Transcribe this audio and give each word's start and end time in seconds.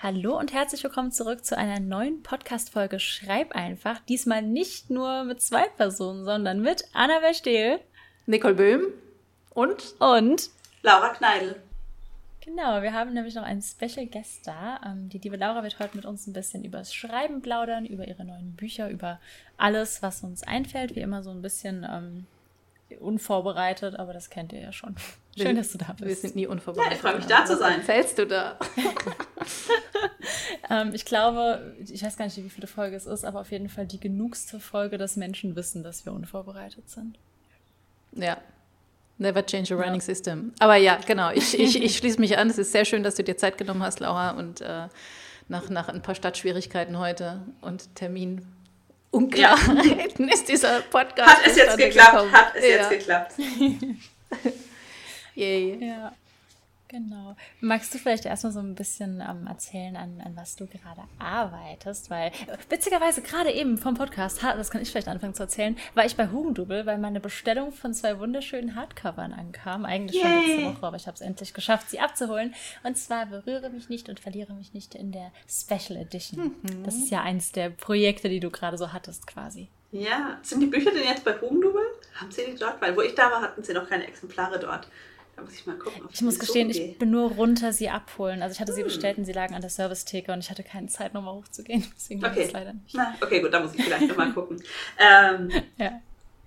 Hallo 0.00 0.38
und 0.38 0.52
herzlich 0.52 0.84
willkommen 0.84 1.10
zurück 1.10 1.44
zu 1.44 1.58
einer 1.58 1.80
neuen 1.80 2.22
Podcast-Folge 2.22 3.00
Schreib 3.00 3.50
einfach. 3.56 3.98
Diesmal 3.98 4.42
nicht 4.42 4.90
nur 4.90 5.24
mit 5.24 5.42
zwei 5.42 5.66
Personen, 5.66 6.24
sondern 6.24 6.62
mit 6.62 6.84
Annabel 6.92 7.34
Stehl, 7.34 7.80
Nicole 8.26 8.54
Böhm 8.54 8.82
und, 9.50 9.96
und 9.98 10.50
Laura 10.82 11.08
Kneidl. 11.08 11.56
Genau, 12.44 12.80
wir 12.80 12.92
haben 12.92 13.12
nämlich 13.12 13.34
noch 13.34 13.42
einen 13.42 13.60
Special 13.60 14.06
Guest 14.06 14.46
da. 14.46 14.80
Ähm, 14.86 15.08
die 15.08 15.18
liebe 15.18 15.36
Laura 15.36 15.64
wird 15.64 15.80
heute 15.80 15.96
mit 15.96 16.06
uns 16.06 16.28
ein 16.28 16.32
bisschen 16.32 16.64
über 16.64 16.78
das 16.78 16.94
Schreiben 16.94 17.42
plaudern, 17.42 17.84
über 17.84 18.06
ihre 18.06 18.24
neuen 18.24 18.54
Bücher, 18.54 18.88
über 18.90 19.18
alles, 19.56 20.00
was 20.00 20.22
uns 20.22 20.44
einfällt. 20.44 20.94
Wie 20.94 21.00
immer 21.00 21.24
so 21.24 21.30
ein 21.30 21.42
bisschen 21.42 21.84
ähm, 21.84 22.26
unvorbereitet, 22.96 23.96
aber 23.96 24.12
das 24.12 24.30
kennt 24.30 24.52
ihr 24.52 24.60
ja 24.60 24.72
schon. 24.72 24.96
Schön, 25.36 25.56
dass 25.56 25.70
du 25.72 25.78
da 25.78 25.92
bist. 25.92 26.04
Wir 26.04 26.16
sind 26.16 26.36
nie 26.36 26.46
unvorbereitet. 26.46 26.92
Ja, 26.92 26.96
ich 26.96 27.00
freue 27.00 27.16
mich, 27.16 27.26
da 27.26 27.44
zu 27.44 27.56
sein. 27.56 27.80
Erzählst 27.80 28.18
du 28.18 28.26
da? 28.26 28.58
ähm, 30.70 30.90
ich 30.94 31.04
glaube, 31.04 31.76
ich 31.86 32.02
weiß 32.02 32.16
gar 32.16 32.24
nicht, 32.24 32.36
wie 32.36 32.48
viele 32.48 32.66
Folge 32.66 32.96
es 32.96 33.06
ist, 33.06 33.24
aber 33.24 33.40
auf 33.40 33.50
jeden 33.50 33.68
Fall 33.68 33.86
die 33.86 34.00
genugste 34.00 34.58
Folge, 34.58 34.98
dass 34.98 35.16
Menschen 35.16 35.54
wissen, 35.54 35.82
dass 35.82 36.04
wir 36.06 36.12
unvorbereitet 36.12 36.88
sind. 36.88 37.18
Ja. 38.12 38.38
Never 39.18 39.44
change 39.44 39.74
a 39.74 39.76
running 39.76 40.00
ja. 40.00 40.06
system. 40.06 40.52
Aber 40.58 40.76
ja, 40.76 40.98
genau. 41.04 41.30
Ich, 41.32 41.58
ich, 41.58 41.82
ich 41.82 41.96
schließe 41.96 42.20
mich 42.20 42.38
an. 42.38 42.48
Es 42.48 42.58
ist 42.58 42.72
sehr 42.72 42.84
schön, 42.84 43.02
dass 43.02 43.16
du 43.16 43.24
dir 43.24 43.36
Zeit 43.36 43.58
genommen 43.58 43.82
hast, 43.82 44.00
Laura, 44.00 44.30
und 44.30 44.60
äh, 44.60 44.88
nach, 45.48 45.68
nach 45.70 45.88
ein 45.88 46.02
paar 46.02 46.14
Stadtschwierigkeiten 46.14 46.98
heute 46.98 47.42
und 47.60 47.94
Termin 47.94 48.46
Unklarheiten 49.10 50.28
ja. 50.28 50.34
ist 50.34 50.48
dieser 50.48 50.80
Podcast. 50.82 51.28
Hat 51.28 51.46
es 51.46 51.56
jetzt 51.56 51.76
geklappt, 51.76 52.12
gekommen. 52.12 52.32
hat 52.32 52.54
es 52.54 52.62
ja. 52.62 52.70
jetzt 52.70 52.90
geklappt. 52.90 53.34
Yay. 55.34 55.78
Ja. 55.80 56.12
Genau. 56.88 57.36
Magst 57.60 57.92
du 57.92 57.98
vielleicht 57.98 58.24
erstmal 58.24 58.52
so 58.52 58.60
ein 58.60 58.74
bisschen 58.74 59.20
ähm, 59.20 59.46
erzählen, 59.46 59.94
an, 59.96 60.22
an 60.24 60.34
was 60.36 60.56
du 60.56 60.66
gerade 60.66 61.02
arbeitest? 61.18 62.08
Weil 62.08 62.32
witzigerweise 62.70 63.20
gerade 63.20 63.52
eben 63.52 63.76
vom 63.76 63.94
Podcast, 63.94 64.42
das 64.42 64.70
kann 64.70 64.80
ich 64.80 64.90
vielleicht 64.90 65.08
anfangen 65.08 65.34
zu 65.34 65.42
erzählen, 65.42 65.76
war 65.94 66.06
ich 66.06 66.16
bei 66.16 66.30
Hugendubel, 66.30 66.86
weil 66.86 66.98
meine 66.98 67.20
Bestellung 67.20 67.72
von 67.72 67.92
zwei 67.92 68.18
wunderschönen 68.18 68.74
Hardcovern 68.74 69.34
ankam. 69.34 69.84
Eigentlich 69.84 70.22
Yay. 70.22 70.22
schon 70.22 70.46
letzte 70.46 70.64
Woche, 70.64 70.86
aber 70.86 70.96
ich 70.96 71.06
habe 71.06 71.14
es 71.14 71.20
endlich 71.20 71.52
geschafft, 71.52 71.90
sie 71.90 72.00
abzuholen. 72.00 72.54
Und 72.82 72.96
zwar 72.96 73.26
Berühre 73.26 73.68
mich 73.68 73.90
nicht 73.90 74.08
und 74.08 74.18
verliere 74.18 74.54
mich 74.54 74.72
nicht 74.72 74.94
in 74.94 75.12
der 75.12 75.30
Special 75.46 75.98
Edition. 75.98 76.56
Mhm. 76.62 76.84
Das 76.84 76.94
ist 76.94 77.10
ja 77.10 77.22
eins 77.22 77.52
der 77.52 77.68
Projekte, 77.68 78.30
die 78.30 78.40
du 78.40 78.50
gerade 78.50 78.78
so 78.78 78.92
hattest 78.92 79.26
quasi. 79.26 79.68
Ja, 79.90 80.38
sind 80.42 80.60
die 80.60 80.66
Bücher 80.66 80.90
denn 80.90 81.04
jetzt 81.04 81.24
bei 81.24 81.38
Hugendubel? 81.40 81.82
Haben 82.14 82.30
sie 82.30 82.42
die 82.46 82.58
dort? 82.58 82.80
Weil 82.80 82.96
wo 82.96 83.00
ich 83.00 83.14
da 83.14 83.30
war, 83.30 83.42
hatten 83.42 83.62
sie 83.62 83.72
noch 83.72 83.88
keine 83.88 84.06
Exemplare 84.06 84.58
dort. 84.58 84.88
Da 85.38 85.44
muss 85.44 85.54
ich 85.54 85.66
mal 85.66 85.78
gucken. 85.78 86.08
ich 86.12 86.20
muss 86.20 86.38
gestehen, 86.40 86.68
ich 86.68 86.98
bin 86.98 87.12
nur 87.12 87.30
runter 87.30 87.72
sie 87.72 87.88
abholen. 87.88 88.42
Also 88.42 88.54
ich 88.54 88.60
hatte 88.60 88.72
hm. 88.72 88.76
sie 88.76 88.82
bestellt 88.82 89.18
und 89.18 89.24
sie 89.24 89.32
lagen 89.32 89.54
an 89.54 89.60
der 89.60 89.70
Servicetheke 89.70 90.32
und 90.32 90.40
ich 90.40 90.50
hatte 90.50 90.64
keine 90.64 90.88
Zeit, 90.88 91.14
nochmal 91.14 91.34
hochzugehen. 91.34 91.86
Deswegen 91.96 92.24
okay. 92.24 92.42
es 92.42 92.52
leider 92.52 92.72
nicht. 92.72 92.94
Na, 92.94 93.14
okay, 93.20 93.40
gut, 93.40 93.54
da 93.54 93.60
muss 93.60 93.72
ich 93.72 93.84
vielleicht 93.84 94.08
nochmal 94.08 94.32
gucken. 94.32 94.60
Ähm, 94.98 95.48
ja. 95.76 96.00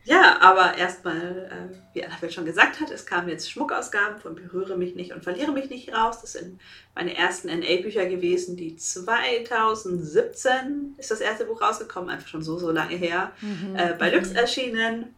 Ja, 0.03 0.42
aber 0.42 0.78
erstmal, 0.78 1.47
äh, 1.52 1.67
wie 1.94 2.03
Annabelle 2.03 2.31
schon 2.31 2.45
gesagt 2.45 2.81
hat, 2.81 2.89
es 2.89 3.06
kamen 3.06 3.30
jetzt 3.30 3.52
Schmuckausgaben 3.52 4.19
von 4.19 4.34
Berühre 4.34 4.75
mich 4.75 4.95
nicht 4.95 5.14
und 5.14 5.23
verliere 5.23 5.52
mich 5.52 5.69
nicht 5.69 5.94
raus. 5.94 6.22
Das 6.22 6.31
sind 6.34 6.59
meine 6.95 7.16
ersten 7.16 7.47
NA-Bücher 7.47 8.08
gewesen, 8.08 8.58
die 8.58 8.75
2017 8.75 10.95
ist 10.97 11.12
das 11.12 11.22
erste 11.22 11.45
Buch 11.45 11.62
rausgekommen, 11.62 12.09
einfach 12.09 12.28
schon 12.28 12.42
so, 12.42 12.58
so 12.58 12.72
lange 12.72 12.95
her, 12.95 13.31
mhm. 13.42 13.75
äh, 13.75 13.94
bei 13.97 14.09
Lux 14.09 14.31
mhm. 14.31 14.38
erschienen. 14.38 15.14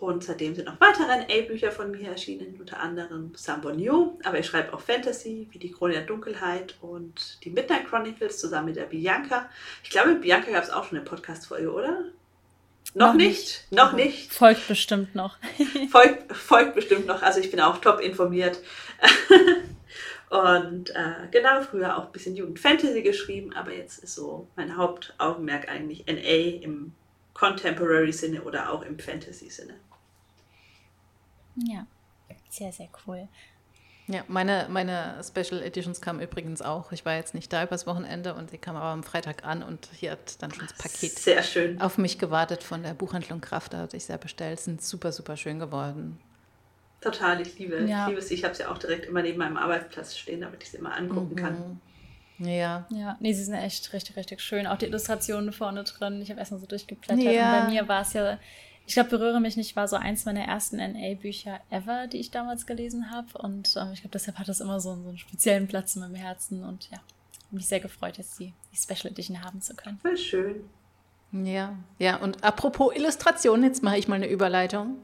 Und 0.00 0.24
seitdem 0.24 0.54
sind 0.54 0.64
noch 0.64 0.80
weitere 0.80 1.14
NA-Bücher 1.14 1.70
von 1.70 1.90
mir 1.90 2.08
erschienen, 2.08 2.56
unter 2.58 2.80
anderem 2.80 3.32
Sambo 3.36 3.70
New, 3.70 4.18
aber 4.24 4.38
ich 4.38 4.46
schreibe 4.46 4.72
auch 4.72 4.80
Fantasy, 4.80 5.46
wie 5.50 5.58
die 5.58 5.70
Krone 5.70 5.92
der 5.92 6.04
Dunkelheit 6.04 6.74
und 6.80 7.38
die 7.44 7.50
Midnight 7.50 7.86
Chronicles 7.86 8.38
zusammen 8.38 8.68
mit 8.68 8.76
der 8.76 8.84
Bianca. 8.84 9.50
Ich 9.84 9.90
glaube, 9.90 10.12
mit 10.12 10.22
Bianca 10.22 10.50
gab 10.52 10.64
es 10.64 10.70
auch 10.70 10.84
schon 10.84 10.96
eine 10.96 11.04
Podcast-Folge, 11.04 11.70
oder? 11.70 12.04
Noch, 12.94 13.08
noch 13.08 13.14
nicht, 13.14 13.66
nicht, 13.70 13.72
noch 13.72 13.92
nicht. 13.92 14.32
Folgt 14.32 14.66
bestimmt 14.68 15.14
noch. 15.14 15.36
folgt, 15.90 16.34
folgt 16.34 16.76
bestimmt 16.76 17.04
noch, 17.04 17.20
also 17.20 17.38
ich 17.38 17.50
bin 17.50 17.60
auch 17.60 17.76
top 17.76 18.00
informiert. 18.00 18.58
und 20.30 20.88
äh, 20.96 21.28
genau, 21.30 21.60
früher 21.60 21.98
auch 21.98 22.06
ein 22.06 22.12
bisschen 22.12 22.36
Jugendfantasy 22.36 23.02
geschrieben, 23.02 23.52
aber 23.52 23.74
jetzt 23.74 24.02
ist 24.02 24.14
so 24.14 24.48
mein 24.56 24.78
Hauptaugenmerk 24.78 25.68
eigentlich 25.68 26.06
NA 26.06 26.64
im 26.64 26.94
Contemporary-Sinne 27.34 28.40
oder 28.40 28.72
auch 28.72 28.80
im 28.80 28.98
Fantasy-Sinne. 28.98 29.74
Ja, 31.56 31.86
sehr, 32.48 32.72
sehr 32.72 32.88
cool. 33.06 33.28
Ja, 34.10 34.24
meine, 34.26 34.66
meine 34.68 35.20
Special 35.22 35.62
Editions 35.62 36.00
kamen 36.00 36.20
übrigens 36.20 36.62
auch. 36.62 36.90
Ich 36.90 37.04
war 37.04 37.14
jetzt 37.14 37.32
nicht 37.32 37.52
da 37.52 37.62
übers 37.62 37.86
Wochenende 37.86 38.34
und 38.34 38.50
sie 38.50 38.58
kam 38.58 38.74
aber 38.74 38.86
am 38.86 39.04
Freitag 39.04 39.44
an 39.44 39.62
und 39.62 39.88
hier 39.94 40.12
hat 40.12 40.42
dann 40.42 40.52
schon 40.52 40.66
das 40.66 40.76
Paket 40.76 41.16
sehr 41.16 41.42
schön. 41.44 41.80
auf 41.80 41.96
mich 41.96 42.18
gewartet 42.18 42.64
von 42.64 42.82
der 42.82 42.94
Buchhandlung 42.94 43.40
Kraft. 43.40 43.72
Da 43.72 43.78
hatte 43.78 43.96
ich 43.96 44.04
sehr 44.04 44.18
bestellt. 44.18 44.58
Sind 44.58 44.82
super, 44.82 45.12
super 45.12 45.36
schön 45.36 45.60
geworden. 45.60 46.18
Total, 47.00 47.40
ich 47.40 47.56
liebe, 47.58 47.84
ja. 47.84 48.02
ich 48.02 48.08
liebe 48.08 48.18
es. 48.18 48.30
Ich 48.32 48.42
habe 48.42 48.54
sie 48.54 48.66
auch 48.66 48.78
direkt 48.78 49.06
immer 49.06 49.22
neben 49.22 49.38
meinem 49.38 49.56
Arbeitsplatz 49.56 50.16
stehen, 50.16 50.40
damit 50.40 50.62
ich 50.64 50.72
sie 50.72 50.78
immer 50.78 50.96
angucken 50.96 51.34
mhm. 51.34 51.36
kann. 51.36 51.80
Ja. 52.38 52.86
Ja, 52.90 53.16
nee, 53.20 53.32
sie 53.32 53.44
sind 53.44 53.54
echt 53.54 53.92
richtig, 53.92 54.16
richtig 54.16 54.40
schön. 54.40 54.66
Auch 54.66 54.78
die 54.78 54.86
Illustrationen 54.86 55.52
vorne 55.52 55.84
drin. 55.84 56.20
Ich 56.20 56.30
habe 56.30 56.40
erstmal 56.40 56.60
so 56.60 56.66
durchgeblättert. 56.66 57.22
Ja. 57.22 57.60
Und 57.60 57.66
bei 57.66 57.70
mir 57.70 57.88
war 57.88 58.02
es 58.02 58.12
ja 58.14 58.38
ich 58.90 58.94
glaube, 58.94 59.10
Berühre 59.10 59.40
mich 59.40 59.56
nicht 59.56 59.76
war 59.76 59.86
so 59.86 59.94
eins 59.94 60.24
meiner 60.24 60.40
ersten 60.40 60.78
NA-Bücher 60.78 61.60
ever, 61.70 62.08
die 62.08 62.18
ich 62.18 62.32
damals 62.32 62.66
gelesen 62.66 63.12
habe. 63.12 63.38
Und 63.38 63.76
ähm, 63.76 63.90
ich 63.92 64.00
glaube, 64.00 64.14
deshalb 64.14 64.36
hat 64.36 64.48
das 64.48 64.58
immer 64.58 64.80
so, 64.80 64.96
so, 64.96 65.10
einen 65.10 65.16
speziellen 65.16 65.68
Platz 65.68 65.94
in 65.94 66.02
meinem 66.02 66.16
Herzen. 66.16 66.64
Und 66.64 66.90
ja, 66.90 66.98
mich 67.52 67.68
sehr 67.68 67.78
gefreut, 67.78 68.18
jetzt 68.18 68.40
die, 68.40 68.52
die 68.72 68.76
Special 68.76 69.12
Edition 69.12 69.44
haben 69.44 69.62
zu 69.62 69.76
können. 69.76 70.00
Voll 70.02 70.16
schön. 70.16 70.64
Ja, 71.30 71.76
ja. 72.00 72.16
Und 72.16 72.42
apropos 72.42 72.92
Illustration, 72.96 73.62
jetzt 73.62 73.84
mache 73.84 73.96
ich 73.96 74.08
mal 74.08 74.16
eine 74.16 74.28
Überleitung. 74.28 74.96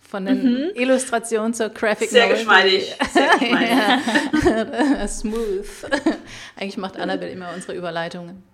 Von 0.00 0.26
den 0.26 0.44
mhm. 0.44 0.70
Illustrationen 0.76 1.54
zur 1.54 1.70
Graphic 1.70 2.10
Sehr 2.10 2.26
Novel. 2.26 2.36
Geschmeidig. 2.36 2.96
Sehr 3.12 3.38
geschmeidig. 3.40 5.08
Smooth. 5.10 5.90
Eigentlich 6.54 6.76
macht 6.76 6.96
Annabelle 6.96 7.32
immer 7.32 7.52
unsere 7.52 7.76
Überleitungen. 7.76 8.44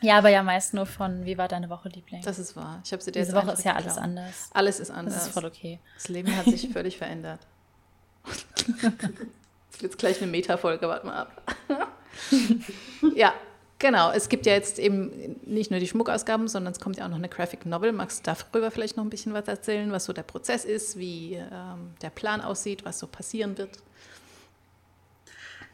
Ja, 0.00 0.18
aber 0.18 0.30
ja 0.30 0.42
meist 0.42 0.74
nur 0.74 0.86
von 0.86 1.24
Wie 1.24 1.36
war 1.36 1.48
deine 1.48 1.68
Woche, 1.68 1.88
Liebling? 1.88 2.22
Das 2.22 2.38
ist 2.38 2.56
wahr. 2.56 2.80
Ich 2.84 2.92
habe 2.92 3.02
sie 3.02 3.12
dir 3.12 3.20
Diese 3.20 3.34
Woche 3.34 3.52
ist 3.52 3.64
ja 3.64 3.74
alles 3.74 3.98
anders. 3.98 4.50
Alles 4.52 4.80
ist 4.80 4.90
anders. 4.90 5.14
Das 5.14 5.26
ist 5.26 5.32
voll 5.32 5.44
okay. 5.44 5.78
Das 5.94 6.08
Leben 6.08 6.34
hat 6.36 6.46
sich 6.46 6.68
völlig 6.72 6.96
verändert. 6.96 7.40
Jetzt 9.72 9.82
wird 9.82 9.98
gleich 9.98 10.20
eine 10.20 10.30
Metafolge, 10.30 10.88
warte 10.88 11.06
mal 11.06 11.22
ab. 11.22 11.42
ja, 13.14 13.32
genau. 13.78 14.10
Es 14.10 14.28
gibt 14.28 14.44
ja 14.44 14.52
jetzt 14.52 14.78
eben 14.78 15.38
nicht 15.46 15.70
nur 15.70 15.80
die 15.80 15.86
Schmuckausgaben, 15.86 16.48
sondern 16.48 16.72
es 16.72 16.80
kommt 16.80 16.98
ja 16.98 17.04
auch 17.06 17.08
noch 17.08 17.16
eine 17.16 17.28
Graphic 17.28 17.64
Novel. 17.66 17.92
Magst 17.92 18.26
du 18.26 18.34
darüber 18.34 18.70
vielleicht 18.70 18.96
noch 18.96 19.04
ein 19.04 19.10
bisschen 19.10 19.32
was 19.32 19.48
erzählen, 19.48 19.90
was 19.92 20.04
so 20.04 20.12
der 20.12 20.24
Prozess 20.24 20.64
ist, 20.64 20.98
wie 20.98 21.34
ähm, 21.34 21.94
der 22.02 22.10
Plan 22.10 22.40
aussieht, 22.40 22.84
was 22.84 22.98
so 22.98 23.06
passieren 23.06 23.56
wird? 23.56 23.78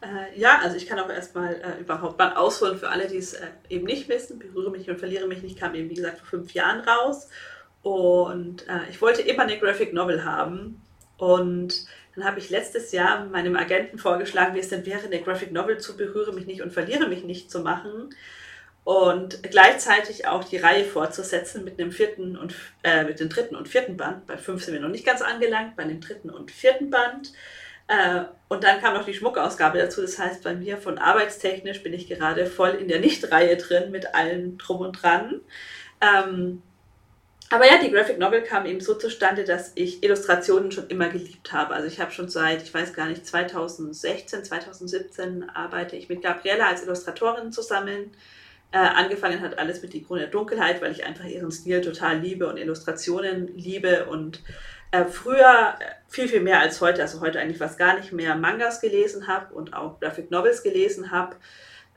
Äh, 0.01 0.39
ja, 0.39 0.59
also 0.61 0.75
ich 0.75 0.85
kann 0.85 0.99
auch 0.99 1.09
erstmal 1.09 1.55
äh, 1.55 1.81
überhaupt 1.81 2.19
mal 2.19 2.35
ausholen 2.35 2.77
für 2.77 2.89
alle, 2.89 3.07
die 3.07 3.17
es 3.17 3.33
äh, 3.33 3.47
eben 3.69 3.85
nicht 3.85 4.07
wissen. 4.09 4.39
Berühre 4.39 4.69
mich 4.69 4.89
und 4.89 4.99
verliere 4.99 5.27
mich 5.27 5.41
nicht 5.41 5.59
kam 5.59 5.73
eben, 5.75 5.89
wie 5.89 5.95
gesagt, 5.95 6.19
vor 6.19 6.27
fünf 6.27 6.53
Jahren 6.53 6.81
raus. 6.81 7.29
Und 7.81 8.67
äh, 8.67 8.89
ich 8.89 9.01
wollte 9.01 9.21
immer 9.21 9.43
eine 9.43 9.57
Graphic 9.57 9.93
Novel 9.93 10.23
haben. 10.23 10.81
Und 11.17 11.87
dann 12.15 12.25
habe 12.25 12.39
ich 12.39 12.49
letztes 12.49 12.91
Jahr 12.91 13.25
meinem 13.25 13.55
Agenten 13.55 13.97
vorgeschlagen, 13.97 14.55
wie 14.55 14.59
es 14.59 14.69
denn 14.69 14.85
wäre, 14.85 15.05
eine 15.05 15.21
Graphic 15.21 15.51
Novel 15.51 15.79
zu 15.79 15.97
Berühre 15.97 16.33
mich 16.33 16.45
nicht 16.45 16.61
und 16.61 16.73
verliere 16.73 17.07
mich 17.07 17.23
nicht 17.23 17.49
zu 17.49 17.61
machen. 17.61 18.09
Und 18.83 19.43
gleichzeitig 19.43 20.27
auch 20.27 20.43
die 20.43 20.57
Reihe 20.57 20.85
fortzusetzen 20.85 21.65
mit 21.65 21.77
dem 21.77 21.91
vierten 21.91 22.37
und 22.37 22.55
äh, 22.83 23.03
mit 23.03 23.19
dem 23.19 23.29
dritten 23.29 23.55
und 23.55 23.67
vierten 23.67 23.97
Band. 23.97 24.25
Bei 24.27 24.37
fünf 24.37 24.63
sind 24.63 24.73
wir 24.73 24.81
noch 24.81 24.89
nicht 24.89 25.05
ganz 25.05 25.21
angelangt, 25.21 25.75
bei 25.75 25.83
dem 25.83 25.99
dritten 25.99 26.29
und 26.29 26.51
vierten 26.51 26.89
Band. 26.89 27.33
Äh, 27.87 28.23
und 28.49 28.63
dann 28.63 28.79
kam 28.79 28.93
noch 28.93 29.05
die 29.05 29.13
Schmuckausgabe 29.13 29.77
dazu. 29.77 30.01
Das 30.01 30.19
heißt, 30.19 30.43
bei 30.43 30.53
mir 30.53 30.77
von 30.77 30.97
arbeitstechnisch 30.97 31.83
bin 31.83 31.93
ich 31.93 32.07
gerade 32.07 32.45
voll 32.45 32.71
in 32.71 32.87
der 32.87 32.99
Nicht-Reihe 32.99 33.57
drin 33.57 33.91
mit 33.91 34.13
allem 34.13 34.57
drum 34.57 34.81
und 34.81 35.01
dran. 35.01 35.41
Ähm, 36.01 36.61
aber 37.49 37.65
ja, 37.65 37.81
die 37.81 37.91
Graphic 37.91 38.19
Novel 38.19 38.43
kam 38.43 38.65
eben 38.65 38.81
so 38.81 38.95
zustande, 38.95 39.45
dass 39.45 39.71
ich 39.75 40.03
Illustrationen 40.03 40.71
schon 40.71 40.87
immer 40.87 41.07
geliebt 41.07 41.53
habe. 41.53 41.73
Also 41.73 41.87
ich 41.87 41.99
habe 41.99 42.11
schon 42.11 42.27
seit, 42.27 42.61
ich 42.61 42.73
weiß 42.73 42.93
gar 42.93 43.07
nicht, 43.07 43.25
2016, 43.25 44.43
2017 44.43 45.49
arbeite 45.49 45.95
ich 45.95 46.09
mit 46.09 46.21
Gabriella 46.21 46.67
als 46.67 46.83
Illustratorin 46.83 47.53
zusammen. 47.53 48.11
Äh, 48.73 48.79
angefangen 48.79 49.39
hat 49.39 49.59
alles 49.59 49.81
mit 49.81 49.93
Die 49.93 50.05
der 50.05 50.27
Dunkelheit, 50.27 50.81
weil 50.81 50.91
ich 50.91 51.05
einfach 51.05 51.23
ihren 51.23 51.51
Stil 51.51 51.79
total 51.79 52.19
liebe 52.19 52.47
und 52.47 52.57
Illustrationen 52.57 53.47
liebe 53.57 54.07
und 54.07 54.43
äh, 55.01 55.05
früher 55.05 55.75
äh, 55.79 55.85
viel, 56.07 56.27
viel 56.27 56.41
mehr 56.41 56.59
als 56.59 56.81
heute, 56.81 57.01
also 57.01 57.21
heute 57.21 57.39
eigentlich 57.39 57.57
fast 57.57 57.77
gar 57.77 57.97
nicht 57.97 58.11
mehr, 58.11 58.35
Mangas 58.35 58.81
gelesen 58.81 59.27
habe 59.27 59.53
und 59.53 59.73
auch 59.73 59.99
Graphic 59.99 60.31
Novels 60.31 60.63
gelesen 60.63 61.11
habe. 61.11 61.35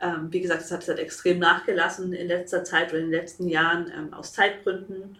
Ähm, 0.00 0.28
wie 0.30 0.40
gesagt, 0.40 0.62
das 0.62 0.70
hat 0.70 0.86
halt 0.88 0.98
extrem 0.98 1.38
nachgelassen 1.38 2.12
in 2.12 2.28
letzter 2.28 2.64
Zeit 2.64 2.90
oder 2.90 2.98
in 2.98 3.10
den 3.10 3.20
letzten 3.20 3.48
Jahren 3.48 3.92
ähm, 3.96 4.14
aus 4.14 4.32
Zeitgründen. 4.32 5.18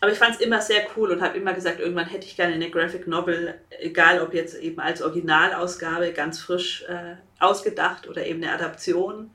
aber 0.00 0.10
ich 0.10 0.18
fand 0.18 0.34
es 0.34 0.40
immer 0.40 0.60
sehr 0.60 0.84
cool 0.96 1.12
und 1.12 1.22
habe 1.22 1.38
immer 1.38 1.52
gesagt, 1.52 1.78
irgendwann 1.78 2.06
hätte 2.06 2.26
ich 2.26 2.36
gerne 2.36 2.54
eine 2.54 2.70
Graphic 2.70 3.06
Novel, 3.06 3.54
egal 3.78 4.20
ob 4.20 4.34
jetzt 4.34 4.56
eben 4.56 4.80
als 4.80 5.02
Originalausgabe, 5.02 6.12
ganz 6.12 6.40
frisch 6.40 6.84
äh, 6.88 7.14
ausgedacht 7.38 8.08
oder 8.08 8.26
eben 8.26 8.42
eine 8.42 8.52
Adaption. 8.52 9.30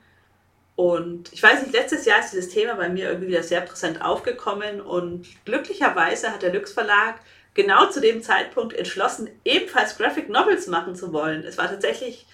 Und 0.76 1.32
ich 1.32 1.42
weiß 1.42 1.62
nicht, 1.62 1.72
letztes 1.72 2.04
Jahr 2.04 2.20
ist 2.20 2.32
dieses 2.32 2.50
Thema 2.50 2.74
bei 2.74 2.88
mir 2.88 3.08
irgendwie 3.08 3.30
wieder 3.30 3.42
sehr 3.42 3.62
präsent 3.62 4.00
aufgekommen 4.00 4.80
und 4.80 5.26
glücklicherweise 5.44 6.30
hat 6.30 6.42
der 6.42 6.52
Lux 6.52 6.72
Verlag 6.72 7.16
genau 7.58 7.86
zu 7.86 8.00
dem 8.00 8.22
Zeitpunkt 8.22 8.72
entschlossen, 8.72 9.28
ebenfalls 9.44 9.98
Graphic 9.98 10.28
Novels 10.28 10.68
machen 10.68 10.94
zu 10.94 11.12
wollen. 11.12 11.42
Es 11.42 11.58
war 11.58 11.66
tatsächlich 11.66 12.24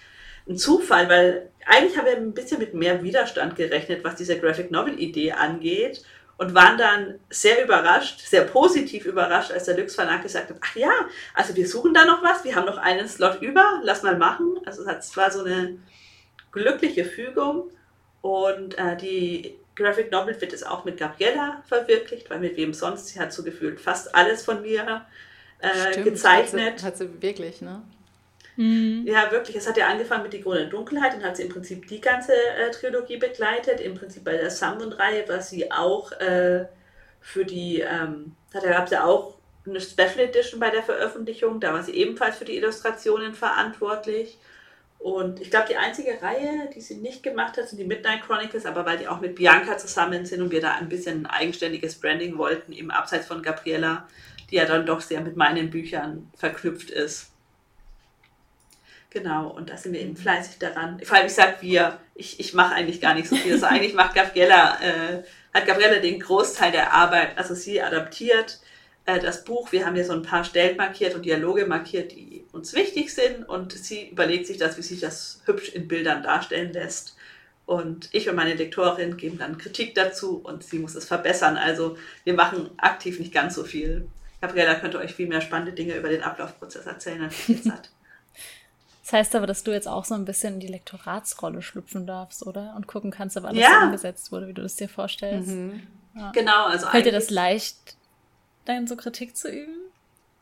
ein 0.47 0.55
Zufall, 0.55 1.09
weil 1.09 1.49
eigentlich 1.65 1.97
haben 1.97 2.05
wir 2.05 2.15
ein 2.15 2.35
bisschen 2.35 2.59
mit 2.59 2.75
mehr 2.75 3.01
Widerstand 3.01 3.55
gerechnet, 3.55 4.03
was 4.03 4.15
diese 4.15 4.39
Graphic 4.39 4.69
Novel 4.69 4.99
Idee 4.99 5.31
angeht 5.31 6.03
und 6.37 6.53
waren 6.53 6.77
dann 6.77 7.19
sehr 7.31 7.63
überrascht, 7.63 8.19
sehr 8.19 8.43
positiv 8.43 9.07
überrascht, 9.07 9.51
als 9.51 9.63
der 9.63 9.75
Lux 9.75 9.95
Verlag 9.95 10.21
gesagt 10.21 10.51
hat, 10.51 10.57
ach 10.61 10.75
ja, 10.75 10.93
also 11.33 11.55
wir 11.55 11.67
suchen 11.67 11.95
da 11.95 12.05
noch 12.05 12.21
was, 12.21 12.43
wir 12.43 12.55
haben 12.55 12.67
noch 12.67 12.77
einen 12.77 13.07
Slot 13.07 13.41
über, 13.41 13.79
lass 13.81 14.03
mal 14.03 14.17
machen. 14.17 14.59
Also 14.67 14.87
es 14.87 15.17
war 15.17 15.31
so 15.31 15.43
eine 15.43 15.79
glückliche 16.51 17.03
Fügung 17.03 17.71
und 18.21 18.77
äh, 18.77 18.95
die 18.95 19.57
Graphic 19.75 20.11
Novel 20.11 20.39
wird 20.39 20.53
es 20.53 20.63
auch 20.63 20.85
mit 20.85 20.97
Gabriella 20.97 21.63
verwirklicht, 21.67 22.29
weil 22.29 22.39
mit 22.39 22.55
wem 22.57 22.73
sonst, 22.73 23.07
sie 23.07 23.19
hat 23.19 23.33
so 23.33 23.43
gefühlt 23.43 23.79
fast 23.79 24.15
alles 24.15 24.43
von 24.43 24.61
mir 24.61 25.05
äh, 25.59 25.91
Stimmt, 25.91 26.05
gezeichnet. 26.05 26.83
Hat 26.83 26.97
sie, 26.97 27.05
hat 27.05 27.11
sie 27.11 27.21
wirklich, 27.21 27.61
ne? 27.61 27.81
Mhm. 28.55 29.03
Ja, 29.05 29.31
wirklich. 29.31 29.55
Es 29.55 29.67
hat 29.67 29.77
ja 29.77 29.87
angefangen 29.87 30.23
mit 30.23 30.33
Die 30.33 30.41
Grüne 30.41 30.67
Dunkelheit 30.67 31.13
und 31.15 31.23
hat 31.23 31.37
sie 31.37 31.43
im 31.43 31.49
Prinzip 31.49 31.87
die 31.87 31.99
ganze 31.99 32.33
äh, 32.33 32.71
Trilogie 32.71 33.17
begleitet. 33.17 33.81
Im 33.81 33.95
Prinzip 33.95 34.23
bei 34.23 34.37
der 34.37 34.49
Samund-Reihe 34.49 35.27
war 35.27 35.41
sie 35.41 35.71
auch 35.71 36.11
äh, 36.13 36.65
für 37.19 37.43
die, 37.43 37.81
ähm, 37.81 38.35
da 38.53 38.59
gab 38.61 38.85
es 38.85 38.91
ja 38.91 39.03
auch 39.03 39.35
eine 39.65 39.81
Special 39.81 40.19
Edition 40.19 40.59
bei 40.59 40.69
der 40.69 40.83
Veröffentlichung. 40.83 41.59
Da 41.59 41.73
war 41.73 41.83
sie 41.83 41.95
ebenfalls 41.95 42.37
für 42.37 42.45
die 42.45 42.55
Illustrationen 42.55 43.33
verantwortlich. 43.33 44.37
Und 45.05 45.39
ich 45.39 45.51
glaube, 45.51 45.67
die 45.69 45.77
einzige 45.77 46.19
Reihe, 46.19 46.67
die 46.73 46.81
sie 46.81 46.95
nicht 46.95 47.21
gemacht 47.21 47.57
hat, 47.57 47.69
sind 47.69 47.77
die 47.77 47.85
Midnight 47.85 48.23
Chronicles, 48.23 48.65
aber 48.65 48.87
weil 48.87 48.97
die 48.97 49.07
auch 49.07 49.21
mit 49.21 49.35
Bianca 49.35 49.77
zusammen 49.77 50.25
sind 50.25 50.41
und 50.41 50.49
wir 50.49 50.61
da 50.61 50.73
ein 50.73 50.89
bisschen 50.89 51.27
eigenständiges 51.27 51.99
Branding 51.99 52.39
wollten, 52.39 52.73
eben 52.73 52.89
abseits 52.89 53.27
von 53.27 53.43
Gabriella, 53.43 54.07
die 54.49 54.55
ja 54.55 54.65
dann 54.65 54.87
doch 54.87 55.01
sehr 55.01 55.21
mit 55.21 55.35
meinen 55.35 55.69
Büchern 55.69 56.31
verknüpft 56.35 56.89
ist. 56.89 57.27
Genau, 59.11 59.49
und 59.49 59.69
da 59.69 59.77
sind 59.77 59.93
wir 59.93 60.01
eben 60.01 60.17
fleißig 60.17 60.57
daran. 60.57 60.99
Vor 61.03 61.17
allem, 61.17 61.27
ich 61.27 61.35
sage 61.35 61.57
wir, 61.61 61.99
ich, 62.15 62.39
ich 62.39 62.55
mache 62.55 62.73
eigentlich 62.73 62.99
gar 62.99 63.13
nicht 63.13 63.29
so 63.29 63.35
viel. 63.35 63.53
Also 63.53 63.65
eigentlich 63.67 63.93
macht 63.93 64.15
Gabriella, 64.15 64.79
äh, 64.81 65.23
hat 65.53 65.67
Gabriella 65.67 65.99
den 65.99 66.19
Großteil 66.19 66.71
der 66.71 66.91
Arbeit, 66.91 67.37
also 67.37 67.53
sie 67.53 67.79
adaptiert 67.79 68.59
äh, 69.05 69.19
das 69.19 69.43
Buch. 69.43 69.71
Wir 69.71 69.85
haben 69.85 69.95
hier 69.95 70.05
so 70.05 70.13
ein 70.13 70.23
paar 70.23 70.43
Stellen 70.43 70.77
markiert 70.77 71.15
und 71.15 71.25
Dialoge 71.25 71.65
markiert, 71.65 72.11
die 72.11 72.45
uns 72.51 72.73
wichtig 72.73 73.13
sind 73.13 73.47
und 73.47 73.73
sie 73.73 74.09
überlegt 74.09 74.47
sich 74.47 74.57
das, 74.57 74.77
wie 74.77 74.81
sich 74.81 74.99
das 74.99 75.41
hübsch 75.45 75.69
in 75.69 75.87
Bildern 75.87 76.23
darstellen 76.23 76.73
lässt. 76.73 77.15
Und 77.65 78.09
ich 78.11 78.29
und 78.29 78.35
meine 78.35 78.53
Lektorin 78.53 79.17
geben 79.17 79.39
dann 79.39 79.57
Kritik 79.57 79.95
dazu 79.95 80.39
und 80.43 80.63
sie 80.63 80.79
muss 80.79 80.95
es 80.95 81.05
verbessern. 81.05 81.57
Also 81.57 81.97
wir 82.23 82.35
machen 82.35 82.69
aktiv 82.77 83.19
nicht 83.19 83.33
ganz 83.33 83.55
so 83.55 83.63
viel. 83.63 84.07
Gabriella 84.41 84.75
könnte 84.75 84.99
euch 84.99 85.15
viel 85.15 85.27
mehr 85.27 85.41
spannende 85.41 85.73
Dinge 85.73 85.95
über 85.95 86.09
den 86.09 86.21
Ablaufprozess 86.21 86.85
erzählen, 86.85 87.23
als 87.23 87.33
ich 87.39 87.47
jetzt 87.49 87.69
hat. 87.69 87.89
Das 89.03 89.13
heißt 89.13 89.35
aber, 89.35 89.45
dass 89.45 89.63
du 89.63 89.71
jetzt 89.71 89.87
auch 89.87 90.03
so 90.03 90.15
ein 90.15 90.25
bisschen 90.25 90.55
in 90.55 90.59
die 90.61 90.67
Lektoratsrolle 90.67 91.61
schlüpfen 91.61 92.07
darfst, 92.07 92.43
oder? 92.43 92.73
Und 92.75 92.87
gucken 92.87 93.11
kannst, 93.11 93.37
ob 93.37 93.45
alles 93.45 93.61
ja. 93.61 93.81
so 93.81 93.85
umgesetzt 93.85 94.31
wurde, 94.31 94.47
wie 94.47 94.53
du 94.53 94.63
das 94.63 94.77
dir 94.77 94.89
vorstellst. 94.89 95.49
Mhm. 95.49 95.85
Ja. 96.15 96.31
Genau, 96.31 96.65
also 96.65 96.87
Fällt 96.87 97.05
dir 97.05 97.11
das 97.11 97.29
leicht, 97.29 97.97
dann 98.65 98.87
so 98.87 98.95
Kritik 98.95 99.37
zu 99.37 99.49
üben? 99.49 99.77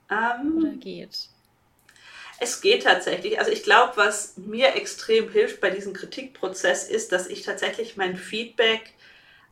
Ähm, 0.10 0.58
oder 0.58 0.72
geht? 0.72 1.30
Es 2.40 2.62
geht 2.62 2.84
tatsächlich. 2.84 3.40
Also 3.40 3.52
ich 3.52 3.64
glaube, 3.64 3.94
was 3.96 4.36
mir 4.38 4.76
extrem 4.76 5.30
hilft 5.32 5.62
bei 5.62 5.70
diesem 5.70 5.94
Kritikprozess 5.94 6.90
ist, 6.90 7.12
dass 7.12 7.28
ich 7.28 7.44
tatsächlich 7.44 7.96
mein 7.96 8.18
Feedback 8.18 8.94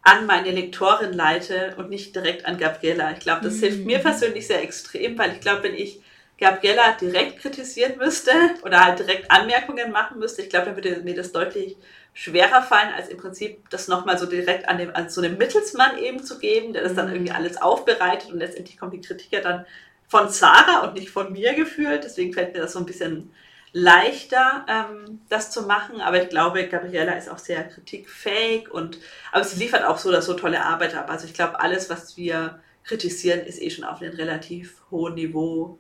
an 0.03 0.25
meine 0.25 0.51
Lektorin 0.51 1.13
leite 1.13 1.75
und 1.77 1.89
nicht 1.89 2.15
direkt 2.15 2.45
an 2.45 2.57
Gabriela. 2.57 3.11
Ich 3.11 3.19
glaube, 3.19 3.43
das 3.43 3.55
mhm. 3.55 3.59
hilft 3.59 3.85
mir 3.85 3.99
persönlich 3.99 4.47
sehr 4.47 4.61
extrem, 4.61 5.17
weil 5.17 5.33
ich 5.33 5.41
glaube, 5.41 5.63
wenn 5.63 5.75
ich 5.75 6.01
Gabriella 6.39 6.93
direkt 6.93 7.39
kritisieren 7.39 7.97
müsste 7.97 8.31
oder 8.63 8.83
halt 8.83 8.99
direkt 8.99 9.29
Anmerkungen 9.29 9.91
machen 9.91 10.17
müsste, 10.17 10.41
ich 10.41 10.49
glaube, 10.49 10.67
dann 10.67 10.75
würde 10.75 11.01
mir 11.03 11.15
das 11.15 11.31
deutlich 11.31 11.77
schwerer 12.13 12.61
fallen, 12.61 12.93
als 12.93 13.09
im 13.09 13.17
Prinzip 13.17 13.69
das 13.69 13.87
nochmal 13.87 14.17
so 14.17 14.25
direkt 14.25 14.67
an, 14.67 14.77
dem, 14.77 14.93
an 14.95 15.09
so 15.09 15.21
einem 15.21 15.37
Mittelsmann 15.37 15.97
eben 15.97 16.23
zu 16.23 16.39
geben, 16.39 16.73
der 16.73 16.83
das 16.83 16.93
dann 16.93 17.07
mhm. 17.07 17.15
irgendwie 17.15 17.31
alles 17.31 17.61
aufbereitet 17.61 18.31
und 18.31 18.39
letztendlich 18.39 18.77
kommt 18.77 18.93
die 18.93 19.01
Kritik 19.01 19.31
ja 19.31 19.41
dann 19.41 19.65
von 20.07 20.29
Sarah 20.29 20.81
und 20.81 20.95
nicht 20.95 21.09
von 21.09 21.31
mir 21.31 21.53
gefühlt. 21.53 22.03
Deswegen 22.03 22.33
fällt 22.33 22.53
mir 22.53 22.59
das 22.59 22.73
so 22.73 22.79
ein 22.79 22.85
bisschen 22.85 23.31
leichter, 23.71 24.65
ähm, 24.67 25.21
das 25.29 25.51
zu 25.51 25.63
machen. 25.63 26.01
Aber 26.01 26.21
ich 26.21 26.27
glaube, 26.27 26.67
Gabriella 26.67 27.13
ist 27.13 27.29
auch 27.29 27.37
sehr 27.37 27.63
kritikfähig 27.63 28.69
und 28.69 28.99
aber 29.31 29.45
sie 29.45 29.59
liefert 29.59 29.85
auch 29.85 29.97
so 29.97 30.09
oder 30.09 30.21
so 30.21 30.33
tolle 30.33 30.65
Arbeit 30.65 30.95
ab. 30.95 31.09
Also 31.09 31.25
ich 31.25 31.33
glaube, 31.33 31.61
alles, 31.61 31.89
was 31.89 32.17
wir 32.17 32.59
kritisieren, 32.83 33.39
ist 33.41 33.61
eh 33.61 33.69
schon 33.69 33.85
auf 33.85 34.01
einem 34.01 34.15
relativ 34.15 34.81
hohen 34.91 35.15
Niveau 35.15 35.79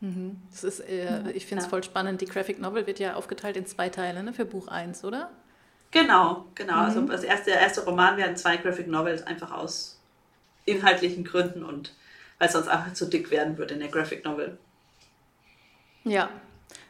Mhm. 0.00 0.36
Das 0.50 0.64
ist, 0.64 0.80
äh, 0.80 1.30
ich 1.32 1.46
finde 1.46 1.60
es 1.60 1.66
ja. 1.66 1.70
voll 1.70 1.82
spannend. 1.82 2.20
Die 2.20 2.26
Graphic 2.26 2.60
Novel 2.60 2.86
wird 2.86 2.98
ja 2.98 3.14
aufgeteilt 3.14 3.56
in 3.56 3.66
zwei 3.66 3.88
Teile 3.88 4.22
ne, 4.22 4.32
für 4.32 4.44
Buch 4.44 4.68
1, 4.68 5.04
oder? 5.04 5.30
Genau, 5.90 6.46
genau. 6.54 6.80
Also 6.80 7.00
mhm. 7.00 7.10
Also 7.10 7.22
das 7.22 7.30
erste, 7.30 7.50
der 7.50 7.60
erste 7.60 7.84
Roman 7.84 8.16
werden 8.16 8.36
zwei 8.36 8.56
Graphic 8.56 8.88
Novels 8.88 9.26
einfach 9.26 9.52
aus 9.52 9.98
inhaltlichen 10.64 11.24
Gründen 11.24 11.62
und 11.64 11.94
weil 12.38 12.48
es 12.48 12.52
sonst 12.52 12.68
einfach 12.68 12.92
zu 12.92 13.06
dick 13.06 13.30
werden 13.30 13.56
würde 13.56 13.74
in 13.74 13.80
der 13.80 13.88
Graphic 13.88 14.24
Novel. 14.24 14.58
Ja. 16.04 16.28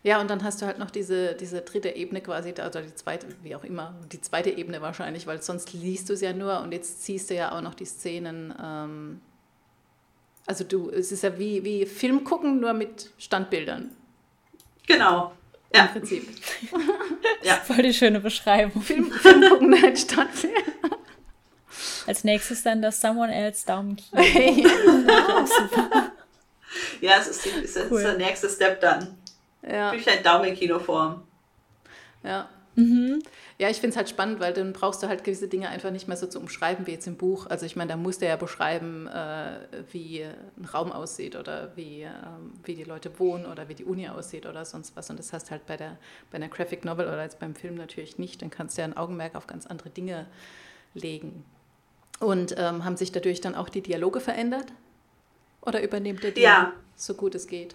Ja, 0.02 0.20
und 0.20 0.30
dann 0.30 0.42
hast 0.42 0.62
du 0.62 0.66
halt 0.66 0.78
noch 0.78 0.90
diese, 0.90 1.34
diese 1.34 1.62
dritte 1.62 1.90
Ebene 1.90 2.20
quasi, 2.20 2.54
also 2.58 2.80
die 2.80 2.94
zweite, 2.94 3.26
wie 3.42 3.54
auch 3.54 3.64
immer, 3.64 3.94
die 4.12 4.20
zweite 4.20 4.50
Ebene 4.50 4.80
wahrscheinlich, 4.80 5.26
weil 5.26 5.42
sonst 5.42 5.72
liest 5.72 6.08
du 6.08 6.14
es 6.14 6.20
ja 6.20 6.32
nur 6.32 6.60
und 6.60 6.72
jetzt 6.72 7.02
ziehst 7.02 7.30
du 7.30 7.34
ja 7.34 7.52
auch 7.52 7.60
noch 7.60 7.74
die 7.74 7.84
Szenen 7.84 8.54
ähm, 8.62 9.20
also 10.46 10.64
du, 10.64 10.90
es 10.90 11.12
ist 11.12 11.22
ja 11.22 11.38
wie, 11.38 11.64
wie 11.64 11.86
Film 11.86 12.24
gucken, 12.24 12.60
nur 12.60 12.72
mit 12.72 13.10
Standbildern. 13.18 13.90
Genau. 14.86 15.32
Ja. 15.74 15.84
Im 15.84 15.88
Prinzip. 15.88 16.28
ja. 17.42 17.56
Voll 17.64 17.82
die 17.82 17.92
schöne 17.92 18.20
Beschreibung. 18.20 18.82
Film, 18.82 19.10
Film 19.10 19.42
gucken 19.48 19.70
mit 19.70 19.98
Standbildern. 19.98 20.62
Als 22.06 22.22
nächstes 22.22 22.62
dann 22.62 22.80
das 22.80 23.00
Someone 23.00 23.34
Else 23.34 23.66
Daumenkino. 23.66 24.20
ja, 24.22 26.12
ja, 27.00 27.18
es 27.18 27.26
ist, 27.26 27.44
die, 27.44 27.50
es 27.64 27.76
ist 27.76 27.90
cool. 27.90 28.02
der 28.02 28.16
nächste 28.16 28.48
Step 28.48 28.80
dann. 28.80 29.18
Ja. 29.68 29.90
Bücher 29.90 30.16
in 30.16 30.22
Daumenkino-Form. 30.22 31.22
Ja. 32.22 32.48
Mhm. 32.76 33.22
Ja, 33.58 33.70
ich 33.70 33.78
finde 33.78 33.92
es 33.92 33.96
halt 33.96 34.10
spannend, 34.10 34.38
weil 34.38 34.52
dann 34.52 34.74
brauchst 34.74 35.02
du 35.02 35.08
halt 35.08 35.24
gewisse 35.24 35.48
Dinge 35.48 35.70
einfach 35.70 35.90
nicht 35.90 36.08
mehr 36.08 36.16
so 36.18 36.26
zu 36.26 36.38
umschreiben 36.38 36.86
wie 36.86 36.92
jetzt 36.92 37.06
im 37.06 37.16
Buch. 37.16 37.46
Also 37.46 37.64
ich 37.64 37.74
meine, 37.74 37.92
da 37.92 37.96
muss 37.96 38.18
der 38.18 38.28
ja 38.28 38.36
beschreiben, 38.36 39.06
äh, 39.06 39.60
wie 39.92 40.22
ein 40.24 40.64
Raum 40.66 40.92
aussieht 40.92 41.36
oder 41.36 41.72
wie, 41.74 42.02
äh, 42.02 42.10
wie 42.64 42.74
die 42.74 42.84
Leute 42.84 43.18
wohnen 43.18 43.46
oder 43.46 43.70
wie 43.70 43.74
die 43.74 43.84
Uni 43.84 44.08
aussieht 44.08 44.44
oder 44.44 44.66
sonst 44.66 44.94
was. 44.94 45.08
Und 45.08 45.18
das 45.18 45.32
hast 45.32 45.50
halt 45.50 45.66
bei 45.66 45.78
der 45.78 45.96
bei 46.30 46.36
einer 46.36 46.48
Graphic 46.48 46.84
Novel 46.84 47.06
oder 47.06 47.22
jetzt 47.22 47.38
beim 47.38 47.54
Film 47.54 47.76
natürlich 47.76 48.18
nicht. 48.18 48.42
Dann 48.42 48.50
kannst 48.50 48.76
du 48.76 48.82
ja 48.82 48.88
ein 48.88 48.96
Augenmerk 48.96 49.36
auf 49.36 49.46
ganz 49.46 49.66
andere 49.66 49.88
Dinge 49.88 50.26
legen. 50.92 51.44
Und 52.20 52.54
ähm, 52.58 52.84
haben 52.84 52.96
sich 52.98 53.10
dadurch 53.10 53.40
dann 53.40 53.54
auch 53.54 53.70
die 53.70 53.80
Dialoge 53.80 54.20
verändert? 54.20 54.66
Oder 55.62 55.82
übernimmt 55.82 56.24
er 56.24 56.30
die 56.30 56.42
ja. 56.42 56.72
so 56.94 57.14
gut 57.14 57.34
es 57.34 57.46
geht? 57.46 57.74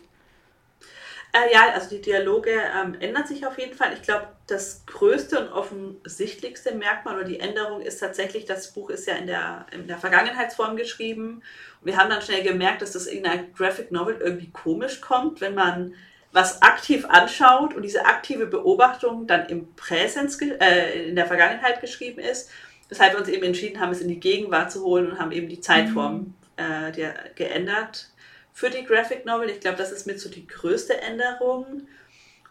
Äh, 1.34 1.54
ja, 1.54 1.72
also 1.74 1.90
die 1.90 2.02
Dialoge 2.02 2.52
ähm, 2.52 2.98
ändern 3.00 3.26
sich 3.26 3.46
auf 3.46 3.58
jeden 3.58 3.74
Fall. 3.74 3.94
Ich 3.94 4.02
glaube, 4.02 4.28
das 4.48 4.86
größte 4.86 5.40
und 5.40 5.54
offensichtlichste 5.54 6.76
Merkmal 6.76 7.16
oder 7.16 7.24
die 7.24 7.40
Änderung 7.40 7.82
ist 7.82 8.00
tatsächlich, 8.00 8.46
das 8.46 8.74
Buch 8.74 8.90
ist 8.90 9.08
ja 9.08 9.16
in 9.16 9.28
der, 9.28 9.66
in 9.72 9.88
der 9.88 9.98
Vergangenheitsform 9.98 10.76
geschrieben. 10.76 11.42
Und 11.80 11.88
wir 11.88 11.98
haben 11.98 12.10
dann 12.10 12.22
schnell 12.22 12.44
gemerkt, 12.44 12.82
dass 12.82 12.92
das 12.92 13.08
in 13.08 13.26
einer 13.26 13.44
Graphic 13.44 13.92
Novel 13.92 14.18
irgendwie 14.20 14.50
komisch 14.52 15.00
kommt, 15.00 15.40
wenn 15.40 15.56
man 15.56 15.94
was 16.34 16.62
aktiv 16.62 17.06
anschaut 17.06 17.74
und 17.74 17.84
diese 17.84 18.06
aktive 18.06 18.46
Beobachtung 18.46 19.28
dann 19.28 19.48
im 19.48 19.74
Präsens, 19.76 20.40
äh, 20.42 21.10
in 21.10 21.16
der 21.16 21.28
Vergangenheit 21.28 21.82
geschrieben 21.82 22.20
ist. 22.20 22.50
Weshalb 22.90 23.14
wir 23.14 23.20
uns 23.20 23.30
eben 23.30 23.44
entschieden 23.44 23.80
haben, 23.80 23.92
es 23.92 24.02
in 24.02 24.10
die 24.10 24.20
Gegenwart 24.20 24.70
zu 24.70 24.84
holen 24.84 25.12
und 25.12 25.20
haben 25.20 25.32
eben 25.32 25.48
die 25.48 25.62
Zeitform 25.62 26.36
mhm. 26.58 26.94
äh, 26.94 27.14
geändert 27.36 28.11
für 28.54 28.70
die 28.70 28.84
Graphic 28.84 29.26
Novel. 29.26 29.50
Ich 29.50 29.60
glaube, 29.60 29.78
das 29.78 29.92
ist 29.92 30.08
mit 30.08 30.20
so 30.20 30.30
die 30.30 30.48
größte 30.48 31.00
Änderung. 31.02 31.88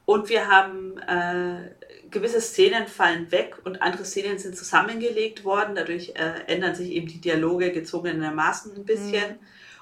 Und 0.05 0.29
wir 0.29 0.49
haben 0.49 0.99
äh, 0.99 1.71
gewisse 2.11 2.41
Szenen 2.41 2.89
fallen 2.89 3.31
weg 3.31 3.57
und 3.65 3.81
andere 3.81 4.05
Szenen 4.05 4.39
sind 4.39 4.57
zusammengelegt 4.57 5.45
worden. 5.45 5.77
Dadurch 5.77 6.15
äh, 6.17 6.53
ändern 6.53 6.75
sich 6.75 6.91
eben 6.91 7.07
die 7.07 7.21
Dialoge 7.21 7.71
gezwungenermaßen 7.71 8.75
ein 8.75 8.85
bisschen. 8.85 9.33
Mhm. 9.33 9.39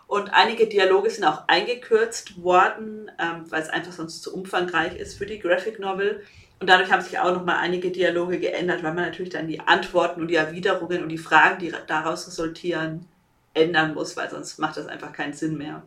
Und 0.06 0.30
einige 0.32 0.66
Dialoge 0.66 1.10
sind 1.10 1.25
auch 1.25 1.48
eingekürzt 1.48 2.42
worden, 2.42 3.10
ähm, 3.18 3.44
weil 3.50 3.62
es 3.62 3.68
einfach 3.68 3.92
sonst 3.92 4.22
zu 4.22 4.34
umfangreich 4.34 4.96
ist 4.96 5.18
für 5.18 5.26
die 5.26 5.38
Graphic 5.38 5.78
Novel. 5.78 6.22
Und 6.60 6.68
dadurch 6.68 6.90
haben 6.90 7.02
sich 7.02 7.18
auch 7.18 7.32
nochmal 7.32 7.58
einige 7.58 7.90
Dialoge 7.90 8.38
geändert, 8.38 8.82
weil 8.82 8.94
man 8.94 9.04
natürlich 9.04 9.32
dann 9.32 9.46
die 9.46 9.60
Antworten 9.60 10.22
und 10.22 10.28
die 10.28 10.34
Erwiderungen 10.34 11.02
und 11.02 11.10
die 11.10 11.18
Fragen, 11.18 11.58
die 11.60 11.72
daraus 11.87 12.26
resultieren, 12.26 13.06
ändern 13.54 13.94
muss, 13.94 14.16
weil 14.16 14.30
sonst 14.30 14.58
macht 14.58 14.76
das 14.76 14.87
einfach 14.87 15.12
keinen 15.12 15.34
Sinn 15.34 15.56
mehr. 15.56 15.82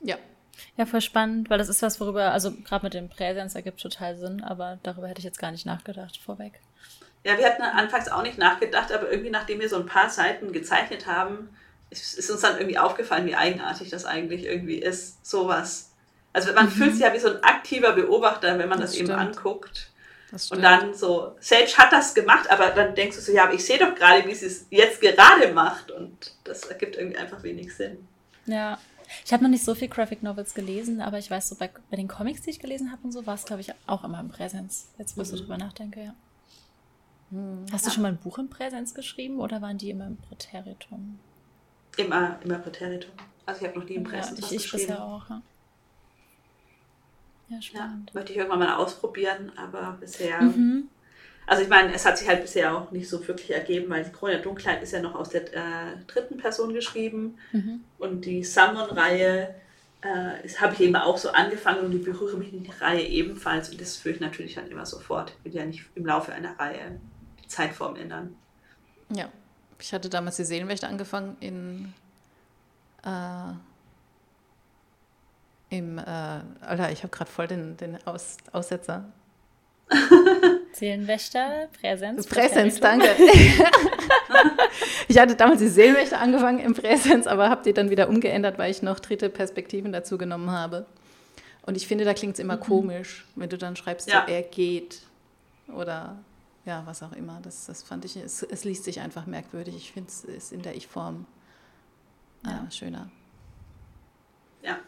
Ja. 0.00 0.16
Ja, 0.76 0.86
voll 0.86 1.00
spannend, 1.00 1.50
weil 1.50 1.58
das 1.58 1.68
ist 1.68 1.82
was, 1.82 2.00
worüber, 2.00 2.32
also 2.32 2.52
gerade 2.52 2.84
mit 2.84 2.94
dem 2.94 3.08
Präsens 3.08 3.54
ergibt 3.54 3.80
total 3.80 4.16
Sinn, 4.16 4.42
aber 4.42 4.78
darüber 4.82 5.08
hätte 5.08 5.20
ich 5.20 5.24
jetzt 5.24 5.38
gar 5.38 5.52
nicht 5.52 5.66
nachgedacht 5.66 6.18
vorweg. 6.18 6.60
Ja, 7.24 7.38
wir 7.38 7.46
hatten 7.46 7.62
anfangs 7.62 8.08
auch 8.08 8.22
nicht 8.22 8.38
nachgedacht, 8.38 8.92
aber 8.92 9.10
irgendwie 9.10 9.30
nachdem 9.30 9.60
wir 9.60 9.68
so 9.68 9.76
ein 9.76 9.86
paar 9.86 10.10
Seiten 10.10 10.52
gezeichnet 10.52 11.06
haben, 11.06 11.50
ist, 11.90 12.18
ist 12.18 12.30
uns 12.30 12.40
dann 12.40 12.56
irgendwie 12.58 12.78
aufgefallen, 12.78 13.26
wie 13.26 13.34
eigenartig 13.34 13.90
das 13.90 14.04
eigentlich 14.04 14.44
irgendwie 14.44 14.78
ist, 14.78 15.24
sowas. 15.26 15.90
Also 16.32 16.52
man 16.52 16.66
mhm. 16.66 16.70
fühlt 16.70 16.92
sich 16.92 17.02
ja 17.02 17.12
wie 17.12 17.18
so 17.18 17.28
ein 17.28 17.42
aktiver 17.42 17.92
Beobachter, 17.92 18.58
wenn 18.58 18.68
man 18.68 18.80
das, 18.80 18.92
das 18.92 19.00
eben 19.00 19.10
anguckt. 19.10 19.90
Und 20.50 20.62
dann 20.62 20.94
so, 20.94 21.36
Sage 21.40 21.76
hat 21.76 21.92
das 21.92 22.14
gemacht, 22.14 22.48
aber 22.50 22.70
dann 22.70 22.94
denkst 22.94 23.16
du 23.16 23.22
so, 23.22 23.32
ja, 23.32 23.44
aber 23.44 23.54
ich 23.54 23.64
sehe 23.64 23.78
doch 23.78 23.94
gerade, 23.96 24.26
wie 24.28 24.34
sie 24.34 24.46
es 24.46 24.66
jetzt 24.70 25.00
gerade 25.00 25.52
macht. 25.52 25.90
Und 25.90 26.34
das 26.44 26.64
ergibt 26.66 26.96
irgendwie 26.96 27.18
einfach 27.18 27.42
wenig 27.42 27.74
Sinn. 27.74 28.06
Ja. 28.46 28.78
Ich 29.24 29.32
habe 29.32 29.42
noch 29.42 29.50
nicht 29.50 29.64
so 29.64 29.74
viel 29.74 29.88
Graphic 29.88 30.22
Novels 30.22 30.54
gelesen, 30.54 31.00
aber 31.00 31.18
ich 31.18 31.30
weiß 31.30 31.48
so, 31.48 31.56
bei, 31.56 31.70
bei 31.90 31.96
den 31.96 32.08
Comics, 32.08 32.42
die 32.42 32.50
ich 32.50 32.58
gelesen 32.58 32.92
habe 32.92 33.02
und 33.04 33.12
so, 33.12 33.26
war 33.26 33.34
es, 33.34 33.44
glaube 33.44 33.60
ich, 33.60 33.72
auch 33.86 34.04
immer 34.04 34.20
im 34.20 34.28
Präsenz. 34.28 34.88
Jetzt, 34.98 35.16
wo 35.16 35.22
ich 35.22 35.28
mhm. 35.28 35.36
so 35.36 35.42
drüber 35.42 35.58
nachdenke, 35.58 36.04
ja. 36.04 36.14
Hm. 37.30 37.66
Hast 37.72 37.84
ja. 37.84 37.88
du 37.88 37.94
schon 37.94 38.02
mal 38.02 38.08
ein 38.08 38.18
Buch 38.18 38.38
im 38.38 38.48
Präsenz 38.48 38.94
geschrieben 38.94 39.38
oder 39.38 39.62
waren 39.62 39.78
die 39.78 39.90
immer 39.90 40.06
im 40.06 40.16
Präteritum? 40.16 41.18
Immer, 41.96 42.38
immer 42.42 42.58
Präteritum. 42.58 43.12
Also 43.46 43.62
ich 43.62 43.68
habe 43.68 43.78
noch 43.78 43.88
nie 43.88 43.94
im 43.94 44.04
Präsenz 44.04 44.40
ja, 44.40 44.46
ich, 44.46 44.64
ich 44.64 44.72
bisher 44.72 45.02
auch, 45.02 45.28
ja. 45.30 45.42
Ja, 47.48 47.60
spannend. 47.60 48.10
Ja, 48.10 48.14
möchte 48.14 48.32
ich 48.32 48.38
irgendwann 48.38 48.60
mal 48.60 48.74
ausprobieren, 48.74 49.52
aber 49.56 49.96
bisher. 50.00 50.40
Mhm. 50.40 50.88
Also 51.50 51.64
ich 51.64 51.68
meine, 51.68 51.92
es 51.92 52.06
hat 52.06 52.16
sich 52.16 52.28
halt 52.28 52.42
bisher 52.42 52.72
auch 52.72 52.92
nicht 52.92 53.08
so 53.08 53.26
wirklich 53.26 53.50
ergeben, 53.50 53.90
weil 53.90 54.04
die 54.04 54.12
Krone 54.12 54.34
der 54.34 54.42
Dunkelheit 54.42 54.84
ist 54.84 54.92
ja 54.92 55.02
noch 55.02 55.16
aus 55.16 55.30
der 55.30 55.52
äh, 55.52 55.96
dritten 56.06 56.36
Person 56.36 56.72
geschrieben 56.72 57.38
mhm. 57.50 57.80
und 57.98 58.24
die 58.24 58.44
Summon-Reihe 58.44 59.52
äh, 60.00 60.48
habe 60.60 60.74
ich 60.74 60.80
eben 60.80 60.94
auch 60.94 61.18
so 61.18 61.30
angefangen 61.30 61.80
und 61.80 61.90
die 61.90 61.98
berühre 61.98 62.36
mich 62.36 62.52
in 62.52 62.62
die 62.62 62.70
Reihe 62.70 63.02
ebenfalls 63.02 63.68
und 63.68 63.80
das 63.80 63.96
führe 63.96 64.14
ich 64.14 64.20
natürlich 64.20 64.54
dann 64.54 64.70
immer 64.70 64.86
sofort. 64.86 65.32
Ich 65.40 65.46
will 65.46 65.60
ja 65.60 65.66
nicht 65.66 65.86
im 65.96 66.06
Laufe 66.06 66.32
einer 66.32 66.56
Reihe 66.56 67.00
die 67.42 67.48
Zeitform 67.48 67.96
ändern. 67.96 68.36
Ja, 69.12 69.28
ich 69.80 69.92
hatte 69.92 70.08
damals 70.08 70.36
die 70.36 70.44
Seelenwächter 70.44 70.86
angefangen 70.86 71.36
in 71.40 71.92
äh, 73.02 73.54
im, 75.70 75.98
äh, 75.98 76.02
Alter, 76.60 76.92
ich 76.92 77.02
habe 77.02 77.10
gerade 77.10 77.30
voll 77.30 77.48
den, 77.48 77.76
den 77.76 77.98
Aus, 78.06 78.36
Aussetzer. 78.52 79.04
Seelenwächter, 80.72 81.68
Präsenz. 81.80 82.26
Präsenz, 82.26 82.80
danke. 82.80 83.08
ich 85.08 85.18
hatte 85.18 85.34
damals 85.34 85.60
die 85.60 85.68
Seelenwächter 85.68 86.20
angefangen 86.20 86.60
im 86.60 86.74
Präsenz, 86.74 87.26
aber 87.26 87.50
habe 87.50 87.62
die 87.64 87.72
dann 87.72 87.90
wieder 87.90 88.08
umgeändert, 88.08 88.58
weil 88.58 88.70
ich 88.70 88.82
noch 88.82 89.00
dritte 89.00 89.28
Perspektiven 89.28 89.92
dazu 89.92 90.16
genommen 90.16 90.50
habe. 90.50 90.86
Und 91.62 91.76
ich 91.76 91.86
finde, 91.86 92.04
da 92.04 92.14
klingt 92.14 92.34
es 92.34 92.40
immer 92.40 92.56
mhm. 92.56 92.60
komisch, 92.60 93.26
wenn 93.36 93.48
du 93.48 93.58
dann 93.58 93.76
schreibst, 93.76 94.08
ja. 94.08 94.24
so, 94.26 94.32
er 94.32 94.42
geht 94.42 95.00
oder 95.74 96.18
ja, 96.64 96.82
was 96.86 97.02
auch 97.02 97.12
immer. 97.12 97.40
Das, 97.42 97.66
das 97.66 97.82
fand 97.82 98.04
ich, 98.04 98.16
es, 98.16 98.42
es 98.42 98.64
liest 98.64 98.84
sich 98.84 99.00
einfach 99.00 99.26
merkwürdig. 99.26 99.74
Ich 99.76 99.92
finde 99.92 100.08
es 100.08 100.24
ist 100.24 100.52
in 100.52 100.62
der 100.62 100.76
Ich-Form 100.76 101.26
äh, 102.44 102.48
ja. 102.48 102.70
schöner. 102.70 103.10
Ja. 104.62 104.78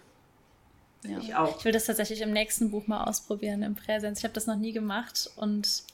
Ja. 1.05 1.19
Ich 1.19 1.35
auch. 1.35 1.59
Ich 1.59 1.65
will 1.65 1.73
das 1.73 1.87
tatsächlich 1.87 2.21
im 2.21 2.33
nächsten 2.33 2.71
Buch 2.71 2.87
mal 2.87 3.05
ausprobieren 3.05 3.63
im 3.63 3.75
Präsenz. 3.75 4.19
Ich 4.19 4.25
habe 4.25 4.35
das 4.35 4.47
noch 4.47 4.57
nie 4.57 4.73
gemacht 4.73 5.31
und 5.37 5.85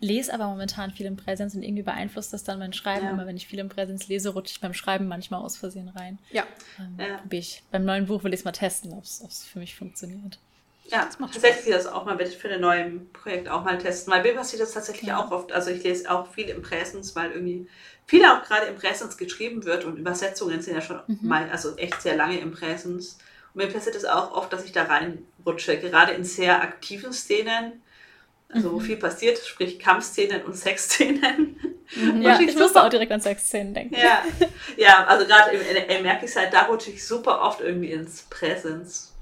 lese 0.00 0.32
aber 0.32 0.46
momentan 0.46 0.90
viel 0.90 1.06
im 1.06 1.16
Präsenz 1.16 1.54
und 1.54 1.62
irgendwie 1.62 1.82
beeinflusst 1.82 2.32
das 2.32 2.44
dann 2.44 2.58
mein 2.58 2.72
Schreiben. 2.72 3.06
Ja. 3.06 3.12
Immer 3.12 3.26
wenn 3.26 3.36
ich 3.36 3.46
viel 3.46 3.58
im 3.58 3.68
Präsenz 3.68 4.06
lese, 4.08 4.30
rutsche 4.30 4.52
ich 4.52 4.60
beim 4.60 4.74
Schreiben 4.74 5.08
manchmal 5.08 5.40
aus 5.40 5.56
Versehen 5.56 5.88
rein. 5.88 6.18
Ja. 6.30 6.44
Ähm, 6.78 6.96
ja. 6.98 7.22
Ich. 7.30 7.62
Beim 7.70 7.84
neuen 7.84 8.06
Buch 8.06 8.22
will 8.24 8.32
ich 8.32 8.40
es 8.40 8.44
mal 8.44 8.52
testen, 8.52 8.92
ob 8.92 9.04
es 9.04 9.44
für 9.44 9.58
mich 9.58 9.74
funktioniert. 9.74 10.38
Ja, 10.86 11.06
das 11.06 11.18
macht 11.18 11.32
tatsächlich 11.32 11.74
das 11.74 11.86
auch 11.86 12.04
mal, 12.04 12.18
für 12.18 12.48
ein 12.50 12.60
neues 12.60 12.92
Projekt 13.14 13.48
auch 13.48 13.64
mal 13.64 13.78
testen. 13.78 14.12
Weil 14.12 14.22
mir 14.22 14.34
passiert 14.34 14.60
das 14.60 14.72
tatsächlich 14.72 15.08
ja. 15.08 15.18
auch 15.18 15.30
oft. 15.30 15.50
Also 15.50 15.70
ich 15.70 15.82
lese 15.82 16.10
auch 16.10 16.26
viel 16.32 16.48
im 16.50 16.60
Präsens, 16.60 17.16
weil 17.16 17.30
irgendwie 17.30 17.66
viel 18.06 18.22
auch 18.26 18.42
gerade 18.42 18.66
im 18.66 18.76
Präsens 18.76 19.16
geschrieben 19.16 19.64
wird 19.64 19.84
und 19.84 19.96
Übersetzungen 19.96 20.60
sind 20.60 20.74
ja 20.74 20.82
schon 20.82 21.00
mhm. 21.06 21.18
mal, 21.22 21.50
also 21.50 21.74
echt 21.76 22.02
sehr 22.02 22.16
lange 22.16 22.38
im 22.38 22.52
Präsens. 22.52 23.18
Mir 23.54 23.68
passiert 23.68 23.94
es 23.94 24.04
auch 24.04 24.32
oft, 24.32 24.52
dass 24.52 24.64
ich 24.64 24.72
da 24.72 24.84
reinrutsche, 24.84 25.78
gerade 25.78 26.12
in 26.12 26.24
sehr 26.24 26.60
aktiven 26.60 27.12
Szenen, 27.12 27.82
also 28.48 28.72
wo 28.72 28.78
mhm. 28.78 28.84
viel 28.84 28.96
passiert, 28.96 29.38
sprich 29.38 29.78
Kampfszenen 29.78 30.42
und 30.42 30.56
Sexszenen. 30.56 31.56
Mhm, 31.94 32.22
ja, 32.22 32.40
ich, 32.40 32.48
ich 32.48 32.56
musste 32.56 32.82
auch 32.82 32.88
direkt 32.88 33.12
an 33.12 33.20
Sexszenen 33.20 33.74
denken. 33.74 33.94
Ja, 33.94 34.22
ja 34.76 35.04
also 35.06 35.26
gerade 35.26 35.50
im 35.52 35.60
NL 35.60 36.02
merke 36.02 36.26
ich 36.26 36.34
halt, 36.34 36.52
da 36.52 36.62
rutsche 36.62 36.90
ich 36.90 37.06
super 37.06 37.42
oft 37.42 37.60
irgendwie 37.60 37.92
ins 37.92 38.22
Präsens. 38.22 39.13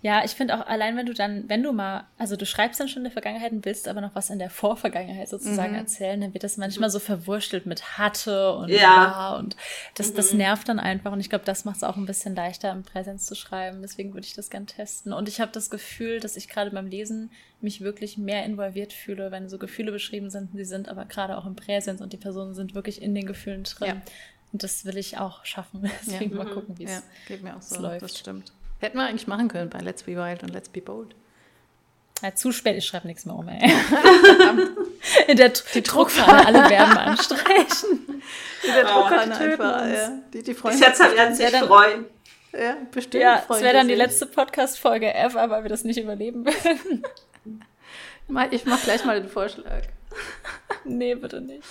Ja, 0.00 0.24
ich 0.24 0.32
finde 0.32 0.56
auch 0.56 0.66
allein, 0.66 0.96
wenn 0.96 1.06
du 1.06 1.14
dann, 1.14 1.48
wenn 1.48 1.62
du 1.62 1.72
mal, 1.72 2.04
also 2.18 2.36
du 2.36 2.46
schreibst 2.46 2.78
dann 2.80 2.88
schon 2.88 3.00
in 3.00 3.04
der 3.04 3.12
Vergangenheit 3.12 3.52
und 3.52 3.64
willst 3.64 3.88
aber 3.88 4.00
noch 4.00 4.14
was 4.14 4.30
in 4.30 4.38
der 4.38 4.50
Vorvergangenheit 4.50 5.28
sozusagen 5.28 5.72
mhm. 5.72 5.78
erzählen, 5.78 6.20
dann 6.20 6.34
wird 6.34 6.44
das 6.44 6.56
manchmal 6.56 6.90
so 6.90 6.98
verwurschtelt 6.98 7.66
mit 7.66 7.98
hatte 7.98 8.52
und 8.54 8.68
ja, 8.68 9.36
und 9.36 9.56
das, 9.94 10.14
das 10.14 10.32
mhm. 10.32 10.38
nervt 10.38 10.68
dann 10.68 10.78
einfach 10.78 11.12
und 11.12 11.20
ich 11.20 11.28
glaube, 11.28 11.44
das 11.44 11.64
macht 11.64 11.76
es 11.76 11.84
auch 11.84 11.96
ein 11.96 12.06
bisschen 12.06 12.34
leichter 12.36 12.70
im 12.70 12.82
Präsenz 12.82 13.26
zu 13.26 13.34
schreiben. 13.34 13.82
Deswegen 13.82 14.14
würde 14.14 14.26
ich 14.26 14.34
das 14.34 14.50
gern 14.50 14.66
testen 14.66 15.12
und 15.12 15.28
ich 15.28 15.40
habe 15.40 15.52
das 15.52 15.70
Gefühl, 15.70 16.20
dass 16.20 16.36
ich 16.36 16.48
gerade 16.48 16.70
beim 16.70 16.86
Lesen 16.86 17.30
mich 17.60 17.80
wirklich 17.80 18.18
mehr 18.18 18.44
involviert 18.44 18.92
fühle, 18.92 19.30
wenn 19.30 19.48
so 19.48 19.58
Gefühle 19.58 19.92
beschrieben 19.92 20.30
sind. 20.30 20.50
Sie 20.52 20.64
sind 20.64 20.88
aber 20.88 21.04
gerade 21.04 21.38
auch 21.38 21.46
im 21.46 21.56
Präsens 21.56 22.00
und 22.00 22.12
die 22.12 22.16
Personen 22.16 22.54
sind 22.54 22.74
wirklich 22.74 23.00
in 23.00 23.14
den 23.14 23.26
Gefühlen 23.26 23.62
drin. 23.62 23.88
Ja. 23.88 24.02
Und 24.52 24.62
das 24.62 24.84
will 24.84 24.98
ich 24.98 25.18
auch 25.18 25.44
schaffen. 25.44 25.88
Deswegen 26.06 26.36
ja. 26.36 26.44
mal 26.44 26.52
gucken, 26.52 26.78
wie 26.78 26.84
es 26.84 26.90
ja, 26.90 27.02
geht 27.26 27.42
mir 27.42 27.56
auch 27.56 27.62
so. 27.62 27.80
läuft. 27.80 28.02
Das 28.02 28.18
stimmt. 28.18 28.52
Hätten 28.82 28.98
wir 28.98 29.06
eigentlich 29.06 29.28
machen 29.28 29.46
können 29.46 29.70
bei 29.70 29.78
Let's 29.78 30.02
Be 30.02 30.16
Wild 30.16 30.42
und 30.42 30.48
Let's 30.48 30.68
Be 30.68 30.80
Bold. 30.80 31.14
Ja, 32.20 32.34
zu 32.34 32.50
spät, 32.50 32.76
ich 32.76 32.84
schreibe 32.84 33.06
nichts 33.06 33.24
mehr 33.24 33.36
um, 33.36 33.48
ey. 33.48 33.60
In 35.28 35.36
der 35.36 35.50
die 35.50 35.82
Druckfahne 35.84 36.46
alle 36.46 36.66
Verben 36.66 36.98
anstreichen. 36.98 38.22
In 38.64 38.74
der 38.74 38.84
oh, 38.84 39.00
Druckfahne 39.00 39.36
einfach, 39.36 39.86
ja. 39.86 40.18
Die, 40.32 40.42
die 40.42 40.54
freuen 40.54 40.80
Jetzt 40.80 40.98
werden 40.98 41.34
sich 41.34 41.48
freuen. 41.48 42.06
Ja, 42.52 42.76
bestimmt. 42.90 43.22
Ja, 43.22 43.44
es 43.48 43.60
wäre 43.60 43.72
dann 43.72 43.86
die 43.86 43.94
letzte 43.94 44.26
Podcast-Folge 44.26 45.14
ever, 45.14 45.48
weil 45.48 45.62
wir 45.62 45.70
das 45.70 45.84
nicht 45.84 46.00
überleben 46.00 46.44
würden. 46.44 47.04
Ich 48.50 48.64
mach 48.64 48.82
gleich 48.82 49.04
mal 49.04 49.20
den 49.20 49.30
Vorschlag. 49.30 49.82
nee, 50.84 51.14
bitte 51.14 51.40
nicht. 51.40 51.62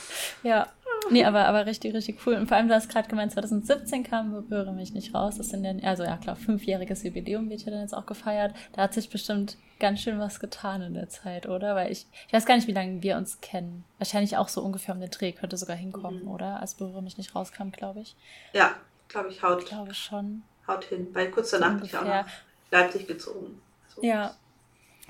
Ja. 0.43 0.67
Nee, 1.11 1.25
aber, 1.25 1.45
aber 1.45 1.65
richtig, 1.65 1.93
richtig 1.93 2.25
cool. 2.25 2.35
Und 2.35 2.47
vor 2.47 2.57
allem, 2.57 2.67
du 2.67 2.73
hast 2.73 2.89
gerade 2.89 3.09
gemeint, 3.09 3.31
2017 3.33 4.03
kam 4.03 4.45
Höre 4.49 4.71
mich 4.71 4.93
nicht 4.93 5.13
raus. 5.13 5.37
Das 5.37 5.49
sind 5.49 5.63
ja, 5.63 5.73
also 5.87 6.03
ja 6.03 6.17
klar, 6.17 6.35
fünfjähriges 6.35 7.03
Jubiläum 7.03 7.49
wird 7.49 7.61
ja 7.61 7.71
dann 7.71 7.81
jetzt 7.81 7.93
auch 7.93 8.05
gefeiert. 8.05 8.55
Da 8.73 8.83
hat 8.83 8.93
sich 8.93 9.09
bestimmt 9.09 9.57
ganz 9.79 10.01
schön 10.01 10.19
was 10.19 10.39
getan 10.39 10.81
in 10.81 10.93
der 10.93 11.09
Zeit, 11.09 11.47
oder? 11.47 11.75
Weil 11.75 11.91
ich, 11.91 12.07
ich 12.27 12.33
weiß 12.33 12.45
gar 12.45 12.55
nicht, 12.55 12.67
wie 12.67 12.73
lange 12.73 13.03
wir 13.03 13.17
uns 13.17 13.41
kennen. 13.41 13.83
Wahrscheinlich 13.97 14.37
auch 14.37 14.47
so 14.47 14.61
ungefähr 14.61 14.95
um 14.95 15.01
den 15.01 15.09
Dreh 15.09 15.31
könnte 15.33 15.57
sogar 15.57 15.75
hinkommen, 15.75 16.23
mhm. 16.23 16.31
oder? 16.31 16.61
Als 16.61 16.75
Berühre 16.75 17.01
mich 17.01 17.17
nicht 17.17 17.35
rauskam, 17.35 17.71
glaube 17.71 18.01
ich. 18.01 18.15
Ja, 18.53 18.75
glaube 19.09 19.29
ich, 19.29 19.43
haut. 19.43 19.63
Ich 19.63 19.69
glaube 19.69 19.93
schon. 19.93 20.43
Haut 20.67 20.85
hin, 20.85 21.07
weil 21.13 21.29
kurz 21.31 21.51
danach 21.51 21.75
bin 21.75 21.85
ich 21.85 21.97
auch 21.97 22.05
nach 22.05 22.27
Leipzig 22.69 23.07
gezogen. 23.07 23.61
So. 23.95 24.03
Ja, 24.03 24.35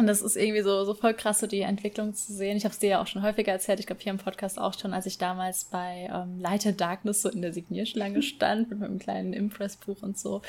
und 0.02 0.08
das 0.08 0.22
ist 0.22 0.36
irgendwie 0.36 0.64
so, 0.64 0.84
so 0.84 0.96
voll 0.96 1.14
krass, 1.14 1.40
so 1.40 1.48
die 1.48 1.62
Entwicklung 1.62 2.14
zu 2.16 2.34
sehen. 2.34 2.58
Ich 2.58 2.66
habe 2.66 2.74
es 2.74 2.80
dir 2.80 2.90
ja 2.90 3.02
auch 3.02 3.08
schon 3.08 3.22
häufiger 3.22 3.52
erzählt, 3.52 3.80
ich 3.80 3.86
glaube 3.86 4.02
hier 4.02 4.12
im 4.12 4.18
Podcast 4.18 4.60
auch 4.60 4.78
schon, 4.78 4.94
als 4.94 5.06
ich 5.06 5.20
damals 5.20 5.66
bei 5.66 6.10
ähm, 6.12 6.40
Light 6.40 6.82
Darkness 6.82 7.22
so 7.22 7.30
in 7.30 7.42
der 7.42 7.54
Signierschlange 7.54 8.22
stand 8.24 8.70
mit 8.70 8.80
meinem 8.80 9.00
kleinen 9.00 9.34
Impressbuch 9.34 10.02
und 10.02 10.18
so. 10.18 10.42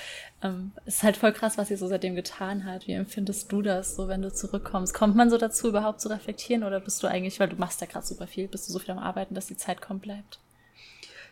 Ähm, 0.43 0.73
es 0.87 0.97
ist 0.97 1.03
halt 1.03 1.19
voll 1.19 1.33
krass, 1.33 1.59
was 1.59 1.69
sie 1.69 1.77
so 1.77 1.87
seitdem 1.87 2.15
getan 2.15 2.65
hat. 2.65 2.87
Wie 2.87 2.93
empfindest 2.93 3.53
du 3.53 3.63
das, 3.63 3.95
so 3.95 4.09
wenn 4.09 4.23
du 4.23 4.33
zurückkommst? 4.33 4.95
Kommt 4.95 5.15
man 5.15 5.29
so 5.29 5.37
dazu, 5.37 5.69
überhaupt 5.69 6.01
zu 6.01 6.09
reflektieren 6.09 6.65
oder 6.65 6.81
bist 6.81 7.03
du 7.03 7.07
eigentlich, 7.07 7.39
weil 7.39 7.49
du 7.49 7.57
machst 7.57 7.81
ja 7.83 7.87
gerade 7.87 8.07
super 8.07 8.27
viel, 8.27 8.49
bist 8.49 8.69
du 8.69 8.73
so 8.73 8.79
viel 8.79 8.93
am 8.93 8.99
Arbeiten, 8.99 9.35
dass 9.35 9.47
die 9.47 9.57
Zeit 9.57 9.83
kaum 9.83 10.01
bleibt? 10.01 10.39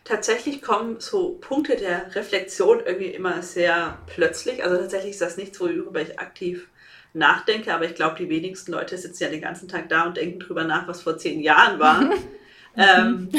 Tatsächlich 0.03 0.61
kommen 0.61 0.99
so 0.99 1.37
Punkte 1.41 1.75
der 1.75 2.15
Reflexion 2.15 2.79
irgendwie 2.85 3.09
immer 3.09 3.41
sehr 3.41 3.99
plötzlich. 4.07 4.63
Also 4.63 4.77
tatsächlich 4.77 5.11
ist 5.11 5.21
das 5.21 5.37
nichts, 5.37 5.59
worüber 5.59 6.01
ich 6.01 6.19
aktiv 6.19 6.67
nachdenke, 7.13 7.73
aber 7.73 7.85
ich 7.85 7.95
glaube, 7.95 8.15
die 8.17 8.29
wenigsten 8.29 8.71
Leute 8.71 8.97
sitzen 8.97 9.23
ja 9.23 9.29
den 9.29 9.41
ganzen 9.41 9.67
Tag 9.67 9.89
da 9.89 10.03
und 10.03 10.17
denken 10.17 10.39
drüber 10.39 10.63
nach, 10.63 10.87
was 10.87 11.01
vor 11.01 11.17
zehn 11.17 11.41
Jahren 11.41 11.79
war. 11.79 12.09
ähm, 12.77 13.29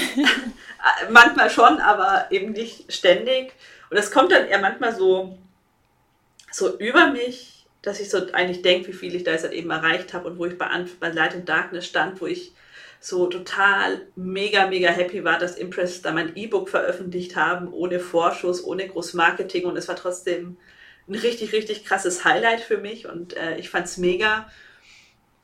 manchmal 1.10 1.50
schon, 1.50 1.78
aber 1.78 2.26
eben 2.30 2.52
nicht 2.52 2.92
ständig. 2.92 3.54
Und 3.90 3.96
es 3.96 4.10
kommt 4.10 4.32
dann 4.32 4.46
eher 4.46 4.60
manchmal 4.60 4.94
so, 4.94 5.38
so 6.50 6.78
über 6.78 7.08
mich, 7.08 7.66
dass 7.82 8.00
ich 8.00 8.10
so 8.10 8.18
eigentlich 8.32 8.62
denke, 8.62 8.88
wie 8.88 8.92
viel 8.92 9.14
ich 9.14 9.24
da 9.24 9.32
jetzt 9.32 9.44
halt 9.44 9.54
eben 9.54 9.70
erreicht 9.70 10.14
habe 10.14 10.28
und 10.28 10.38
wo 10.38 10.46
ich 10.46 10.56
bei, 10.56 10.68
bei 11.00 11.08
Light 11.08 11.34
and 11.34 11.48
Darkness 11.48 11.86
stand, 11.86 12.20
wo 12.20 12.26
ich 12.26 12.52
so 13.00 13.26
total 13.26 14.02
mega, 14.14 14.68
mega 14.68 14.88
happy 14.88 15.24
war, 15.24 15.38
dass 15.38 15.56
Impress 15.56 16.02
da 16.02 16.12
mein 16.12 16.36
E-Book 16.36 16.68
veröffentlicht 16.68 17.34
haben, 17.34 17.72
ohne 17.72 17.98
Vorschuss, 17.98 18.62
ohne 18.62 18.86
groß 18.86 19.14
Marketing 19.14 19.64
und 19.64 19.76
es 19.76 19.88
war 19.88 19.96
trotzdem 19.96 20.56
ein 21.08 21.14
richtig, 21.14 21.52
richtig 21.52 21.84
krasses 21.84 22.24
Highlight 22.24 22.60
für 22.60 22.78
mich 22.78 23.08
und 23.08 23.36
äh, 23.36 23.56
ich 23.56 23.70
fand 23.70 23.86
es 23.86 23.96
mega. 23.96 24.48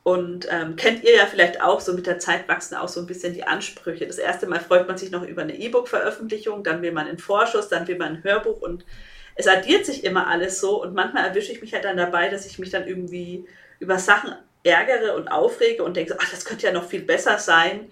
Und 0.04 0.48
ähm, 0.50 0.76
kennt 0.76 1.04
ihr 1.04 1.14
ja 1.14 1.26
vielleicht 1.26 1.60
auch, 1.60 1.80
so 1.80 1.92
mit 1.92 2.06
der 2.06 2.18
Zeit 2.18 2.48
wachsen 2.48 2.76
auch 2.76 2.88
so 2.88 3.00
ein 3.00 3.06
bisschen 3.06 3.34
die 3.34 3.44
Ansprüche. 3.44 4.06
Das 4.06 4.16
erste 4.16 4.46
Mal 4.46 4.60
freut 4.60 4.88
man 4.88 4.96
sich 4.96 5.10
noch 5.10 5.22
über 5.22 5.42
eine 5.42 5.58
E-Book-Veröffentlichung, 5.58 6.64
dann 6.64 6.80
will 6.80 6.92
man 6.92 7.06
einen 7.06 7.18
Vorschuss, 7.18 7.68
dann 7.68 7.86
will 7.88 7.98
man 7.98 8.14
ein 8.14 8.24
Hörbuch 8.24 8.60
und 8.60 8.86
es 9.34 9.46
addiert 9.46 9.84
sich 9.84 10.04
immer 10.04 10.26
alles 10.28 10.60
so 10.60 10.82
und 10.82 10.94
manchmal 10.94 11.26
erwische 11.26 11.52
ich 11.52 11.60
mich 11.60 11.74
halt 11.74 11.84
dann 11.84 11.96
dabei, 11.96 12.28
dass 12.28 12.46
ich 12.46 12.58
mich 12.58 12.70
dann 12.70 12.88
irgendwie 12.88 13.46
über 13.78 13.98
Sachen 13.98 14.34
ärgere 14.64 15.14
und 15.14 15.28
aufrege 15.28 15.84
und 15.84 15.96
denke, 15.96 16.16
ach, 16.18 16.30
das 16.30 16.44
könnte 16.44 16.66
ja 16.66 16.72
noch 16.72 16.88
viel 16.88 17.02
besser 17.02 17.38
sein, 17.38 17.90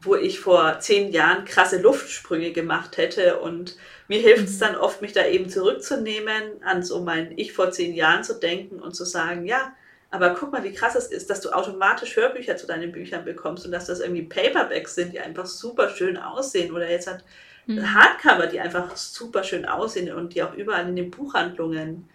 wo 0.00 0.14
ich 0.14 0.40
vor 0.40 0.78
zehn 0.78 1.12
Jahren 1.12 1.44
krasse 1.44 1.80
Luftsprünge 1.80 2.52
gemacht 2.52 2.96
hätte 2.96 3.40
und 3.40 3.76
mir 4.10 4.18
hilft 4.18 4.48
es 4.48 4.56
mhm. 4.56 4.60
dann 4.60 4.76
oft, 4.76 5.02
mich 5.02 5.12
da 5.12 5.24
eben 5.24 5.48
zurückzunehmen, 5.48 6.64
an 6.64 6.82
so 6.82 7.00
mein 7.00 7.32
Ich 7.38 7.52
vor 7.52 7.70
zehn 7.70 7.94
Jahren 7.94 8.24
zu 8.24 8.34
denken 8.34 8.80
und 8.80 8.92
zu 8.92 9.04
sagen, 9.04 9.46
ja, 9.46 9.72
aber 10.10 10.34
guck 10.34 10.50
mal, 10.50 10.64
wie 10.64 10.72
krass 10.72 10.96
es 10.96 11.06
ist, 11.06 11.30
dass 11.30 11.40
du 11.40 11.50
automatisch 11.50 12.16
Hörbücher 12.16 12.56
zu 12.56 12.66
deinen 12.66 12.90
Büchern 12.90 13.24
bekommst 13.24 13.64
und 13.64 13.70
dass 13.70 13.86
das 13.86 14.00
irgendwie 14.00 14.22
Paperbacks 14.22 14.96
sind, 14.96 15.12
die 15.12 15.20
einfach 15.20 15.46
super 15.46 15.90
schön 15.90 16.16
aussehen 16.16 16.74
oder 16.74 16.90
jetzt 16.90 17.06
hat 17.06 17.22
mhm. 17.66 17.94
Hardcover, 17.94 18.48
die 18.48 18.58
einfach 18.58 18.96
super 18.96 19.44
schön 19.44 19.64
aussehen 19.64 20.12
und 20.12 20.34
die 20.34 20.42
auch 20.42 20.54
überall 20.54 20.88
in 20.88 20.96
den 20.96 21.12
Buchhandlungen 21.12 22.08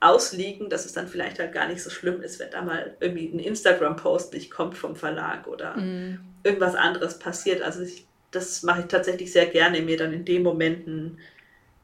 ausliegen, 0.00 0.70
dass 0.70 0.86
es 0.86 0.94
dann 0.94 1.06
vielleicht 1.06 1.38
halt 1.38 1.52
gar 1.52 1.68
nicht 1.68 1.82
so 1.82 1.90
schlimm 1.90 2.22
ist, 2.22 2.40
wenn 2.40 2.50
da 2.50 2.62
mal 2.62 2.96
irgendwie 3.00 3.26
ein 3.26 3.38
Instagram-Post 3.38 4.32
nicht 4.32 4.50
kommt 4.50 4.78
vom 4.78 4.96
Verlag 4.96 5.46
oder 5.46 5.76
mhm. 5.76 6.18
irgendwas 6.44 6.74
anderes 6.76 7.18
passiert. 7.18 7.60
Also 7.60 7.82
ich, 7.82 8.06
das 8.30 8.62
mache 8.62 8.80
ich 8.80 8.86
tatsächlich 8.86 9.30
sehr 9.30 9.44
gerne, 9.44 9.82
mir 9.82 9.98
dann 9.98 10.14
in 10.14 10.24
den 10.24 10.42
Momenten 10.42 11.18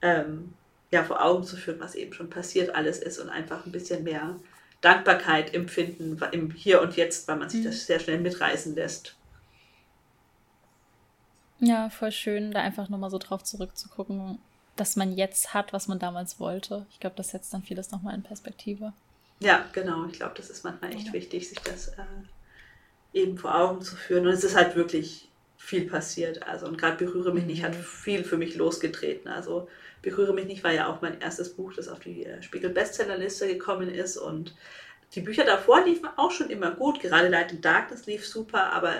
ähm, 0.02 0.54
ja, 0.90 1.04
vor 1.04 1.22
Augen 1.24 1.44
zu 1.44 1.56
führen, 1.56 1.80
was 1.80 1.94
eben 1.94 2.12
schon 2.12 2.30
passiert 2.30 2.74
alles 2.74 2.98
ist 2.98 3.18
und 3.18 3.28
einfach 3.28 3.66
ein 3.66 3.72
bisschen 3.72 4.04
mehr 4.04 4.36
Dankbarkeit 4.80 5.54
empfinden 5.54 6.20
im 6.32 6.50
Hier 6.50 6.80
und 6.80 6.96
Jetzt, 6.96 7.28
weil 7.28 7.36
man 7.36 7.48
sich 7.48 7.60
mhm. 7.60 7.66
das 7.66 7.86
sehr 7.86 8.00
schnell 8.00 8.20
mitreißen 8.20 8.74
lässt. 8.74 9.16
Ja, 11.60 11.90
voll 11.90 12.12
schön, 12.12 12.52
da 12.52 12.60
einfach 12.60 12.88
nochmal 12.88 13.10
so 13.10 13.18
drauf 13.18 13.42
zurückzugucken, 13.42 14.38
dass 14.76 14.94
man 14.94 15.12
jetzt 15.12 15.54
hat, 15.54 15.72
was 15.72 15.88
man 15.88 15.98
damals 15.98 16.38
wollte. 16.38 16.86
Ich 16.90 17.00
glaube, 17.00 17.16
das 17.16 17.30
setzt 17.30 17.52
dann 17.52 17.64
vieles 17.64 17.90
nochmal 17.90 18.14
in 18.14 18.22
Perspektive. 18.22 18.92
Ja, 19.40 19.64
genau. 19.72 20.06
Ich 20.06 20.14
glaube, 20.14 20.34
das 20.36 20.50
ist 20.50 20.64
manchmal 20.64 20.94
echt 20.94 21.08
ja. 21.08 21.12
wichtig, 21.12 21.48
sich 21.48 21.58
das 21.60 21.88
äh, 21.88 22.02
eben 23.12 23.38
vor 23.38 23.56
Augen 23.56 23.82
zu 23.82 23.96
führen. 23.96 24.26
Und 24.26 24.32
es 24.32 24.44
ist 24.44 24.56
halt 24.56 24.76
wirklich 24.76 25.28
viel 25.56 25.88
passiert. 25.88 26.44
Also, 26.44 26.66
und 26.66 26.78
gerade 26.78 27.04
Berühre 27.04 27.32
mich 27.32 27.42
mhm. 27.42 27.50
nicht 27.50 27.64
hat 27.64 27.74
viel 27.74 28.22
für 28.22 28.36
mich 28.36 28.54
losgetreten. 28.54 29.28
Also, 29.28 29.68
Berühre 30.02 30.32
mich 30.32 30.46
nicht 30.46 30.64
war 30.64 30.72
ja 30.72 30.86
auch 30.86 31.02
mein 31.02 31.20
erstes 31.20 31.54
Buch, 31.54 31.72
das 31.74 31.88
auf 31.88 32.00
die 32.00 32.24
äh, 32.24 32.42
Spiegel 32.42 32.70
Bestsellerliste 32.70 33.48
gekommen 33.48 33.88
ist. 33.88 34.16
Und 34.16 34.54
die 35.14 35.20
Bücher 35.20 35.44
davor 35.44 35.84
liefen 35.84 36.08
auch 36.16 36.30
schon 36.30 36.50
immer 36.50 36.70
gut. 36.70 37.00
Gerade 37.00 37.28
Light 37.28 37.52
in 37.52 37.60
Darkness 37.60 38.06
lief 38.06 38.26
super, 38.26 38.72
aber 38.72 38.92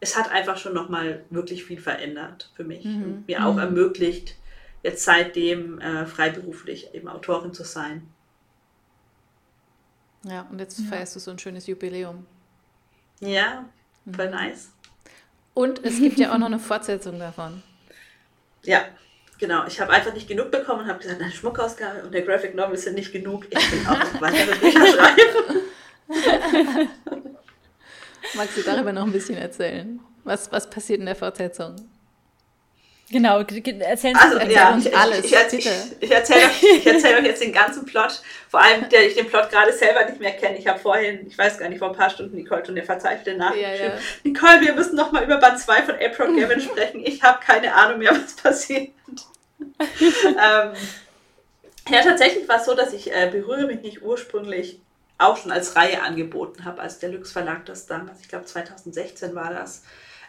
es 0.00 0.16
hat 0.16 0.30
einfach 0.30 0.56
schon 0.56 0.74
nochmal 0.74 1.24
wirklich 1.30 1.64
viel 1.64 1.80
verändert 1.80 2.50
für 2.54 2.64
mich. 2.64 2.84
Mhm. 2.84 3.02
Und 3.02 3.28
mir 3.28 3.44
auch 3.46 3.54
mhm. 3.54 3.60
ermöglicht, 3.60 4.36
jetzt 4.82 5.04
seitdem 5.04 5.80
äh, 5.80 6.06
freiberuflich 6.06 6.94
eben 6.94 7.08
Autorin 7.08 7.52
zu 7.52 7.64
sein. 7.64 8.08
Ja, 10.22 10.46
und 10.50 10.60
jetzt 10.60 10.78
ja. 10.78 10.86
feierst 10.86 11.16
du 11.16 11.20
so 11.20 11.30
ein 11.30 11.38
schönes 11.38 11.66
Jubiläum. 11.66 12.26
Ja, 13.20 13.64
voll 14.14 14.26
mhm. 14.26 14.34
nice. 14.34 14.72
Und 15.54 15.82
es 15.84 15.98
gibt 15.98 16.18
ja 16.18 16.34
auch 16.34 16.38
noch 16.38 16.46
eine 16.46 16.58
Fortsetzung 16.58 17.18
davon. 17.18 17.62
Ja, 18.62 18.84
genau. 19.38 19.66
Ich 19.66 19.80
habe 19.80 19.92
einfach 19.92 20.12
nicht 20.14 20.28
genug 20.28 20.50
bekommen 20.50 20.80
und 20.82 20.88
habe 20.88 21.00
gesagt, 21.00 21.20
eine 21.20 21.32
Schmuckausgabe 21.32 22.02
und 22.02 22.12
der 22.12 22.22
Graphic 22.22 22.54
Novel 22.54 22.76
sind 22.76 22.94
nicht 22.94 23.12
genug. 23.12 23.46
Ich 23.50 23.72
will 23.72 23.86
auch 23.86 24.20
weitere 24.20 24.54
Bücher 24.56 24.86
schreiben. 24.86 25.60
Magst 28.34 28.56
du 28.56 28.62
darüber 28.62 28.92
noch 28.92 29.04
ein 29.04 29.12
bisschen 29.12 29.36
erzählen? 29.36 30.00
Was, 30.24 30.50
was 30.52 30.68
passiert 30.68 31.00
in 31.00 31.06
der 31.06 31.16
Fortsetzung? 31.16 31.76
Genau, 33.08 33.38
erzählen 33.38 34.16
Sie 34.16 34.20
also, 34.20 34.38
ja, 34.50 34.74
uns 34.74 34.86
ich, 34.86 34.96
alles. 34.96 35.24
Ich, 35.24 35.32
ich, 35.32 35.70
ich, 36.00 36.10
erzähle 36.10 36.46
euch, 36.46 36.86
erzähl 36.86 37.16
euch 37.16 37.24
jetzt 37.24 37.40
den 37.40 37.52
ganzen 37.52 37.86
Plot, 37.86 38.20
vor 38.48 38.60
allem, 38.60 38.88
der 38.88 39.06
ich 39.06 39.14
den 39.14 39.28
Plot 39.28 39.48
gerade 39.48 39.72
selber 39.72 40.04
nicht 40.06 40.18
mehr 40.18 40.32
kenne. 40.32 40.58
Ich 40.58 40.66
habe 40.66 40.80
vorhin, 40.80 41.24
ich 41.24 41.38
weiß 41.38 41.58
gar 41.58 41.68
nicht, 41.68 41.78
vor 41.78 41.90
ein 41.90 41.96
paar 41.96 42.10
Stunden 42.10 42.34
Nicole 42.34 42.66
schon 42.66 42.74
eine 42.76 42.84
verzweifelte 42.84 43.36
Nachricht 43.36 43.62
ja, 43.62 43.74
ja. 43.74 43.92
Nicole, 44.24 44.60
wir 44.60 44.74
müssen 44.74 44.96
noch 44.96 45.12
mal 45.12 45.22
über 45.22 45.36
Band 45.36 45.60
2 45.60 45.82
von 45.82 45.94
April 45.94 46.40
Gavin 46.40 46.60
sprechen. 46.62 47.00
Ich 47.04 47.22
habe 47.22 47.38
keine 47.44 47.72
Ahnung 47.74 47.98
mehr, 47.98 48.10
was 48.10 48.34
passiert. 48.34 48.90
ähm, 49.60 50.72
ja, 51.88 52.02
tatsächlich 52.02 52.48
war 52.48 52.56
es 52.56 52.64
so, 52.64 52.74
dass 52.74 52.92
ich 52.92 53.12
äh, 53.12 53.28
Berühre 53.30 53.68
mich 53.68 53.82
nicht 53.82 54.02
ursprünglich 54.02 54.80
auch 55.18 55.36
schon 55.36 55.52
als 55.52 55.76
Reihe 55.76 56.02
angeboten 56.02 56.64
habe, 56.64 56.82
als 56.82 56.98
der 56.98 57.10
Lux 57.10 57.32
Verlag 57.32 57.64
das 57.66 57.86
damals, 57.86 58.20
ich 58.20 58.28
glaube 58.28 58.44
2016 58.44 59.34
war 59.34 59.54
das, 59.54 59.82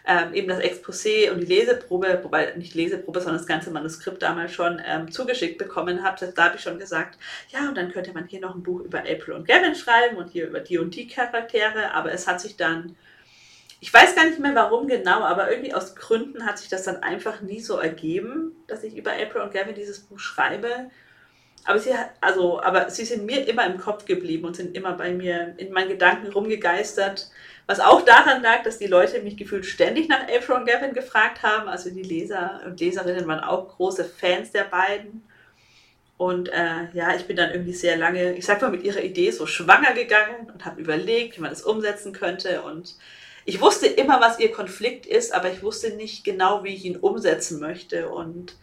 ähm, 0.08 0.34
eben 0.34 0.48
das 0.48 0.60
Exposé 0.60 1.32
und 1.32 1.42
die 1.42 1.46
Leseprobe, 1.46 2.22
wobei 2.24 2.54
nicht 2.56 2.74
Leseprobe, 2.76 3.20
sondern 3.20 3.38
das 3.38 3.48
ganze 3.48 3.72
Manuskript 3.72 4.22
damals 4.22 4.54
schon 4.54 4.82
ähm, 4.86 5.12
zugeschickt 5.12 5.58
bekommen 5.58 6.04
habe. 6.04 6.34
Da 6.34 6.46
habe 6.46 6.56
ich 6.56 6.62
schon 6.62 6.80
gesagt, 6.80 7.20
ja, 7.50 7.68
und 7.68 7.76
dann 7.76 7.92
könnte 7.92 8.14
man 8.14 8.26
hier 8.26 8.40
noch 8.40 8.56
ein 8.56 8.64
Buch 8.64 8.80
über 8.82 9.00
April 9.00 9.34
und 9.34 9.48
Gavin 9.48 9.76
schreiben 9.76 10.18
und 10.18 10.30
hier 10.30 10.48
über 10.48 10.62
die 10.62 10.78
und 10.78 10.96
die 10.96 11.08
Charaktere, 11.08 11.94
aber 11.94 12.12
es 12.12 12.28
hat 12.28 12.42
sich 12.42 12.56
dann 12.56 12.96
ich 13.80 13.94
weiß 13.94 14.16
gar 14.16 14.26
nicht 14.26 14.40
mehr 14.40 14.56
warum 14.56 14.88
genau, 14.88 15.22
aber 15.22 15.52
irgendwie 15.52 15.74
aus 15.74 15.96
Gründen 15.96 16.46
hat 16.46 16.58
sich 16.58 16.68
das 16.68 16.84
dann 16.84 17.04
einfach 17.04 17.42
nie 17.42 17.60
so 17.60 17.78
ergeben, 17.78 18.56
dass 18.68 18.84
ich 18.84 18.98
über 18.98 19.12
April 19.12 19.44
und 19.44 19.54
Gavin 19.54 19.76
dieses 19.76 20.00
Buch 20.00 20.20
schreibe. 20.20 20.90
Aber 21.64 21.80
sie, 21.80 21.92
also, 22.22 22.62
aber 22.62 22.90
sie 22.90 23.06
sind 23.06 23.26
mir 23.26 23.48
immer 23.48 23.66
im 23.66 23.78
Kopf 23.78 24.06
geblieben 24.06 24.46
und 24.46 24.56
sind 24.56 24.76
immer 24.76 24.94
bei 24.94 25.12
mir 25.12 25.54
in 25.58 25.74
meinen 25.74 25.90
Gedanken 25.90 26.32
rumgegeistert. 26.32 27.30
Was 27.68 27.82
auch 27.82 28.04
daran 28.04 28.42
lag, 28.42 28.64
dass 28.64 28.80
die 28.80 28.88
Leute 28.88 29.22
mich 29.22 29.36
gefühlt 29.36 29.66
ständig 29.66 30.08
nach 30.08 30.22
April 30.22 30.56
und 30.56 30.66
Gavin 30.66 30.94
gefragt 30.94 31.44
haben. 31.44 31.68
Also 31.68 31.90
die 31.90 32.02
Leser 32.02 32.62
und 32.66 32.80
Leserinnen 32.80 33.28
waren 33.28 33.42
auch 33.42 33.76
große 33.76 34.06
Fans 34.06 34.52
der 34.52 34.64
beiden. 34.64 35.28
Und 36.16 36.48
äh, 36.50 36.88
ja, 36.94 37.16
ich 37.16 37.26
bin 37.26 37.36
dann 37.36 37.52
irgendwie 37.52 37.74
sehr 37.74 37.98
lange, 37.98 38.34
ich 38.34 38.46
sag 38.46 38.62
mal, 38.62 38.72
mit 38.72 38.84
ihrer 38.84 39.04
Idee 39.04 39.32
so 39.32 39.46
schwanger 39.46 39.94
gegangen 39.94 40.50
und 40.52 40.66
habe 40.66 40.82
überlegt, 40.82 41.38
wie 41.38 41.42
man 41.42 41.52
das 41.52 41.62
umsetzen 41.62 42.14
könnte. 42.14 42.62
Und 42.62 42.96
ich 43.46 43.62
wusste 43.62 43.86
immer, 43.86 44.20
was 44.22 44.40
ihr 44.40 44.52
Konflikt 44.52 45.06
ist, 45.06 45.34
aber 45.34 45.52
ich 45.52 45.62
wusste 45.62 45.92
nicht 45.92 46.24
genau, 46.24 46.64
wie 46.64 46.74
ich 46.74 46.86
ihn 46.86 46.98
umsetzen 46.98 47.60
möchte. 47.60 48.10
Und 48.10 48.56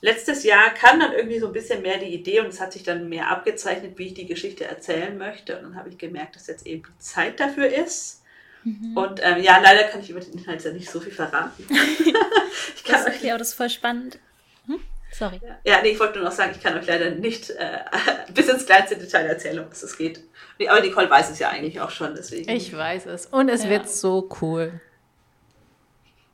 letztes 0.00 0.44
Jahr 0.44 0.70
kam 0.70 1.00
dann 1.00 1.12
irgendwie 1.12 1.40
so 1.40 1.48
ein 1.48 1.52
bisschen 1.52 1.82
mehr 1.82 1.98
die 1.98 2.14
Idee 2.14 2.40
und 2.40 2.46
es 2.46 2.60
hat 2.60 2.72
sich 2.72 2.84
dann 2.84 3.08
mehr 3.08 3.30
abgezeichnet, 3.30 3.98
wie 3.98 4.06
ich 4.06 4.14
die 4.14 4.26
Geschichte 4.26 4.64
erzählen 4.64 5.18
möchte. 5.18 5.58
Und 5.58 5.64
dann 5.64 5.76
habe 5.76 5.90
ich 5.90 5.98
gemerkt, 5.98 6.36
dass 6.36 6.46
jetzt 6.46 6.66
eben 6.66 6.84
die 6.84 6.98
Zeit 6.98 7.40
dafür 7.40 7.66
ist. 7.66 8.22
Mhm. 8.64 8.96
Und 8.96 9.20
ähm, 9.22 9.42
ja, 9.42 9.58
leider 9.58 9.84
kann 9.84 10.00
ich 10.00 10.10
über 10.10 10.20
den 10.20 10.32
Inhalt 10.32 10.62
ja 10.64 10.72
nicht 10.72 10.90
so 10.90 11.00
viel 11.00 11.12
verraten. 11.12 11.64
ich 11.68 12.84
kann 12.84 13.04
das, 13.04 13.06
euch, 13.06 13.16
okay, 13.16 13.30
aber 13.30 13.38
das 13.38 13.48
ist 13.48 13.54
voll 13.54 13.70
spannend. 13.70 14.18
Hm? 14.66 14.80
Sorry. 15.12 15.40
Ja, 15.64 15.80
nee, 15.82 15.90
ich 15.90 16.00
wollte 16.00 16.18
nur 16.18 16.28
noch 16.28 16.34
sagen, 16.34 16.52
ich 16.54 16.62
kann 16.62 16.76
euch 16.76 16.86
leider 16.86 17.10
nicht 17.10 17.50
äh, 17.50 17.78
bis 18.34 18.48
ins 18.48 18.66
kleinste 18.66 18.96
Detail 18.96 19.26
erzählen, 19.26 19.60
um 19.60 19.70
was 19.70 19.82
es 19.82 19.96
geht. 19.96 20.20
Aber 20.68 20.80
Nicole 20.80 21.08
weiß 21.08 21.30
es 21.30 21.38
ja 21.38 21.50
eigentlich 21.50 21.80
auch 21.80 21.90
schon, 21.90 22.14
deswegen. 22.14 22.50
Ich 22.50 22.76
weiß 22.76 23.06
es. 23.06 23.26
Und 23.26 23.48
es 23.48 23.64
ja. 23.64 23.70
wird 23.70 23.88
so 23.88 24.28
cool. 24.40 24.80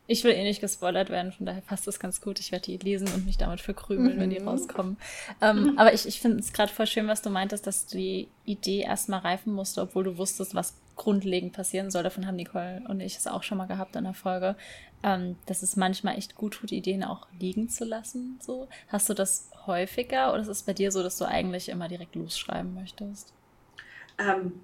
Ich 0.07 0.23
will 0.23 0.33
eh 0.33 0.43
nicht 0.43 0.61
gespoilert 0.61 1.09
werden, 1.09 1.33
von 1.33 1.47
daher 1.47 1.63
passt 1.63 1.87
das 1.87 1.99
ganz 1.99 2.21
gut. 2.21 2.39
Ich 2.39 2.53
werde 2.53 2.67
die 2.67 2.77
lesen 2.77 3.09
und 3.15 3.25
mich 3.25 3.39
damit 3.39 3.63
verkrümeln, 3.63 4.17
mhm. 4.17 4.21
wenn 4.21 4.31
die 4.31 4.41
mhm. 4.41 4.49
rauskommen. 4.49 4.99
Ähm, 5.41 5.63
mhm. 5.63 5.79
Aber 5.79 5.95
ich, 5.95 6.07
ich 6.07 6.21
finde 6.21 6.41
es 6.41 6.53
gerade 6.53 6.71
voll 6.71 6.87
schön, 6.87 7.09
was 7.09 7.23
du 7.23 7.31
meintest, 7.31 7.67
dass 7.67 7.87
die 7.87 8.29
Idee 8.45 8.81
erstmal 8.81 9.21
reifen 9.21 9.55
musste, 9.55 9.81
obwohl 9.81 10.05
du 10.05 10.19
wusstest, 10.19 10.55
was 10.55 10.75
grundlegend 10.97 11.53
passieren 11.53 11.91
soll. 11.91 12.03
Davon 12.03 12.27
haben 12.27 12.37
Nicole 12.37 12.83
und 12.89 13.01
ich 13.01 13.17
es 13.17 13.27
auch 13.27 13.43
schon 13.43 13.59
mal 13.59 13.67
gehabt 13.67 13.97
in 13.97 14.05
der 14.05 14.15
Folge. 14.15 14.57
Ähm, 15.03 15.37
dass 15.47 15.63
es 15.63 15.77
manchmal 15.77 16.17
echt 16.17 16.35
gut 16.35 16.55
tut, 16.55 16.73
Ideen 16.73 17.05
auch 17.05 17.27
liegen 17.39 17.69
zu 17.69 17.85
lassen. 17.85 18.39
So. 18.41 18.69
Hast 18.89 19.09
du 19.09 19.15
das 19.15 19.51
häufiger 19.67 20.33
oder 20.33 20.41
ist 20.41 20.49
es 20.49 20.63
bei 20.63 20.73
dir 20.73 20.91
so, 20.91 21.03
dass 21.03 21.19
du 21.19 21.27
eigentlich 21.27 21.69
immer 21.69 21.89
direkt 21.89 22.15
losschreiben 22.15 22.75
möchtest? 22.75 23.33
Ähm, 24.19 24.61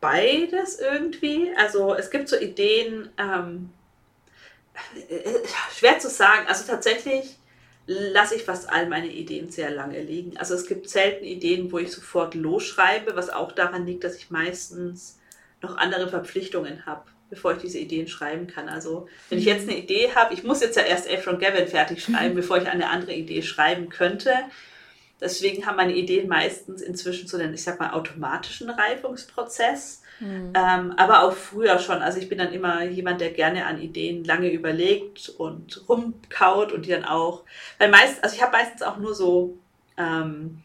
beides 0.00 0.78
irgendwie. 0.78 1.50
Also 1.58 1.94
es 1.94 2.10
gibt 2.10 2.28
so 2.28 2.36
Ideen, 2.36 3.10
ähm, 3.18 3.70
schwer 5.72 5.98
zu 5.98 6.08
sagen. 6.08 6.46
Also 6.48 6.66
tatsächlich 6.66 7.36
lasse 7.86 8.36
ich 8.36 8.44
fast 8.44 8.70
all 8.70 8.88
meine 8.88 9.08
Ideen 9.08 9.50
sehr 9.50 9.70
lange 9.70 10.00
liegen. 10.00 10.36
Also 10.36 10.54
es 10.54 10.66
gibt 10.66 10.88
selten 10.88 11.24
Ideen, 11.24 11.70
wo 11.72 11.78
ich 11.78 11.92
sofort 11.92 12.34
losschreibe, 12.34 13.16
was 13.16 13.28
auch 13.28 13.52
daran 13.52 13.86
liegt, 13.86 14.04
dass 14.04 14.16
ich 14.16 14.30
meistens 14.30 15.18
noch 15.62 15.76
andere 15.76 16.08
Verpflichtungen 16.08 16.84
habe, 16.86 17.04
bevor 17.30 17.52
ich 17.52 17.58
diese 17.58 17.78
Ideen 17.78 18.08
schreiben 18.08 18.46
kann. 18.46 18.68
Also 18.68 19.08
wenn 19.28 19.38
ich 19.38 19.44
jetzt 19.44 19.68
eine 19.68 19.78
Idee 19.78 20.10
habe, 20.14 20.34
ich 20.34 20.44
muss 20.44 20.60
jetzt 20.60 20.76
ja 20.76 20.82
erst 20.82 21.08
F 21.08 21.24
von 21.24 21.38
Gavin 21.38 21.68
fertig 21.68 22.02
schreiben, 22.04 22.34
bevor 22.34 22.58
ich 22.58 22.68
eine 22.68 22.90
andere 22.90 23.12
Idee 23.14 23.42
schreiben 23.42 23.88
könnte. 23.88 24.32
Deswegen 25.20 25.64
haben 25.66 25.76
meine 25.76 25.94
Ideen 25.94 26.28
meistens 26.28 26.82
inzwischen 26.82 27.28
so 27.28 27.36
einen, 27.36 27.54
ich 27.54 27.62
sag 27.62 27.78
mal, 27.78 27.92
automatischen 27.92 28.68
Reifungsprozess. 28.68 30.02
Mhm. 30.18 30.52
Ähm, 30.54 30.92
aber 30.96 31.22
auch 31.22 31.32
früher 31.32 31.78
schon. 31.78 32.02
Also 32.02 32.18
ich 32.18 32.28
bin 32.28 32.38
dann 32.38 32.52
immer 32.52 32.84
jemand, 32.84 33.20
der 33.20 33.30
gerne 33.30 33.66
an 33.66 33.80
Ideen 33.80 34.24
lange 34.24 34.50
überlegt 34.50 35.28
und 35.28 35.88
rumkaut 35.88 36.72
und 36.72 36.86
die 36.86 36.90
dann 36.90 37.04
auch, 37.04 37.44
weil 37.78 37.88
meist, 37.88 38.22
also 38.22 38.34
ich 38.34 38.42
habe 38.42 38.52
meistens 38.52 38.82
auch 38.82 38.98
nur 38.98 39.14
so 39.14 39.58
ähm, 39.96 40.62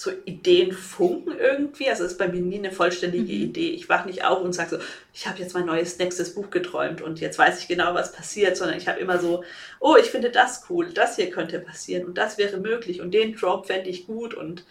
so 0.00 0.12
Ideen 0.26 0.70
funken 0.70 1.36
irgendwie. 1.36 1.90
Also 1.90 2.04
es 2.04 2.12
ist 2.12 2.18
bei 2.18 2.28
mir 2.28 2.40
nie 2.40 2.58
eine 2.58 2.70
vollständige 2.70 3.32
mhm. 3.32 3.42
Idee. 3.42 3.70
Ich 3.70 3.88
wache 3.88 4.06
nicht 4.06 4.24
auf 4.24 4.40
und 4.40 4.52
sage 4.52 4.76
so, 4.76 4.78
ich 5.12 5.26
habe 5.26 5.40
jetzt 5.40 5.54
mein 5.54 5.66
neues 5.66 5.98
nächstes 5.98 6.36
Buch 6.36 6.50
geträumt 6.50 7.00
und 7.00 7.18
jetzt 7.18 7.36
weiß 7.36 7.58
ich 7.58 7.66
genau, 7.66 7.94
was 7.94 8.12
passiert, 8.12 8.56
sondern 8.56 8.76
ich 8.76 8.86
habe 8.86 9.00
immer 9.00 9.18
so, 9.18 9.42
oh, 9.80 9.96
ich 9.96 10.06
finde 10.06 10.30
das 10.30 10.66
cool, 10.70 10.92
das 10.92 11.16
hier 11.16 11.30
könnte 11.30 11.58
passieren 11.58 12.04
und 12.04 12.16
das 12.16 12.38
wäre 12.38 12.58
möglich 12.58 13.00
und 13.00 13.10
den 13.12 13.34
Drop 13.34 13.66
fände 13.66 13.90
ich 13.90 14.06
gut 14.06 14.34
und 14.34 14.64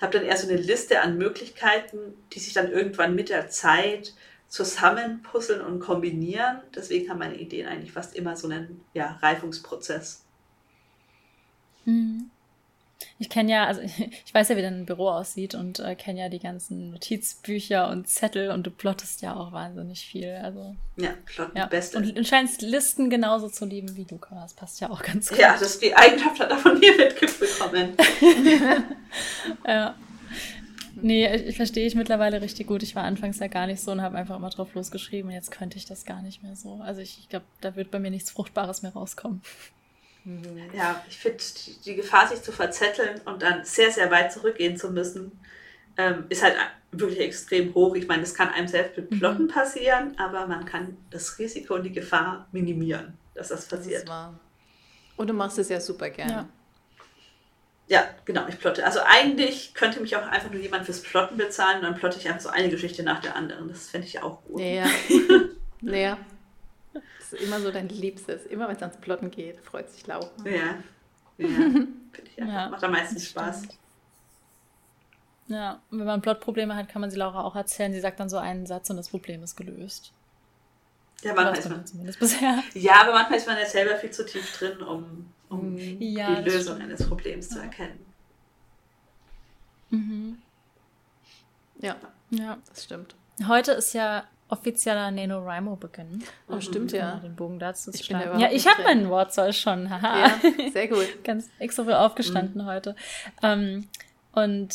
habe 0.00 0.16
dann 0.16 0.26
eher 0.26 0.38
so 0.38 0.48
eine 0.48 0.56
Liste 0.56 1.02
an 1.02 1.18
Möglichkeiten, 1.18 1.98
die 2.32 2.38
sich 2.38 2.54
dann 2.54 2.72
irgendwann 2.72 3.14
mit 3.14 3.28
der 3.28 3.50
Zeit 3.50 4.14
zusammenpuzzeln 4.48 5.60
und 5.60 5.80
kombinieren. 5.80 6.62
Deswegen 6.74 7.10
haben 7.10 7.18
meine 7.18 7.36
Ideen 7.36 7.68
eigentlich 7.68 7.92
fast 7.92 8.16
immer 8.16 8.34
so 8.34 8.48
einen 8.48 8.80
ja, 8.94 9.18
Reifungsprozess. 9.20 10.24
Mhm. 11.84 12.30
Ich 13.18 13.28
kenne 13.28 13.52
ja, 13.52 13.66
also 13.66 13.80
ich 14.24 14.34
weiß 14.34 14.48
ja, 14.48 14.56
wie 14.56 14.62
dein 14.62 14.86
Büro 14.86 15.10
aussieht 15.10 15.54
und 15.54 15.78
äh, 15.78 15.94
kenne 15.94 16.20
ja 16.20 16.28
die 16.28 16.38
ganzen 16.38 16.90
Notizbücher 16.90 17.88
und 17.88 18.08
Zettel 18.08 18.50
und 18.50 18.66
du 18.66 18.70
plottest 18.70 19.22
ja 19.22 19.36
auch 19.36 19.52
wahnsinnig 19.52 20.04
viel. 20.04 20.32
Also, 20.42 20.74
ja, 20.96 21.10
plotten 21.26 21.56
ja. 21.56 21.66
Beste. 21.66 21.98
Und 21.98 22.16
du 22.16 22.24
scheinst 22.24 22.62
Listen 22.62 23.10
genauso 23.10 23.48
zu 23.48 23.64
lieben 23.64 23.96
wie 23.96 24.06
Luca. 24.10 24.34
Das 24.40 24.54
passt 24.54 24.80
ja 24.80 24.90
auch 24.90 25.02
ganz 25.02 25.28
gut. 25.28 25.38
Ja, 25.38 25.52
das 25.52 25.62
ist 25.62 25.82
die 25.82 25.94
Eigenschaft 25.94 26.40
hat 26.40 26.50
er 26.50 26.58
von 26.58 26.78
mir 26.78 26.96
mitbekommen. 26.96 27.96
ja. 29.66 29.94
Nee, 31.02 31.34
ich, 31.34 31.46
ich 31.46 31.56
verstehe 31.56 31.86
ich 31.86 31.94
mittlerweile 31.94 32.42
richtig 32.42 32.66
gut. 32.66 32.82
Ich 32.82 32.94
war 32.94 33.04
anfangs 33.04 33.38
ja 33.38 33.46
gar 33.46 33.66
nicht 33.66 33.80
so 33.80 33.92
und 33.92 34.02
habe 34.02 34.18
einfach 34.18 34.36
immer 34.36 34.50
drauf 34.50 34.74
losgeschrieben. 34.74 35.30
Und 35.30 35.34
jetzt 35.34 35.50
könnte 35.50 35.78
ich 35.78 35.86
das 35.86 36.04
gar 36.04 36.22
nicht 36.22 36.42
mehr 36.42 36.56
so. 36.56 36.80
Also 36.82 37.00
ich, 37.00 37.18
ich 37.18 37.28
glaube, 37.28 37.46
da 37.60 37.76
wird 37.76 37.90
bei 37.90 37.98
mir 37.98 38.10
nichts 38.10 38.30
Fruchtbares 38.30 38.82
mehr 38.82 38.92
rauskommen. 38.92 39.42
Mhm. 40.24 40.70
Ja, 40.74 41.02
ich 41.08 41.18
finde 41.18 41.38
die, 41.84 41.94
Gefahr, 41.94 42.28
sich 42.28 42.42
zu 42.42 42.52
verzetteln 42.52 43.20
und 43.24 43.42
dann 43.42 43.64
sehr, 43.64 43.90
sehr 43.90 44.10
weit 44.10 44.32
zurückgehen 44.32 44.76
zu 44.76 44.90
müssen, 44.90 45.32
ähm, 45.96 46.24
ist 46.28 46.42
halt 46.42 46.56
wirklich 46.92 47.20
extrem 47.20 47.74
hoch. 47.74 47.94
Ich 47.94 48.06
meine, 48.06 48.22
das 48.22 48.34
kann 48.34 48.48
einem 48.48 48.68
selbst 48.68 48.96
mit 48.96 49.10
Plotten 49.10 49.44
mhm. 49.44 49.48
passieren, 49.48 50.14
aber 50.18 50.46
man 50.46 50.64
kann 50.64 50.96
das 51.10 51.38
Risiko 51.38 51.74
und 51.74 51.84
die 51.84 51.92
Gefahr 51.92 52.48
minimieren, 52.52 53.14
dass 53.34 53.48
das 53.48 53.66
passiert. 53.66 54.08
Das 54.08 54.30
und 55.16 55.28
du 55.28 55.34
machst 55.34 55.58
es 55.58 55.68
ja 55.68 55.80
super 55.80 56.08
gerne. 56.10 56.32
Ja. 56.32 56.48
Ja, 57.88 58.04
genau, 58.24 58.46
ich 58.46 58.58
plotte. 58.60 58.84
Also 58.84 59.00
eigentlich 59.04 59.74
könnte 59.74 60.00
mich 60.00 60.14
auch 60.14 60.22
einfach 60.22 60.48
nur 60.48 60.60
jemand 60.60 60.84
fürs 60.84 61.02
Plotten 61.02 61.36
bezahlen 61.36 61.78
und 61.78 61.82
dann 61.82 61.96
plotte 61.96 62.18
ich 62.18 62.28
einfach 62.28 62.40
so 62.40 62.48
eine 62.48 62.68
Geschichte 62.68 63.02
nach 63.02 63.20
der 63.20 63.34
anderen. 63.34 63.68
Das 63.68 63.88
fände 63.88 64.06
ich 64.06 64.22
auch 64.22 64.44
gut. 64.44 64.60
Ja. 64.60 64.86
ja. 65.82 66.16
ist 67.32 67.42
immer 67.42 67.60
so 67.60 67.70
dein 67.70 67.88
Liebstes. 67.88 68.46
Immer 68.46 68.68
wenn 68.68 68.76
es 68.76 68.82
ans 68.82 68.96
Plotten 68.98 69.30
geht, 69.30 69.60
freut 69.60 69.90
sich 69.90 70.06
Laura. 70.06 70.30
Ja. 70.44 70.74
Ja. 71.38 71.48
Finde 71.48 71.96
ich 72.24 72.36
ja. 72.36 72.68
Macht 72.68 72.84
am 72.84 72.92
meisten 72.92 73.18
Spaß. 73.18 73.62
Ja, 75.48 75.80
und 75.90 75.98
wenn 75.98 76.06
man 76.06 76.22
Plotprobleme 76.22 76.76
hat, 76.76 76.88
kann 76.88 77.00
man 77.00 77.10
sie 77.10 77.16
Laura 77.16 77.42
auch 77.42 77.56
erzählen. 77.56 77.92
Sie 77.92 78.00
sagt 78.00 78.20
dann 78.20 78.28
so 78.28 78.38
einen 78.38 78.66
Satz 78.66 78.88
und 78.90 78.96
das 78.96 79.08
Problem 79.08 79.42
ist 79.42 79.56
gelöst. 79.56 80.12
Ja, 81.22 81.34
manchmal 81.34 81.58
ist 81.58 81.68
man, 81.68 81.86
zumindest 81.86 82.18
bisher. 82.18 82.62
Ja, 82.74 83.02
aber 83.02 83.12
manchmal 83.12 83.38
ist 83.38 83.46
man 83.46 83.58
ja 83.58 83.66
selber 83.66 83.96
viel 83.96 84.10
zu 84.10 84.24
tief 84.24 84.56
drin, 84.56 84.80
um, 84.80 85.26
um 85.48 85.76
ja, 85.76 86.36
die 86.36 86.48
Lösung 86.48 86.76
stimmt. 86.76 86.82
eines 86.82 87.08
Problems 87.08 87.50
ja. 87.50 87.56
zu 87.56 87.62
erkennen. 87.62 88.06
Mhm. 89.90 90.38
Ja. 91.80 91.96
ja, 92.30 92.58
das 92.68 92.84
stimmt. 92.84 93.14
Heute 93.46 93.72
ist 93.72 93.92
ja 93.92 94.24
offizieller 94.50 95.10
NaNoWriMo-Beginn. 95.10 96.22
Oh, 96.48 96.56
mhm. 96.56 96.60
stimmt 96.60 96.92
ja. 96.92 97.16
Den 97.16 97.36
Bogen 97.36 97.58
dazu 97.58 97.90
ich 97.94 98.08
bin 98.08 98.18
ja, 98.18 98.50
ich 98.50 98.66
habe 98.66 98.82
meinen 98.82 99.08
Wortzoll 99.08 99.52
schon. 99.52 99.90
Haha. 99.90 100.26
Ja, 100.26 100.40
sehr 100.72 100.88
gut. 100.88 101.06
Ganz 101.24 101.48
extra 101.58 101.84
viel 101.84 101.94
aufgestanden 101.94 102.62
mhm. 102.62 102.66
heute. 102.66 102.96
Ähm, 103.42 103.88
und 104.32 104.74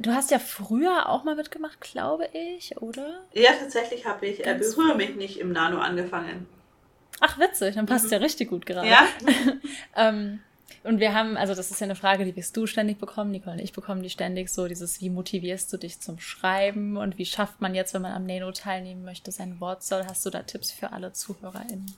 du 0.00 0.12
hast 0.12 0.30
ja 0.30 0.38
früher 0.38 1.08
auch 1.08 1.24
mal 1.24 1.36
mitgemacht, 1.36 1.80
glaube 1.80 2.28
ich, 2.32 2.76
oder? 2.80 3.22
Ja, 3.32 3.52
tatsächlich 3.52 4.06
habe 4.06 4.26
ich 4.26 4.46
äh, 4.46 4.54
Berühre 4.54 4.96
mich 4.96 5.16
nicht 5.16 5.38
im 5.38 5.52
Nano 5.52 5.78
angefangen. 5.78 6.46
Ach, 7.20 7.38
witzig, 7.38 7.74
dann 7.74 7.86
passt 7.86 8.04
es 8.04 8.10
mhm. 8.10 8.16
ja 8.16 8.18
richtig 8.20 8.50
gut 8.50 8.66
gerade. 8.66 8.88
Ja. 8.88 9.06
ähm, 9.96 10.40
und 10.86 11.00
wir 11.00 11.14
haben, 11.14 11.36
also 11.36 11.54
das 11.54 11.70
ist 11.70 11.80
ja 11.80 11.84
eine 11.84 11.96
Frage, 11.96 12.24
die 12.24 12.36
wirst 12.36 12.56
du 12.56 12.66
ständig 12.66 12.98
bekommen, 12.98 13.30
Nicole 13.32 13.56
und 13.56 13.62
ich 13.62 13.72
bekommen 13.72 14.02
die 14.02 14.10
ständig 14.10 14.48
so, 14.50 14.68
dieses, 14.68 15.00
wie 15.00 15.10
motivierst 15.10 15.72
du 15.72 15.76
dich 15.76 16.00
zum 16.00 16.18
Schreiben 16.18 16.96
und 16.96 17.18
wie 17.18 17.26
schafft 17.26 17.60
man 17.60 17.74
jetzt, 17.74 17.92
wenn 17.94 18.02
man 18.02 18.12
am 18.12 18.24
Nano 18.24 18.52
teilnehmen 18.52 19.04
möchte, 19.04 19.32
sein 19.32 19.60
Wort 19.60 19.82
soll? 19.82 20.04
Hast 20.06 20.24
du 20.24 20.30
da 20.30 20.42
Tipps 20.42 20.70
für 20.70 20.92
alle 20.92 21.12
ZuhörerInnen? 21.12 21.92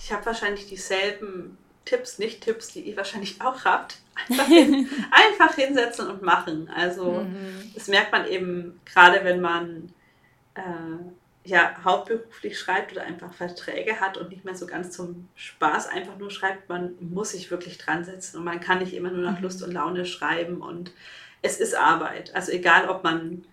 Ich 0.00 0.12
habe 0.12 0.26
wahrscheinlich 0.26 0.66
dieselben 0.66 1.58
Tipps, 1.84 2.18
nicht 2.18 2.40
Tipps, 2.42 2.68
die 2.68 2.80
ihr 2.80 2.96
wahrscheinlich 2.96 3.40
auch 3.40 3.64
habt. 3.64 3.98
Einfach, 4.28 4.46
hin, 4.46 4.88
einfach 5.10 5.54
hinsetzen 5.54 6.08
und 6.08 6.22
machen. 6.22 6.70
Also 6.74 7.12
mhm. 7.12 7.70
das 7.74 7.88
merkt 7.88 8.12
man 8.12 8.26
eben 8.26 8.80
gerade, 8.84 9.24
wenn 9.24 9.40
man 9.40 9.92
äh, 10.54 10.60
ja, 11.44 11.76
hauptberuflich 11.84 12.58
schreibt 12.58 12.92
oder 12.92 13.02
einfach 13.02 13.32
Verträge 13.34 14.00
hat 14.00 14.16
und 14.16 14.30
nicht 14.30 14.44
mehr 14.44 14.54
so 14.54 14.66
ganz 14.66 14.92
zum 14.92 15.28
Spaß 15.34 15.88
einfach 15.88 16.16
nur 16.16 16.30
schreibt, 16.30 16.68
man 16.70 16.94
muss 17.00 17.32
sich 17.32 17.50
wirklich 17.50 17.76
dran 17.76 18.04
setzen 18.04 18.38
und 18.38 18.44
man 18.44 18.60
kann 18.60 18.78
nicht 18.78 18.94
immer 18.94 19.10
nur 19.10 19.22
nach 19.30 19.40
Lust 19.40 19.62
und 19.62 19.72
Laune 19.72 20.06
schreiben 20.06 20.62
und 20.62 20.92
es 21.42 21.60
ist 21.60 21.74
Arbeit. 21.74 22.34
Also 22.34 22.50
egal, 22.50 22.88
ob 22.88 23.04
man 23.04 23.44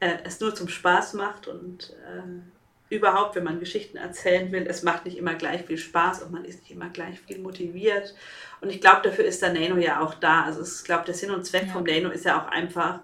äh, 0.00 0.18
es 0.24 0.40
nur 0.40 0.54
zum 0.54 0.68
Spaß 0.68 1.14
macht 1.14 1.48
und 1.48 1.94
äh, 2.06 2.94
überhaupt, 2.94 3.34
wenn 3.34 3.44
man 3.44 3.60
Geschichten 3.60 3.96
erzählen 3.96 4.52
will, 4.52 4.66
es 4.68 4.82
macht 4.82 5.06
nicht 5.06 5.16
immer 5.16 5.34
gleich 5.34 5.64
viel 5.64 5.78
Spaß 5.78 6.22
und 6.22 6.32
man 6.32 6.44
ist 6.44 6.60
nicht 6.60 6.70
immer 6.70 6.90
gleich 6.90 7.18
viel 7.20 7.38
motiviert. 7.38 8.14
Und 8.60 8.70
ich 8.70 8.80
glaube, 8.80 9.00
dafür 9.02 9.24
ist 9.24 9.40
der 9.40 9.52
Nano 9.52 9.76
ja 9.76 10.00
auch 10.00 10.14
da. 10.14 10.44
Also 10.44 10.62
ich 10.62 10.84
glaube, 10.84 11.04
der 11.04 11.14
Sinn 11.14 11.30
und 11.30 11.46
Zweck 11.46 11.66
ja. 11.66 11.72
vom 11.72 11.84
Nano 11.84 12.10
ist 12.10 12.24
ja 12.24 12.42
auch 12.42 12.48
einfach 12.48 13.00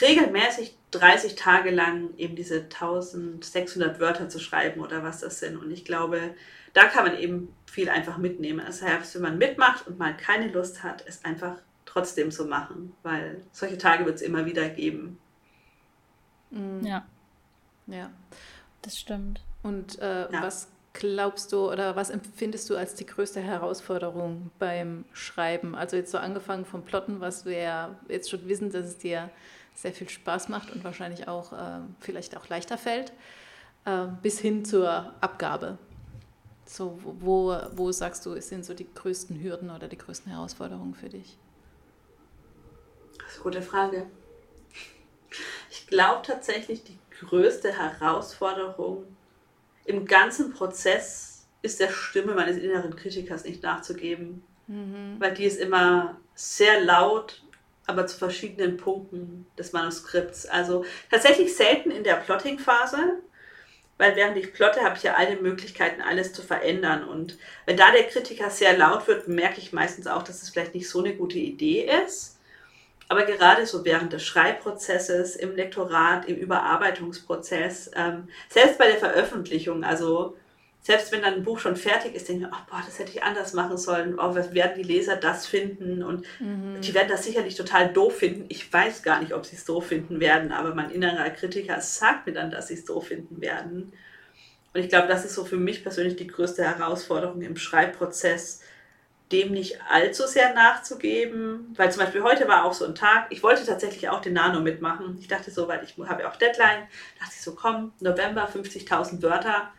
regelmäßig 0.00 0.76
30 0.90 1.34
Tage 1.34 1.70
lang 1.70 2.10
eben 2.16 2.36
diese 2.36 2.62
1600 2.62 4.00
Wörter 4.00 4.28
zu 4.28 4.38
schreiben 4.38 4.80
oder 4.80 5.02
was 5.02 5.20
das 5.20 5.40
sind. 5.40 5.56
Und 5.56 5.70
ich 5.70 5.84
glaube, 5.84 6.34
da 6.72 6.84
kann 6.84 7.06
man 7.06 7.18
eben 7.18 7.54
viel 7.66 7.88
einfach 7.88 8.18
mitnehmen. 8.18 8.62
Das 8.64 8.82
heißt, 8.82 9.14
wenn 9.14 9.22
man 9.22 9.38
mitmacht 9.38 9.86
und 9.86 9.98
mal 9.98 10.16
keine 10.16 10.48
Lust 10.48 10.82
hat, 10.82 11.04
es 11.06 11.24
einfach 11.24 11.56
trotzdem 11.84 12.30
zu 12.30 12.46
machen, 12.46 12.94
weil 13.02 13.42
solche 13.52 13.78
Tage 13.78 14.04
wird 14.04 14.16
es 14.16 14.22
immer 14.22 14.46
wieder 14.46 14.68
geben. 14.68 15.18
Mhm. 16.50 16.84
Ja. 16.84 17.06
Ja, 17.86 18.10
das 18.82 18.98
stimmt. 18.98 19.42
Und 19.62 19.98
äh, 19.98 20.30
ja. 20.32 20.42
was 20.42 20.68
glaubst 20.94 21.52
du 21.52 21.70
oder 21.70 21.96
was 21.96 22.10
empfindest 22.10 22.70
du 22.70 22.76
als 22.76 22.94
die 22.94 23.04
größte 23.04 23.40
Herausforderung 23.40 24.50
beim 24.58 25.04
Schreiben? 25.12 25.74
Also 25.74 25.96
jetzt 25.96 26.12
so 26.12 26.18
angefangen 26.18 26.64
vom 26.64 26.84
Plotten, 26.84 27.20
was 27.20 27.44
wir 27.44 27.58
ja 27.58 27.98
jetzt 28.08 28.30
schon 28.30 28.48
wissen, 28.48 28.70
dass 28.70 28.86
es 28.86 28.98
dir 28.98 29.30
sehr 29.74 29.92
viel 29.92 30.08
Spaß 30.08 30.48
macht 30.48 30.70
und 30.70 30.84
wahrscheinlich 30.84 31.28
auch 31.28 31.52
äh, 31.52 31.80
vielleicht 32.00 32.36
auch 32.36 32.48
leichter 32.48 32.78
fällt, 32.78 33.12
äh, 33.84 34.06
bis 34.22 34.38
hin 34.38 34.64
zur 34.64 35.12
Abgabe. 35.20 35.78
So, 36.66 36.98
wo, 37.02 37.56
wo 37.72 37.92
sagst 37.92 38.24
du, 38.24 38.40
sind 38.40 38.64
so 38.64 38.72
die 38.72 38.86
größten 38.92 39.42
Hürden 39.42 39.70
oder 39.70 39.88
die 39.88 39.98
größten 39.98 40.32
Herausforderungen 40.32 40.94
für 40.94 41.08
dich? 41.08 41.36
Das 43.18 43.32
ist 43.32 43.34
eine 43.34 43.42
gute 43.42 43.62
Frage. 43.62 44.06
Ich 45.70 45.86
glaube 45.86 46.22
tatsächlich, 46.24 46.84
die 46.84 46.98
größte 47.20 47.76
Herausforderung 47.76 49.04
im 49.84 50.06
ganzen 50.06 50.52
Prozess 50.52 51.46
ist 51.62 51.80
der 51.80 51.90
Stimme 51.90 52.34
meines 52.34 52.56
inneren 52.56 52.96
Kritikers 52.96 53.44
nicht 53.44 53.62
nachzugeben. 53.62 54.42
Mhm. 54.66 55.16
Weil 55.18 55.34
die 55.34 55.44
ist 55.44 55.60
immer 55.60 56.16
sehr 56.34 56.80
laut 56.82 57.43
aber 57.86 58.06
zu 58.06 58.18
verschiedenen 58.18 58.76
Punkten 58.76 59.46
des 59.58 59.72
Manuskripts. 59.72 60.46
Also 60.46 60.84
tatsächlich 61.10 61.54
selten 61.56 61.90
in 61.90 62.04
der 62.04 62.16
Plotting-Phase, 62.16 63.18
weil 63.98 64.16
während 64.16 64.36
ich 64.36 64.52
plotte, 64.52 64.80
habe 64.80 64.96
ich 64.96 65.02
ja 65.02 65.14
alle 65.14 65.36
Möglichkeiten, 65.36 66.02
alles 66.02 66.32
zu 66.32 66.42
verändern. 66.42 67.04
Und 67.04 67.38
wenn 67.66 67.76
da 67.76 67.92
der 67.92 68.04
Kritiker 68.04 68.50
sehr 68.50 68.76
laut 68.76 69.06
wird, 69.06 69.28
merke 69.28 69.60
ich 69.60 69.72
meistens 69.72 70.06
auch, 70.06 70.22
dass 70.22 70.42
es 70.42 70.50
vielleicht 70.50 70.74
nicht 70.74 70.88
so 70.88 71.00
eine 71.00 71.14
gute 71.14 71.38
Idee 71.38 71.88
ist. 72.04 72.38
Aber 73.08 73.24
gerade 73.24 73.66
so 73.66 73.84
während 73.84 74.12
des 74.12 74.24
Schreibprozesses, 74.24 75.36
im 75.36 75.54
Lektorat, 75.54 76.26
im 76.26 76.36
Überarbeitungsprozess, 76.36 77.90
ähm, 77.94 78.28
selbst 78.48 78.78
bei 78.78 78.86
der 78.86 78.96
Veröffentlichung, 78.96 79.84
also 79.84 80.36
selbst 80.86 81.12
wenn 81.12 81.22
dann 81.22 81.34
ein 81.34 81.44
Buch 81.44 81.58
schon 81.58 81.76
fertig 81.76 82.14
ist, 82.14 82.28
denke 82.28 82.44
ich 82.44 82.50
mir, 82.50 82.54
oh, 82.54 82.70
boah, 82.70 82.82
das 82.84 82.98
hätte 82.98 83.10
ich 83.10 83.22
anders 83.22 83.54
machen 83.54 83.78
sollen. 83.78 84.18
Oh, 84.18 84.34
was 84.34 84.52
werden 84.52 84.74
die 84.76 84.82
Leser 84.82 85.16
das 85.16 85.46
finden? 85.46 86.02
Und 86.02 86.26
mhm. 86.40 86.78
die 86.82 86.92
werden 86.92 87.08
das 87.08 87.24
sicherlich 87.24 87.54
total 87.54 87.90
doof 87.90 88.18
finden. 88.18 88.44
Ich 88.50 88.70
weiß 88.70 89.02
gar 89.02 89.20
nicht, 89.20 89.32
ob 89.32 89.46
sie 89.46 89.56
es 89.56 89.64
doof 89.64 89.86
finden 89.86 90.20
werden, 90.20 90.52
aber 90.52 90.74
mein 90.74 90.90
innerer 90.90 91.30
Kritiker 91.30 91.80
sagt 91.80 92.26
mir 92.26 92.34
dann, 92.34 92.50
dass 92.50 92.68
sie 92.68 92.74
es 92.74 92.84
doof 92.84 93.06
finden 93.06 93.40
werden. 93.40 93.94
Und 94.74 94.80
ich 94.80 94.90
glaube, 94.90 95.08
das 95.08 95.24
ist 95.24 95.34
so 95.34 95.46
für 95.46 95.56
mich 95.56 95.82
persönlich 95.82 96.16
die 96.16 96.26
größte 96.26 96.62
Herausforderung 96.62 97.40
im 97.40 97.56
Schreibprozess, 97.56 98.60
dem 99.32 99.52
nicht 99.52 99.80
allzu 99.88 100.26
sehr 100.26 100.52
nachzugeben, 100.52 101.72
weil 101.76 101.90
zum 101.92 102.02
Beispiel 102.02 102.22
heute 102.22 102.46
war 102.46 102.66
auch 102.66 102.74
so 102.74 102.84
ein 102.84 102.94
Tag, 102.94 103.28
ich 103.30 103.42
wollte 103.42 103.64
tatsächlich 103.64 104.10
auch 104.10 104.20
den 104.20 104.34
Nano 104.34 104.60
mitmachen. 104.60 105.16
Ich 105.18 105.28
dachte 105.28 105.50
so, 105.50 105.66
weil 105.66 105.82
ich 105.82 105.96
habe 106.06 106.24
ja 106.24 106.30
auch 106.30 106.36
Deadline, 106.36 106.88
dachte 107.18 107.32
ich 107.34 107.40
so, 107.40 107.54
komm, 107.54 107.94
November 108.00 108.46
50.000 108.46 109.22
Wörter, 109.22 109.72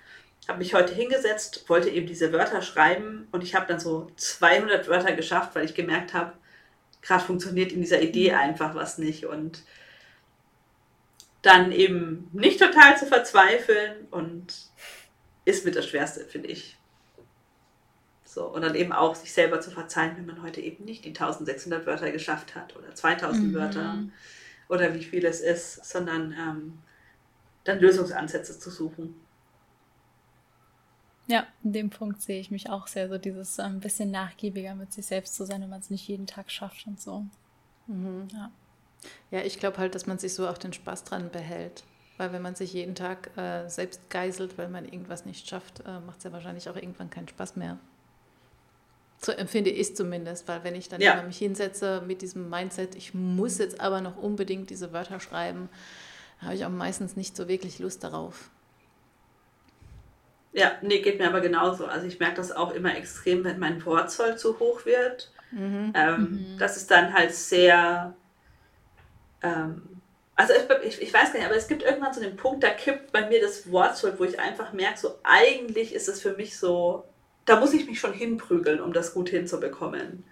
habe 0.49 0.59
mich 0.59 0.73
heute 0.73 0.93
hingesetzt, 0.93 1.67
wollte 1.67 1.89
eben 1.89 2.07
diese 2.07 2.31
Wörter 2.31 2.61
schreiben 2.61 3.27
und 3.31 3.43
ich 3.43 3.55
habe 3.55 3.65
dann 3.67 3.79
so 3.79 4.11
200 4.15 4.87
Wörter 4.87 5.13
geschafft, 5.13 5.55
weil 5.55 5.65
ich 5.65 5.73
gemerkt 5.73 6.13
habe, 6.13 6.33
gerade 7.01 7.23
funktioniert 7.23 7.71
in 7.71 7.81
dieser 7.81 8.01
Idee 8.01 8.31
mhm. 8.31 8.37
einfach 8.37 8.75
was 8.75 8.97
nicht 8.97 9.25
und 9.25 9.63
dann 11.41 11.71
eben 11.71 12.27
nicht 12.33 12.59
total 12.59 12.97
zu 12.97 13.05
verzweifeln 13.05 14.07
und 14.09 14.53
ist 15.45 15.63
mit 15.63 15.75
das 15.75 15.87
Schwerste, 15.87 16.25
finde 16.25 16.49
ich. 16.49 16.77
So, 18.23 18.45
und 18.45 18.63
dann 18.63 18.75
eben 18.75 18.91
auch 18.91 19.15
sich 19.15 19.31
selber 19.31 19.61
zu 19.61 19.71
verzeihen, 19.71 20.17
wenn 20.17 20.25
man 20.25 20.41
heute 20.41 20.59
eben 20.59 20.83
nicht 20.83 21.05
die 21.05 21.09
1600 21.09 21.85
Wörter 21.85 22.11
geschafft 22.11 22.55
hat 22.55 22.75
oder 22.75 22.93
2000 22.93 23.43
mhm. 23.47 23.53
Wörter 23.53 24.03
oder 24.67 24.93
wie 24.95 25.03
viel 25.03 25.25
es 25.25 25.39
ist, 25.39 25.85
sondern 25.85 26.33
ähm, 26.33 26.79
dann 27.63 27.79
Lösungsansätze 27.79 28.59
zu 28.59 28.71
suchen. 28.71 29.24
Ja, 31.27 31.47
in 31.63 31.73
dem 31.73 31.89
Punkt 31.89 32.21
sehe 32.21 32.39
ich 32.39 32.51
mich 32.51 32.69
auch 32.69 32.87
sehr, 32.87 33.09
so 33.09 33.17
dieses 33.17 33.59
ein 33.59 33.73
ähm, 33.73 33.79
bisschen 33.79 34.11
nachgiebiger 34.11 34.75
mit 34.75 34.93
sich 34.93 35.07
selbst 35.07 35.35
zu 35.35 35.45
sein, 35.45 35.61
wenn 35.61 35.69
man 35.69 35.79
es 35.79 35.89
nicht 35.89 36.07
jeden 36.07 36.27
Tag 36.27 36.51
schafft 36.51 36.85
und 36.85 37.01
so. 37.01 37.25
Mhm. 37.87 38.27
Ja. 38.31 38.51
ja, 39.31 39.41
ich 39.41 39.59
glaube 39.59 39.77
halt, 39.77 39.95
dass 39.95 40.05
man 40.05 40.19
sich 40.19 40.33
so 40.33 40.47
auch 40.47 40.57
den 40.57 40.73
Spaß 40.73 41.03
dran 41.03 41.31
behält. 41.31 41.83
Weil 42.17 42.31
wenn 42.31 42.41
man 42.41 42.55
sich 42.55 42.71
jeden 42.73 42.95
Tag 42.95 43.35
äh, 43.37 43.67
selbst 43.67 44.09
geißelt, 44.09 44.57
weil 44.57 44.69
man 44.69 44.85
irgendwas 44.85 45.25
nicht 45.25 45.49
schafft, 45.49 45.81
äh, 45.81 45.99
macht 45.99 46.19
es 46.19 46.23
ja 46.23 46.31
wahrscheinlich 46.31 46.69
auch 46.69 46.75
irgendwann 46.75 47.09
keinen 47.09 47.27
Spaß 47.27 47.57
mehr. 47.57 47.77
So 49.21 49.31
empfinde 49.31 49.69
ich 49.69 49.95
zumindest, 49.95 50.47
weil 50.47 50.63
wenn 50.63 50.75
ich 50.75 50.87
dann 50.87 51.01
ja. 51.01 51.21
mich 51.23 51.37
hinsetze 51.37 52.03
mit 52.05 52.21
diesem 52.21 52.49
Mindset, 52.49 52.95
ich 52.95 53.13
muss 53.13 53.57
jetzt 53.57 53.81
aber 53.81 54.01
noch 54.01 54.17
unbedingt 54.17 54.69
diese 54.69 54.93
Wörter 54.93 55.19
schreiben, 55.19 55.69
habe 56.39 56.55
ich 56.55 56.65
auch 56.65 56.69
meistens 56.69 57.15
nicht 57.15 57.35
so 57.35 57.47
wirklich 57.47 57.79
Lust 57.79 58.03
darauf. 58.03 58.49
Ja, 60.55 60.71
nee, 60.81 61.01
geht 61.01 61.19
mir 61.19 61.27
aber 61.27 61.41
genauso. 61.41 61.85
Also 61.85 62.07
ich 62.07 62.19
merke 62.19 62.37
das 62.37 62.51
auch 62.51 62.73
immer 62.73 62.95
extrem, 62.95 63.43
wenn 63.43 63.59
mein 63.59 63.85
Wortzoll 63.85 64.37
zu 64.37 64.57
hoch 64.59 64.85
wird. 64.85 65.31
Mhm. 65.51 65.93
Ähm, 65.93 66.17
mhm. 66.19 66.57
Das 66.57 66.77
ist 66.77 66.89
dann 66.89 67.13
halt 67.13 67.33
sehr. 67.33 68.15
Ähm, 69.43 69.81
also 70.35 70.53
ich, 70.83 71.01
ich, 71.01 71.13
weiß 71.13 71.31
gar 71.31 71.39
nicht, 71.39 71.47
aber 71.47 71.55
es 71.55 71.67
gibt 71.67 71.83
irgendwann 71.83 72.13
so 72.13 72.21
einen 72.21 72.35
Punkt, 72.35 72.63
da 72.63 72.69
kippt 72.69 73.11
bei 73.11 73.27
mir 73.27 73.41
das 73.41 73.71
Wortzoll, 73.71 74.15
wo 74.17 74.23
ich 74.23 74.39
einfach 74.39 74.73
merke, 74.73 74.99
so 74.99 75.15
eigentlich 75.23 75.93
ist 75.93 76.09
es 76.09 76.21
für 76.21 76.35
mich 76.35 76.57
so 76.57 77.05
da 77.45 77.59
muss 77.59 77.73
ich 77.73 77.87
mich 77.87 77.99
schon 77.99 78.13
hinprügeln, 78.13 78.81
um 78.81 78.91
das 78.91 79.13
gut 79.13 79.29
hinzubekommen. 79.29 80.23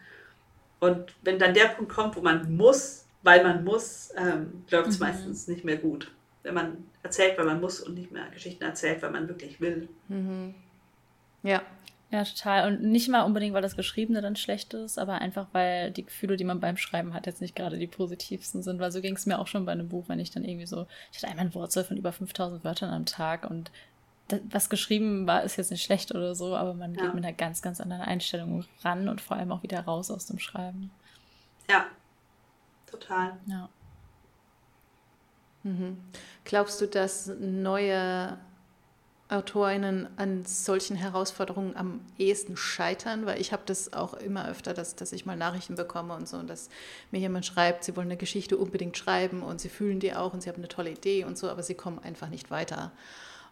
Und 0.79 1.13
wenn 1.21 1.39
dann 1.39 1.53
der 1.53 1.67
Punkt 1.67 1.93
kommt, 1.93 2.15
wo 2.15 2.21
man 2.21 2.55
muss, 2.55 3.05
weil 3.21 3.43
man 3.43 3.63
muss, 3.63 4.09
ähm, 4.17 4.65
läuft 4.69 4.89
es 4.89 4.99
mhm. 4.99 5.05
meistens 5.05 5.47
nicht 5.47 5.63
mehr 5.63 5.77
gut. 5.77 6.11
Wenn 6.41 6.55
man 6.55 6.89
erzählt, 7.03 7.37
weil 7.37 7.45
man 7.45 7.61
muss 7.61 7.81
und 7.81 7.95
nicht 7.95 8.11
mehr 8.11 8.27
Geschichten 8.29 8.63
erzählt, 8.63 9.01
weil 9.01 9.11
man 9.11 9.27
wirklich 9.27 9.61
will. 9.61 9.89
Mhm. 10.07 10.55
Ja. 11.43 11.61
Ja, 12.09 12.23
total. 12.23 12.67
Und 12.67 12.83
nicht 12.83 13.09
mal 13.09 13.23
unbedingt, 13.23 13.55
weil 13.55 13.63
das 13.63 13.75
Geschriebene 13.75 14.21
dann 14.21 14.35
schlecht 14.35 14.75
ist, 14.75 14.99
aber 14.99 15.13
einfach, 15.13 15.47
weil 15.51 15.89
die 15.89 16.05
Gefühle, 16.05 16.37
die 16.37 16.43
man 16.43 16.59
beim 16.59 16.77
Schreiben 16.77 17.13
hat, 17.15 17.25
jetzt 17.25 17.41
nicht 17.41 17.55
gerade 17.55 17.79
die 17.79 17.87
positivsten 17.87 18.61
sind. 18.61 18.79
Weil 18.79 18.91
so 18.91 19.01
ging 19.01 19.15
es 19.15 19.25
mir 19.25 19.39
auch 19.39 19.47
schon 19.47 19.65
bei 19.65 19.71
einem 19.71 19.89
Buch, 19.89 20.05
wenn 20.09 20.19
ich 20.19 20.29
dann 20.29 20.43
irgendwie 20.43 20.67
so, 20.67 20.85
ich 21.11 21.17
hatte 21.17 21.27
einmal 21.27 21.45
ein 21.45 21.55
Wurzel 21.55 21.83
von 21.83 21.97
über 21.97 22.11
5000 22.11 22.63
Wörtern 22.63 22.91
am 22.91 23.05
Tag 23.07 23.49
und 23.49 23.71
was 24.49 24.69
geschrieben 24.69 25.27
war, 25.27 25.43
ist 25.43 25.57
jetzt 25.57 25.71
nicht 25.71 25.83
schlecht 25.83 26.13
oder 26.13 26.35
so, 26.35 26.55
aber 26.55 26.73
man 26.73 26.93
ja. 26.93 27.01
geht 27.01 27.13
mit 27.13 27.25
einer 27.25 27.33
ganz, 27.33 27.61
ganz 27.61 27.81
anderen 27.81 28.03
Einstellung 28.03 28.63
ran 28.81 29.09
und 29.09 29.19
vor 29.19 29.37
allem 29.37 29.51
auch 29.51 29.63
wieder 29.63 29.81
raus 29.81 30.11
aus 30.11 30.27
dem 30.27 30.39
Schreiben. 30.39 30.91
Ja, 31.69 31.87
total. 32.89 33.37
Ja. 33.47 33.69
Mhm. 35.63 35.97
Glaubst 36.45 36.79
du, 36.81 36.87
dass 36.87 37.27
neue 37.39 38.37
AutorInnen 39.29 40.07
an 40.17 40.45
solchen 40.45 40.95
Herausforderungen 40.95 41.75
am 41.75 42.01
ehesten 42.17 42.55
scheitern? 42.57 43.25
Weil 43.25 43.41
ich 43.41 43.51
habe 43.53 43.63
das 43.65 43.93
auch 43.93 44.13
immer 44.13 44.47
öfter, 44.47 44.73
dass, 44.73 44.95
dass 44.95 45.11
ich 45.11 45.25
mal 45.25 45.37
Nachrichten 45.37 45.75
bekomme 45.75 46.13
und 46.15 46.27
so 46.27 46.37
und 46.37 46.49
dass 46.49 46.69
mir 47.11 47.19
jemand 47.19 47.45
schreibt, 47.45 47.83
sie 47.83 47.95
wollen 47.95 48.07
eine 48.07 48.17
Geschichte 48.17 48.57
unbedingt 48.57 48.97
schreiben 48.97 49.41
und 49.41 49.61
sie 49.61 49.69
fühlen 49.69 49.99
die 49.99 50.13
auch 50.13 50.33
und 50.33 50.41
sie 50.41 50.49
haben 50.49 50.57
eine 50.57 50.67
tolle 50.67 50.91
Idee 50.91 51.23
und 51.23 51.37
so, 51.37 51.49
aber 51.49 51.63
sie 51.63 51.75
kommen 51.75 51.99
einfach 51.99 52.29
nicht 52.29 52.51
weiter. 52.51 52.91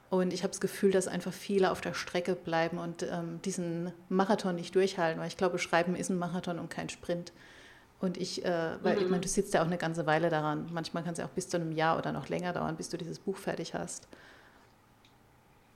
Und 0.09 0.33
ich 0.33 0.43
habe 0.43 0.51
das 0.51 0.59
Gefühl, 0.59 0.91
dass 0.91 1.07
einfach 1.07 1.31
viele 1.31 1.71
auf 1.71 1.79
der 1.79 1.93
Strecke 1.93 2.35
bleiben 2.35 2.77
und 2.77 3.03
ähm, 3.03 3.41
diesen 3.43 3.93
Marathon 4.09 4.55
nicht 4.55 4.75
durchhalten, 4.75 5.21
weil 5.21 5.29
ich 5.29 5.37
glaube, 5.37 5.57
Schreiben 5.57 5.95
ist 5.95 6.09
ein 6.09 6.17
Marathon 6.17 6.59
und 6.59 6.69
kein 6.69 6.89
Sprint. 6.89 7.31
Und 8.01 8.17
ich, 8.17 8.43
äh, 8.43 8.71
weil 8.81 8.95
mhm. 8.95 9.01
ich 9.03 9.09
meine, 9.09 9.21
du 9.21 9.27
sitzt 9.27 9.53
ja 9.53 9.61
auch 9.61 9.67
eine 9.67 9.77
ganze 9.77 10.05
Weile 10.07 10.29
daran. 10.29 10.67
Manchmal 10.73 11.03
kann 11.03 11.13
es 11.13 11.19
ja 11.19 11.25
auch 11.25 11.29
bis 11.29 11.47
zu 11.47 11.57
einem 11.57 11.71
Jahr 11.71 11.97
oder 11.97 12.11
noch 12.11 12.29
länger 12.29 12.51
dauern, 12.51 12.75
bis 12.75 12.89
du 12.89 12.97
dieses 12.97 13.19
Buch 13.19 13.37
fertig 13.37 13.73
hast. 13.75 14.07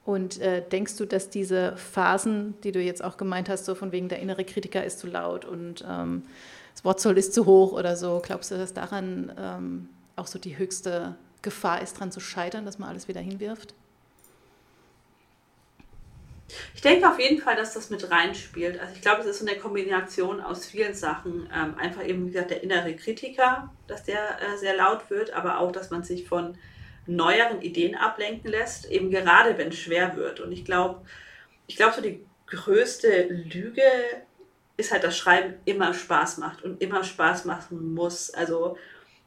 Und 0.06 0.40
äh, 0.40 0.62
denkst 0.68 0.98
du, 0.98 1.06
dass 1.06 1.30
diese 1.30 1.78
Phasen, 1.78 2.56
die 2.64 2.72
du 2.72 2.80
jetzt 2.80 3.04
auch 3.04 3.18
gemeint 3.18 3.50
hast, 3.50 3.66
so 3.66 3.74
von 3.74 3.92
wegen 3.92 4.10
der 4.10 4.20
innere 4.20 4.44
Kritiker 4.44 4.84
ist 4.84 5.00
zu 5.00 5.08
laut 5.08 5.46
und 5.46 5.84
ähm, 5.88 6.24
das 6.74 6.86
Wortzoll 6.86 7.18
ist 7.18 7.34
zu 7.34 7.46
hoch 7.46 7.72
oder 7.72 7.96
so, 7.96 8.22
glaubst 8.24 8.52
du, 8.52 8.56
dass 8.56 8.74
daran 8.74 9.32
ähm, 9.38 9.90
auch 10.16 10.28
so 10.28 10.38
die 10.38 10.58
höchste 10.58 11.16
Gefahr 11.42 11.82
ist, 11.82 11.96
daran 11.96 12.12
zu 12.12 12.20
scheitern, 12.20 12.66
dass 12.66 12.78
man 12.78 12.90
alles 12.90 13.08
wieder 13.08 13.22
hinwirft? 13.22 13.74
Ich 16.76 16.82
denke 16.82 17.10
auf 17.10 17.20
jeden 17.20 17.42
Fall, 17.42 17.56
dass 17.56 17.74
das 17.74 17.90
mit 17.90 18.10
reinspielt. 18.10 18.80
Also 18.80 18.94
ich 18.94 19.02
glaube, 19.02 19.22
es 19.22 19.28
ist 19.28 19.40
so 19.40 19.48
eine 19.48 19.58
Kombination 19.58 20.42
aus 20.42 20.66
vielen 20.66 20.94
Sachen. 20.94 21.50
Ähm, 21.54 21.76
einfach 21.78 22.06
eben, 22.06 22.28
wie 22.28 22.32
gesagt, 22.32 22.52
der 22.52 22.64
innere 22.64 22.96
Kritiker, 22.96 23.74
dass 23.88 24.04
der 24.04 24.40
äh, 24.42 24.58
sehr 24.58 24.76
laut 24.76 25.10
wird, 25.10 25.34
aber 25.34 25.60
auch, 25.60 25.72
dass 25.72 25.90
man 25.90 26.04
sich 26.04 26.28
von 26.28 26.58
neueren 27.08 27.62
Ideen 27.62 27.96
ablenken 27.96 28.50
lässt, 28.50 28.86
eben 28.90 29.12
gerade 29.12 29.58
wenn 29.58 29.70
es 29.70 29.80
schwer 29.80 30.16
wird. 30.16 30.40
Und 30.40 30.52
ich 30.52 30.66
glaube, 30.66 31.06
ich 31.68 31.76
glaube, 31.76 31.96
so 31.96 32.02
die 32.02 32.26
größte 32.48 33.28
Lüge 33.28 33.82
ist 34.78 34.92
halt, 34.92 35.04
dass 35.04 35.18
Schreiben 35.18 35.56
immer 35.66 35.94
Spaß 35.94 36.38
macht 36.38 36.64
und 36.64 36.82
immer 36.82 37.04
Spaß 37.04 37.46
machen 37.46 37.94
muss. 37.94 38.32
Also 38.32 38.78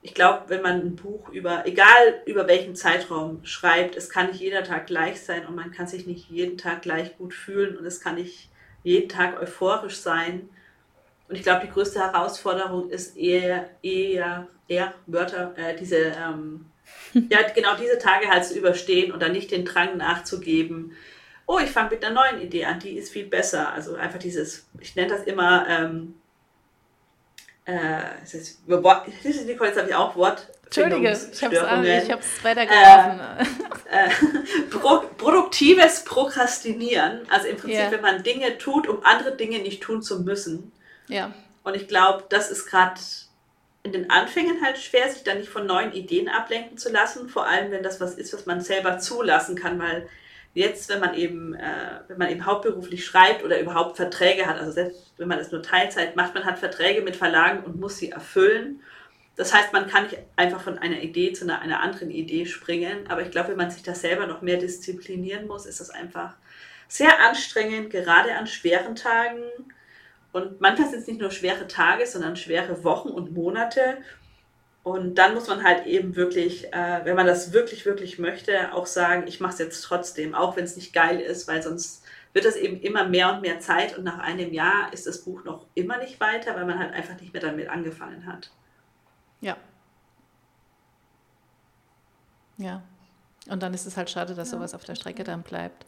ich 0.01 0.15
glaube, 0.15 0.45
wenn 0.49 0.63
man 0.63 0.81
ein 0.81 0.97
Buch 0.97 1.29
über, 1.31 1.67
egal 1.67 2.23
über 2.25 2.47
welchen 2.47 2.77
Zeitraum 2.77 3.45
schreibt, 3.45 3.97
es 3.97 4.09
kann 4.09 4.29
nicht 4.29 4.41
jeder 4.41 4.63
Tag 4.63 4.87
gleich 4.87 5.23
sein 5.23 5.47
und 5.47 5.57
man 5.57 5.73
kann 5.73 5.87
sich 5.87 6.07
nicht 6.07 6.31
jeden 6.31 6.57
Tag 6.57 6.83
gleich 6.83 7.17
gut 7.19 7.35
fühlen 7.35 7.77
und 7.77 7.85
es 7.85 8.01
kann 8.01 8.15
nicht 8.15 8.49
jeden 8.85 9.09
Tag 9.09 9.41
euphorisch 9.41 9.97
sein. 9.97 10.49
Und 11.29 11.35
ich 11.35 11.43
glaube, 11.43 11.67
die 11.67 11.73
größte 11.73 12.01
Herausforderung 12.01 12.91
ist 12.91 13.17
eher, 13.17 13.69
eher, 13.83 14.47
eher 14.69 14.95
Wörter, 15.07 15.53
äh, 15.57 15.77
diese, 15.77 15.97
ähm, 15.97 16.67
ja, 17.29 17.41
genau 17.55 17.77
diese 17.77 17.99
Tage 17.99 18.29
halt 18.29 18.45
zu 18.45 18.57
überstehen 18.57 19.13
und 19.13 19.21
dann 19.21 19.33
nicht 19.33 19.51
den 19.51 19.65
Drang 19.65 19.97
nachzugeben. 19.97 20.93
Oh, 21.47 21.59
ich 21.59 21.71
fange 21.71 21.91
mit 21.91 22.05
einer 22.05 22.15
neuen 22.15 22.41
Idee 22.41 22.67
an, 22.67 22.79
die 22.79 22.97
ist 22.97 23.13
viel 23.13 23.27
besser. 23.27 23.73
Also 23.73 23.97
einfach 23.97 24.19
dieses, 24.19 24.69
ich 24.81 24.95
nenne 24.95 25.09
das 25.09 25.25
immer, 25.25 25.67
ähm, 25.69 26.15
äh, 27.69 28.01
das 28.23 28.33
ist, 28.33 28.67
Nicole, 28.67 29.69
jetzt 29.69 29.79
habe 29.79 29.91
ich 29.91 29.95
auch 29.95 30.17
Wort. 30.17 30.47
Entschuldige, 30.65 31.11
ich 31.11 31.43
habe 31.43 31.55
es 31.55 32.43
weitergelaufen. 32.43 33.21
Äh, 33.91 34.07
äh, 34.07 34.11
pro, 34.71 35.01
produktives 35.19 36.03
Prokrastinieren, 36.05 37.21
also 37.29 37.47
im 37.47 37.59
Prinzip, 37.59 37.79
yeah. 37.79 37.91
wenn 37.91 38.01
man 38.01 38.23
Dinge 38.23 38.57
tut, 38.57 38.89
um 38.89 39.05
andere 39.05 39.37
Dinge 39.37 39.59
nicht 39.59 39.83
tun 39.83 40.01
zu 40.01 40.21
müssen. 40.23 40.73
Ja. 41.09 41.35
Und 41.63 41.77
ich 41.77 41.89
glaube, 41.89 42.25
das 42.31 42.51
ist 42.51 42.67
gerade 42.67 42.99
in 43.83 43.93
den 43.93 44.09
Anfängen 44.09 44.65
halt 44.65 44.79
schwer, 44.79 45.11
sich 45.11 45.23
da 45.23 45.35
nicht 45.35 45.51
von 45.51 45.67
neuen 45.67 45.93
Ideen 45.93 46.31
ablenken 46.31 46.79
zu 46.79 46.91
lassen, 46.91 47.29
vor 47.29 47.47
allem 47.47 47.71
wenn 47.71 47.83
das 47.83 48.01
was 48.01 48.15
ist, 48.15 48.33
was 48.33 48.47
man 48.47 48.63
selber 48.63 48.99
zulassen 48.99 49.57
kann, 49.57 49.79
weil 49.79 50.09
Jetzt, 50.55 50.89
wenn 50.89 51.01
man 51.01 51.15
eben, 51.15 51.55
äh, 51.55 52.01
wenn 52.09 52.19
man 52.19 52.31
eben 52.31 52.47
hauptberuflich 52.47 53.05
schreibt 53.05 53.45
oder 53.45 53.61
überhaupt 53.61 53.97
Verträge 53.97 54.47
hat, 54.47 54.59
also 54.59 54.73
selbst 54.73 55.13
wenn 55.17 55.29
man 55.29 55.39
es 55.39 55.53
nur 55.53 55.63
Teilzeit 55.63 56.17
macht, 56.17 56.35
man 56.35 56.45
hat 56.45 56.59
Verträge 56.59 57.03
mit 57.03 57.17
Verlagen 57.17 57.63
und 57.65 57.79
muss 57.79 57.99
sie 57.99 58.11
erfüllen. 58.11 58.81
Das 59.37 59.55
heißt, 59.55 59.73
man 59.73 59.87
kann 59.87 60.05
nicht 60.05 60.19
einfach 60.35 60.61
von 60.61 60.79
einer 60.79 61.01
Idee 61.01 61.33
zu 61.33 61.45
einer, 61.45 61.61
einer 61.61 61.81
anderen 61.81 62.11
Idee 62.11 62.45
springen. 62.45 63.09
Aber 63.09 63.23
ich 63.23 63.31
glaube, 63.31 63.51
wenn 63.51 63.57
man 63.57 63.71
sich 63.71 63.85
das 63.85 64.01
selber 64.01 64.27
noch 64.27 64.43
mehr 64.43 64.57
disziplinieren 64.57 65.47
muss, 65.47 65.65
ist 65.65 65.79
das 65.79 65.91
einfach 65.91 66.35
sehr 66.89 67.21
anstrengend, 67.21 67.91
gerade 67.91 68.35
an 68.35 68.49
schweren 68.49 68.97
Tagen. 68.97 69.45
Und 70.33 70.61
manchmal 70.61 70.91
sind 70.91 71.01
es 71.01 71.07
nicht 71.07 71.21
nur 71.21 71.31
schwere 71.31 71.69
Tage, 71.69 72.05
sondern 72.07 72.35
schwere 72.35 72.83
Wochen 72.83 73.11
und 73.11 73.33
Monate. 73.33 73.99
Und 74.89 75.17
dann 75.17 75.35
muss 75.35 75.49
man 75.49 75.65
halt 75.65 75.87
eben 75.87 76.17
wirklich, 76.17 76.73
äh, 76.73 77.01
wenn 77.05 77.17
man 77.17 77.27
das 77.27 77.53
wirklich, 77.53 77.85
wirklich 77.87 78.19
möchte, 78.19 78.73
auch 78.73 78.87
sagen, 78.87 79.27
ich 79.27 79.41
mache 79.41 79.53
es 79.53 79.59
jetzt 79.59 79.83
trotzdem, 79.83 80.35
auch 80.35 80.57
wenn 80.57 80.65
es 80.65 80.77
nicht 80.77 80.93
geil 80.93 81.21
ist, 81.21 81.47
weil 81.49 81.63
sonst 81.63 82.05
wird 82.33 82.45
das 82.45 82.57
eben 82.57 82.81
immer 82.81 83.05
mehr 83.05 83.33
und 83.33 83.43
mehr 83.43 83.61
Zeit 83.61 83.97
und 83.97 84.05
nach 84.05 84.19
einem 84.19 84.53
Jahr 84.53 84.93
ist 84.93 85.07
das 85.07 85.25
Buch 85.25 85.45
noch 85.45 85.67
immer 85.75 85.99
nicht 85.99 86.21
weiter, 86.21 86.55
weil 86.55 86.65
man 86.65 86.79
halt 86.79 86.93
einfach 86.93 87.21
nicht 87.21 87.33
mehr 87.33 87.43
damit 87.43 87.69
angefangen 87.69 88.27
hat. 88.27 88.51
Ja. 89.41 89.57
Ja. 92.59 92.83
Und 93.49 93.63
dann 93.63 93.73
ist 93.73 93.87
es 93.87 93.97
halt 93.97 94.11
schade, 94.11 94.35
dass 94.35 94.51
ja. 94.51 94.59
sowas 94.59 94.75
auf 94.75 94.85
der 94.85 94.95
Strecke 94.95 95.25
dann 95.25 95.43
bleibt. 95.43 95.87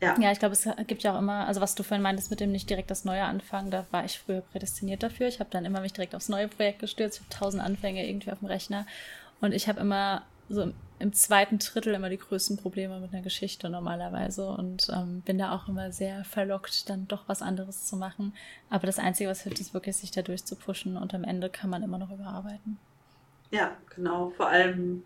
Ja. 0.00 0.18
ja, 0.20 0.32
ich 0.32 0.38
glaube, 0.38 0.52
es 0.52 0.68
gibt 0.86 1.02
ja 1.02 1.14
auch 1.14 1.18
immer, 1.18 1.46
also 1.46 1.60
was 1.60 1.74
du 1.74 1.82
vorhin 1.82 2.02
meintest 2.02 2.30
mit 2.30 2.40
dem 2.40 2.52
nicht 2.52 2.68
direkt 2.68 2.90
das 2.90 3.04
Neue 3.04 3.22
anfangen, 3.22 3.70
da 3.70 3.86
war 3.90 4.04
ich 4.04 4.18
früher 4.18 4.40
prädestiniert 4.40 5.02
dafür. 5.02 5.28
Ich 5.28 5.40
habe 5.40 5.50
dann 5.50 5.64
immer 5.64 5.80
mich 5.80 5.92
direkt 5.92 6.14
aufs 6.14 6.28
neue 6.28 6.48
Projekt 6.48 6.80
gestürzt, 6.80 7.18
ich 7.18 7.24
habe 7.24 7.38
tausend 7.38 7.62
Anfänge 7.62 8.06
irgendwie 8.06 8.30
auf 8.30 8.40
dem 8.40 8.48
Rechner 8.48 8.86
und 9.40 9.52
ich 9.52 9.68
habe 9.68 9.80
immer 9.80 10.22
so 10.48 10.72
im 10.98 11.12
zweiten 11.12 11.58
Drittel 11.58 11.94
immer 11.94 12.08
die 12.08 12.18
größten 12.18 12.56
Probleme 12.56 13.00
mit 13.00 13.12
einer 13.12 13.22
Geschichte 13.22 13.68
normalerweise 13.68 14.48
und 14.48 14.88
ähm, 14.94 15.22
bin 15.22 15.38
da 15.38 15.52
auch 15.52 15.68
immer 15.68 15.90
sehr 15.90 16.24
verlockt, 16.24 16.88
dann 16.88 17.08
doch 17.08 17.24
was 17.26 17.42
anderes 17.42 17.86
zu 17.86 17.96
machen. 17.96 18.34
Aber 18.70 18.86
das 18.86 18.98
Einzige, 18.98 19.30
was 19.30 19.42
hilft, 19.42 19.60
ist 19.60 19.74
wirklich, 19.74 19.96
sich 19.96 20.10
da 20.10 20.22
durchzupushen 20.22 20.96
und 20.96 21.14
am 21.14 21.24
Ende 21.24 21.50
kann 21.50 21.70
man 21.70 21.82
immer 21.82 21.98
noch 21.98 22.10
überarbeiten. 22.10 22.78
Ja, 23.50 23.72
genau. 23.94 24.30
Vor 24.30 24.48
allem 24.48 25.04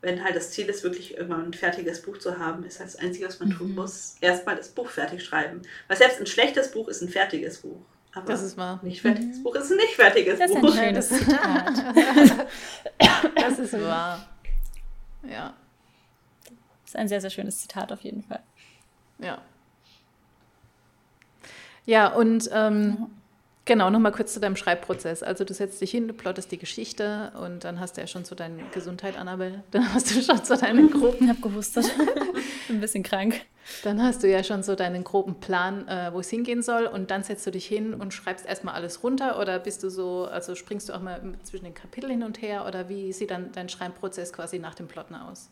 wenn 0.00 0.22
halt 0.22 0.36
das 0.36 0.52
Ziel 0.52 0.66
ist, 0.68 0.84
wirklich 0.84 1.16
irgendwann 1.16 1.46
ein 1.46 1.54
fertiges 1.54 2.02
Buch 2.02 2.18
zu 2.18 2.38
haben, 2.38 2.64
ist 2.64 2.78
halt 2.78 2.88
das 2.88 2.96
Einzige, 2.96 3.26
was 3.26 3.40
man 3.40 3.48
mhm. 3.48 3.54
tun 3.54 3.74
muss, 3.74 4.16
erstmal 4.20 4.56
das 4.56 4.68
Buch 4.68 4.88
fertig 4.88 5.24
schreiben. 5.24 5.62
Weil 5.88 5.96
selbst 5.96 6.20
ein 6.20 6.26
schlechtes 6.26 6.70
Buch 6.70 6.88
ist 6.88 7.02
ein 7.02 7.08
fertiges 7.08 7.58
Buch. 7.58 7.80
Aber 8.14 8.26
das 8.26 8.42
ist 8.42 8.56
wahr. 8.56 8.80
Nicht 8.82 9.02
fertiges 9.02 9.38
mhm. 9.38 9.42
Buch 9.42 9.54
ist 9.56 9.70
ein 9.70 9.76
nicht 9.76 9.94
fertiges 9.94 10.38
das 10.38 10.50
Buch. 10.52 10.60
Das 10.62 10.74
ist 10.74 10.78
ein 10.78 10.84
schönes 10.84 11.08
Zitat. 11.18 11.96
das 13.34 13.58
ist 13.58 13.72
wahr. 13.80 14.28
Ja. 15.28 15.54
Das 16.44 16.90
ist 16.90 16.96
ein 16.96 17.08
sehr, 17.08 17.20
sehr 17.20 17.30
schönes 17.30 17.60
Zitat 17.60 17.92
auf 17.92 18.00
jeden 18.00 18.22
Fall. 18.22 18.42
Ja. 19.18 19.42
Ja, 21.84 22.08
und 22.08 22.48
ähm, 22.52 23.06
Genau, 23.68 23.90
nochmal 23.90 24.12
kurz 24.12 24.32
zu 24.32 24.40
deinem 24.40 24.56
Schreibprozess. 24.56 25.22
Also 25.22 25.44
du 25.44 25.52
setzt 25.52 25.82
dich 25.82 25.90
hin, 25.90 26.08
du 26.08 26.14
plottest 26.14 26.50
die 26.50 26.56
Geschichte 26.56 27.32
und 27.38 27.64
dann 27.64 27.80
hast 27.80 27.98
du 27.98 28.00
ja 28.00 28.06
schon 28.06 28.24
so 28.24 28.34
deine 28.34 28.62
Gesundheit, 28.72 29.18
Annabelle. 29.18 29.62
Dann 29.72 29.92
hast 29.92 30.10
du 30.10 30.22
schon 30.22 30.42
so 30.42 30.56
deinen 30.56 30.90
groben... 30.90 31.24
Ich 31.24 31.28
habe 31.28 31.40
gehustet. 31.42 31.84
ein 32.70 32.80
bisschen 32.80 33.02
krank. 33.02 33.42
Dann 33.84 34.02
hast 34.02 34.22
du 34.22 34.26
ja 34.26 34.42
schon 34.42 34.62
so 34.62 34.74
deinen 34.74 35.04
groben 35.04 35.38
Plan, 35.38 35.86
äh, 35.86 36.10
wo 36.14 36.20
es 36.20 36.30
hingehen 36.30 36.62
soll 36.62 36.86
und 36.86 37.10
dann 37.10 37.24
setzt 37.24 37.46
du 37.46 37.50
dich 37.50 37.66
hin 37.66 37.92
und 37.92 38.14
schreibst 38.14 38.46
erstmal 38.46 38.74
alles 38.74 39.02
runter 39.02 39.38
oder 39.38 39.58
bist 39.58 39.82
du 39.82 39.90
so, 39.90 40.24
also 40.24 40.54
springst 40.54 40.88
du 40.88 40.94
auch 40.94 41.02
mal 41.02 41.20
zwischen 41.42 41.64
den 41.64 41.74
Kapiteln 41.74 42.10
hin 42.10 42.22
und 42.22 42.40
her 42.40 42.64
oder 42.66 42.88
wie 42.88 43.12
sieht 43.12 43.30
dann 43.30 43.52
dein 43.52 43.68
Schreibprozess 43.68 44.32
quasi 44.32 44.58
nach 44.58 44.76
dem 44.76 44.88
Plotten 44.88 45.14
aus? 45.14 45.50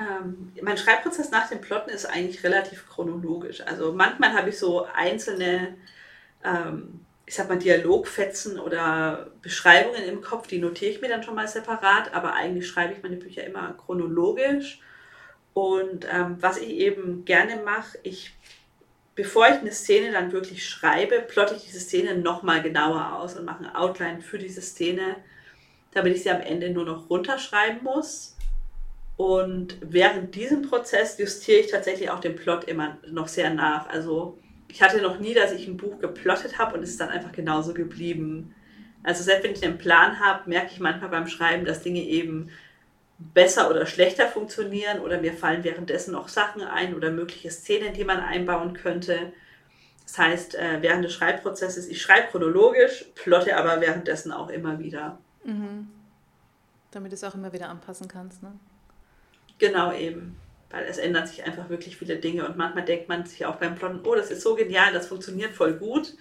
Ähm, 0.00 0.52
mein 0.60 0.76
Schreibprozess 0.76 1.30
nach 1.30 1.48
dem 1.48 1.60
Plotten 1.60 1.90
ist 1.90 2.06
eigentlich 2.06 2.42
relativ 2.42 2.88
chronologisch. 2.88 3.60
Also 3.60 3.92
manchmal 3.92 4.32
habe 4.32 4.48
ich 4.48 4.58
so 4.58 4.88
einzelne 4.92 5.76
ähm, 6.44 7.00
ich 7.28 7.34
sag 7.34 7.48
mal, 7.48 7.58
Dialogfetzen 7.58 8.58
oder 8.58 9.30
Beschreibungen 9.42 10.02
im 10.04 10.22
Kopf, 10.22 10.46
die 10.46 10.58
notiere 10.58 10.92
ich 10.92 11.00
mir 11.02 11.08
dann 11.08 11.22
schon 11.22 11.34
mal 11.34 11.46
separat, 11.46 12.14
aber 12.14 12.32
eigentlich 12.32 12.66
schreibe 12.66 12.94
ich 12.94 13.02
meine 13.02 13.16
Bücher 13.16 13.44
immer 13.44 13.74
chronologisch. 13.74 14.80
Und 15.52 16.06
ähm, 16.10 16.36
was 16.40 16.56
ich 16.56 16.70
eben 16.70 17.26
gerne 17.26 17.56
mache, 17.56 17.98
ich, 18.02 18.32
bevor 19.14 19.46
ich 19.48 19.56
eine 19.56 19.72
Szene 19.72 20.10
dann 20.12 20.32
wirklich 20.32 20.66
schreibe, 20.66 21.20
plotte 21.20 21.54
ich 21.54 21.64
diese 21.64 21.80
Szene 21.80 22.16
nochmal 22.16 22.62
genauer 22.62 23.16
aus 23.16 23.36
und 23.36 23.44
mache 23.44 23.64
ein 23.64 23.74
Outline 23.74 24.22
für 24.22 24.38
diese 24.38 24.62
Szene, 24.62 25.16
damit 25.92 26.16
ich 26.16 26.22
sie 26.22 26.30
am 26.30 26.40
Ende 26.40 26.70
nur 26.70 26.84
noch 26.84 27.10
runterschreiben 27.10 27.82
muss. 27.82 28.36
Und 29.18 29.76
während 29.80 30.34
diesem 30.34 30.62
Prozess 30.62 31.18
justiere 31.18 31.58
ich 31.58 31.70
tatsächlich 31.70 32.08
auch 32.08 32.20
den 32.20 32.36
Plot 32.36 32.64
immer 32.64 32.96
noch 33.06 33.28
sehr 33.28 33.52
nach. 33.52 33.88
Also 33.88 34.38
ich 34.68 34.82
hatte 34.82 35.00
noch 35.00 35.18
nie, 35.18 35.34
dass 35.34 35.52
ich 35.52 35.66
ein 35.66 35.76
Buch 35.76 35.98
geplottet 35.98 36.58
habe 36.58 36.76
und 36.76 36.82
es 36.82 36.90
ist 36.90 37.00
dann 37.00 37.08
einfach 37.08 37.32
genauso 37.32 37.74
geblieben. 37.74 38.54
Also 39.02 39.22
selbst 39.22 39.44
wenn 39.44 39.52
ich 39.52 39.64
einen 39.64 39.78
Plan 39.78 40.20
habe, 40.20 40.48
merke 40.48 40.72
ich 40.72 40.80
manchmal 40.80 41.10
beim 41.10 41.26
Schreiben, 41.26 41.64
dass 41.64 41.82
Dinge 41.82 42.00
eben 42.00 42.50
besser 43.18 43.70
oder 43.70 43.86
schlechter 43.86 44.28
funktionieren 44.28 45.00
oder 45.00 45.20
mir 45.20 45.32
fallen 45.32 45.64
währenddessen 45.64 46.12
noch 46.12 46.28
Sachen 46.28 46.62
ein 46.62 46.94
oder 46.94 47.10
mögliche 47.10 47.50
Szenen, 47.50 47.94
die 47.94 48.04
man 48.04 48.20
einbauen 48.20 48.74
könnte. 48.74 49.32
Das 50.04 50.18
heißt, 50.18 50.54
äh, 50.54 50.78
während 50.80 51.04
des 51.04 51.12
Schreibprozesses, 51.14 51.88
ich 51.88 52.00
schreibe 52.00 52.28
chronologisch, 52.28 53.06
plotte 53.14 53.56
aber 53.56 53.80
währenddessen 53.80 54.32
auch 54.32 54.48
immer 54.50 54.78
wieder. 54.78 55.18
Mhm. 55.44 55.88
Damit 56.90 57.12
du 57.12 57.14
es 57.14 57.24
auch 57.24 57.34
immer 57.34 57.52
wieder 57.52 57.68
anpassen 57.68 58.08
kannst, 58.08 58.42
ne? 58.42 58.52
Genau 59.58 59.92
eben 59.92 60.36
weil 60.70 60.84
es 60.84 60.98
ändern 60.98 61.26
sich 61.26 61.44
einfach 61.44 61.68
wirklich 61.68 61.96
viele 61.96 62.16
Dinge 62.16 62.46
und 62.46 62.56
manchmal 62.56 62.84
denkt 62.84 63.08
man 63.08 63.24
sich 63.24 63.46
auch 63.46 63.56
beim 63.56 63.74
Plotten, 63.74 64.00
oh, 64.04 64.14
das 64.14 64.30
ist 64.30 64.42
so 64.42 64.54
genial, 64.54 64.92
das 64.92 65.06
funktioniert 65.06 65.52
voll 65.52 65.74
gut. 65.74 66.14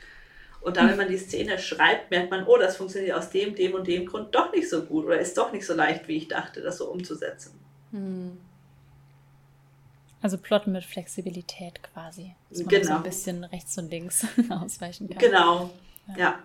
Und 0.61 0.75
dann, 0.75 0.89
wenn 0.89 0.97
man 0.97 1.07
die 1.07 1.17
Szene 1.17 1.59
schreibt, 1.59 2.11
merkt 2.11 2.31
man, 2.31 2.45
oh, 2.45 2.57
das 2.57 2.77
funktioniert 2.77 3.15
aus 3.15 3.29
dem, 3.29 3.55
dem 3.55 3.73
und 3.73 3.87
dem 3.87 4.05
Grund 4.05 4.33
doch 4.33 4.51
nicht 4.51 4.69
so 4.69 4.83
gut 4.83 5.05
oder 5.05 5.19
ist 5.19 5.37
doch 5.37 5.51
nicht 5.51 5.65
so 5.65 5.73
leicht, 5.73 6.07
wie 6.07 6.17
ich 6.17 6.27
dachte, 6.27 6.61
das 6.61 6.77
so 6.77 6.89
umzusetzen. 6.89 7.59
Hm. 7.91 8.37
Also 10.21 10.37
plotten 10.37 10.71
mit 10.71 10.83
Flexibilität 10.83 11.83
quasi. 11.83 12.33
Dass 12.49 12.59
man 12.59 12.67
genau. 12.67 12.85
so 12.85 12.93
ein 12.93 13.03
bisschen 13.03 13.43
rechts 13.43 13.77
und 13.77 13.89
links 13.91 14.25
ausweichen 14.49 15.09
kann. 15.09 15.19
Genau, 15.19 15.69
ja. 16.09 16.17
ja. 16.17 16.39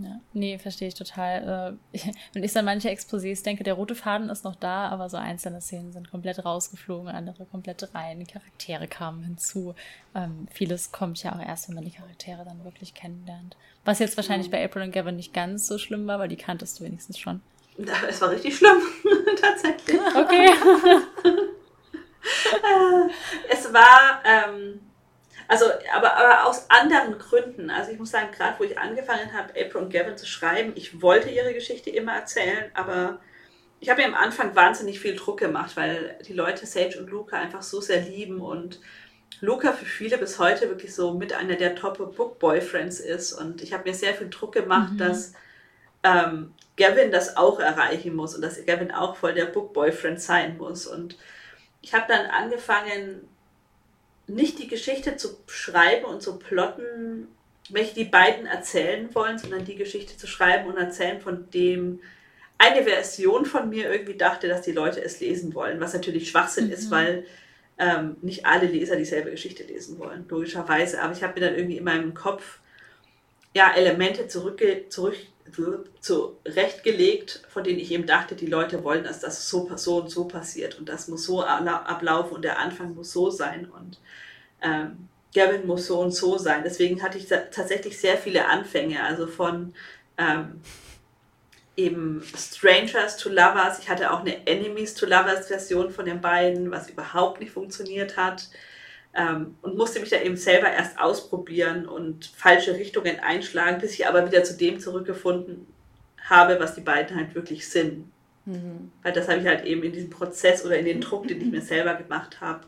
Ja, 0.00 0.20
nee, 0.32 0.58
verstehe 0.58 0.88
ich 0.88 0.94
total. 0.94 1.76
Äh, 1.92 2.10
wenn 2.32 2.44
ich 2.44 2.56
an 2.56 2.64
manche 2.64 2.88
Exposés 2.88 3.42
denke, 3.42 3.64
der 3.64 3.74
rote 3.74 3.96
Faden 3.96 4.30
ist 4.30 4.44
noch 4.44 4.54
da, 4.54 4.88
aber 4.88 5.08
so 5.08 5.16
einzelne 5.16 5.60
Szenen 5.60 5.92
sind 5.92 6.10
komplett 6.10 6.44
rausgeflogen, 6.44 7.08
andere 7.08 7.44
komplett 7.46 7.94
rein, 7.94 8.24
Charaktere 8.26 8.86
kamen 8.86 9.24
hinzu. 9.24 9.74
Ähm, 10.14 10.46
vieles 10.52 10.92
kommt 10.92 11.22
ja 11.22 11.34
auch 11.34 11.40
erst, 11.40 11.68
wenn 11.68 11.74
man 11.74 11.84
die 11.84 11.90
Charaktere 11.90 12.44
dann 12.44 12.64
wirklich 12.64 12.94
kennenlernt. 12.94 13.56
Was 13.84 13.98
jetzt 13.98 14.16
wahrscheinlich 14.16 14.48
mhm. 14.48 14.52
bei 14.52 14.64
April 14.64 14.84
und 14.84 14.92
Gavin 14.92 15.16
nicht 15.16 15.34
ganz 15.34 15.66
so 15.66 15.78
schlimm 15.78 16.06
war, 16.06 16.20
weil 16.20 16.28
die 16.28 16.36
kanntest 16.36 16.78
du 16.78 16.84
wenigstens 16.84 17.18
schon. 17.18 17.40
Es 18.08 18.20
war 18.20 18.30
richtig 18.30 18.56
schlimm, 18.56 18.80
tatsächlich. 19.40 20.00
Okay. 20.14 20.50
Äh, 22.52 23.10
es 23.48 23.72
war, 23.72 24.20
ähm, 24.24 24.80
also, 25.48 25.64
aber, 25.94 26.14
aber 26.14 26.46
aus 26.46 26.66
anderen 26.68 27.18
Gründen. 27.18 27.70
Also 27.70 27.90
ich 27.90 27.98
muss 27.98 28.10
sagen, 28.10 28.28
gerade 28.36 28.58
wo 28.58 28.64
ich 28.64 28.78
angefangen 28.78 29.32
habe, 29.32 29.48
April 29.58 29.82
und 29.82 29.92
Gavin 29.92 30.16
zu 30.16 30.26
schreiben, 30.26 30.72
ich 30.74 31.00
wollte 31.00 31.30
ihre 31.30 31.54
Geschichte 31.54 31.88
immer 31.88 32.14
erzählen, 32.14 32.70
aber 32.74 33.18
ich 33.80 33.88
habe 33.88 34.02
mir 34.02 34.08
am 34.08 34.14
Anfang 34.14 34.54
wahnsinnig 34.54 35.00
viel 35.00 35.16
Druck 35.16 35.38
gemacht, 35.38 35.76
weil 35.76 36.18
die 36.26 36.34
Leute 36.34 36.66
Sage 36.66 36.98
und 36.98 37.08
Luca 37.08 37.38
einfach 37.38 37.62
so 37.62 37.80
sehr 37.80 38.02
lieben 38.02 38.40
und 38.40 38.80
Luca 39.40 39.72
für 39.72 39.86
viele 39.86 40.18
bis 40.18 40.38
heute 40.38 40.68
wirklich 40.68 40.94
so 40.94 41.14
mit 41.14 41.32
einer 41.32 41.54
der 41.54 41.76
Top-Book-Boyfriends 41.76 43.00
ist. 43.00 43.32
Und 43.32 43.62
ich 43.62 43.72
habe 43.72 43.88
mir 43.88 43.94
sehr 43.94 44.14
viel 44.14 44.28
Druck 44.28 44.52
gemacht, 44.52 44.94
mhm. 44.94 44.98
dass 44.98 45.32
ähm, 46.02 46.52
Gavin 46.76 47.10
das 47.10 47.36
auch 47.36 47.60
erreichen 47.60 48.14
muss 48.14 48.34
und 48.34 48.42
dass 48.42 48.64
Gavin 48.66 48.90
auch 48.90 49.16
voll 49.16 49.34
der 49.34 49.46
Book-Boyfriend 49.46 50.20
sein 50.20 50.58
muss. 50.58 50.86
Und 50.86 51.16
ich 51.80 51.94
habe 51.94 52.06
dann 52.08 52.26
angefangen, 52.26 53.28
nicht 54.28 54.58
die 54.58 54.68
Geschichte 54.68 55.16
zu 55.16 55.36
schreiben 55.46 56.04
und 56.04 56.22
zu 56.22 56.38
plotten, 56.38 57.28
welche 57.70 57.94
die 57.94 58.04
beiden 58.04 58.46
erzählen 58.46 59.14
wollen, 59.14 59.38
sondern 59.38 59.64
die 59.64 59.76
Geschichte 59.76 60.16
zu 60.16 60.26
schreiben 60.26 60.68
und 60.68 60.76
erzählen, 60.76 61.20
von 61.20 61.50
dem 61.50 62.00
eine 62.58 62.82
Version 62.82 63.46
von 63.46 63.68
mir 63.68 63.90
irgendwie 63.90 64.16
dachte, 64.16 64.48
dass 64.48 64.62
die 64.62 64.72
Leute 64.72 65.02
es 65.02 65.20
lesen 65.20 65.54
wollen, 65.54 65.80
was 65.80 65.94
natürlich 65.94 66.28
Schwachsinn 66.28 66.66
mhm. 66.66 66.72
ist, 66.72 66.90
weil 66.90 67.24
ähm, 67.78 68.16
nicht 68.20 68.46
alle 68.46 68.66
Leser 68.66 68.96
dieselbe 68.96 69.30
Geschichte 69.30 69.62
lesen 69.62 69.98
wollen, 69.98 70.26
logischerweise. 70.28 71.00
Aber 71.00 71.12
ich 71.12 71.22
habe 71.22 71.38
mir 71.38 71.46
dann 71.46 71.56
irgendwie 71.56 71.76
in 71.76 71.84
meinem 71.84 72.14
Kopf 72.14 72.58
ja, 73.54 73.72
Elemente 73.74 74.28
zurückge 74.28 74.88
zurück 74.88 75.16
zurechtgelegt, 76.00 77.42
von 77.48 77.64
denen 77.64 77.78
ich 77.78 77.90
eben 77.90 78.06
dachte, 78.06 78.34
die 78.34 78.46
Leute 78.46 78.84
wollen, 78.84 79.04
dass 79.04 79.20
das 79.20 79.48
so, 79.48 79.70
so 79.76 80.02
und 80.02 80.10
so 80.10 80.26
passiert 80.26 80.78
und 80.78 80.88
das 80.88 81.08
muss 81.08 81.24
so 81.24 81.42
ablaufen 81.42 82.36
und 82.36 82.42
der 82.42 82.58
Anfang 82.58 82.94
muss 82.94 83.12
so 83.12 83.30
sein 83.30 83.68
und 83.70 83.98
ähm, 84.62 85.08
Gavin 85.34 85.66
muss 85.66 85.86
so 85.86 86.00
und 86.00 86.12
so 86.12 86.38
sein. 86.38 86.62
Deswegen 86.64 87.02
hatte 87.02 87.18
ich 87.18 87.26
tatsächlich 87.26 88.00
sehr 88.00 88.16
viele 88.16 88.46
Anfänge, 88.46 89.04
also 89.04 89.26
von 89.26 89.74
ähm, 90.16 90.60
eben 91.76 92.22
Strangers 92.36 93.16
to 93.16 93.28
Lovers. 93.28 93.78
Ich 93.78 93.88
hatte 93.88 94.10
auch 94.12 94.20
eine 94.20 94.46
Enemies 94.46 94.94
to 94.94 95.06
Lovers 95.06 95.46
Version 95.46 95.90
von 95.90 96.06
den 96.06 96.20
beiden, 96.20 96.70
was 96.70 96.90
überhaupt 96.90 97.40
nicht 97.40 97.52
funktioniert 97.52 98.16
hat. 98.16 98.48
Ähm, 99.18 99.56
und 99.62 99.76
musste 99.76 99.98
mich 99.98 100.10
da 100.10 100.20
eben 100.20 100.36
selber 100.36 100.70
erst 100.70 101.00
ausprobieren 101.00 101.88
und 101.88 102.26
falsche 102.36 102.74
Richtungen 102.74 103.18
einschlagen, 103.18 103.80
bis 103.80 103.94
ich 103.94 104.06
aber 104.06 104.24
wieder 104.24 104.44
zu 104.44 104.56
dem 104.56 104.78
zurückgefunden 104.78 105.66
habe, 106.22 106.60
was 106.60 106.76
die 106.76 106.82
beiden 106.82 107.16
halt 107.16 107.34
wirklich 107.34 107.68
sind. 107.68 108.12
Mhm. 108.44 108.92
Weil 109.02 109.12
das 109.12 109.28
habe 109.28 109.40
ich 109.40 109.46
halt 109.46 109.64
eben 109.64 109.82
in 109.82 109.92
diesem 109.92 110.10
Prozess 110.10 110.64
oder 110.64 110.78
in 110.78 110.84
den 110.84 111.00
Druck, 111.00 111.26
den 111.26 111.40
ich 111.40 111.50
mir 111.50 111.62
selber 111.62 111.94
gemacht 111.94 112.40
habe, 112.40 112.60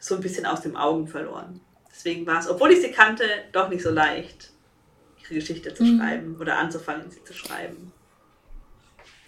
so 0.00 0.16
ein 0.16 0.20
bisschen 0.20 0.46
aus 0.46 0.62
den 0.62 0.76
Augen 0.76 1.06
verloren. 1.06 1.60
Deswegen 1.90 2.26
war 2.26 2.40
es, 2.40 2.48
obwohl 2.48 2.72
ich 2.72 2.80
sie 2.80 2.90
kannte, 2.90 3.24
doch 3.52 3.68
nicht 3.68 3.82
so 3.82 3.90
leicht, 3.90 4.50
ihre 5.22 5.34
Geschichte 5.34 5.74
zu 5.74 5.84
mhm. 5.84 5.98
schreiben 5.98 6.36
oder 6.40 6.58
anzufangen, 6.58 7.08
sie 7.10 7.22
zu 7.22 7.34
schreiben. 7.34 7.92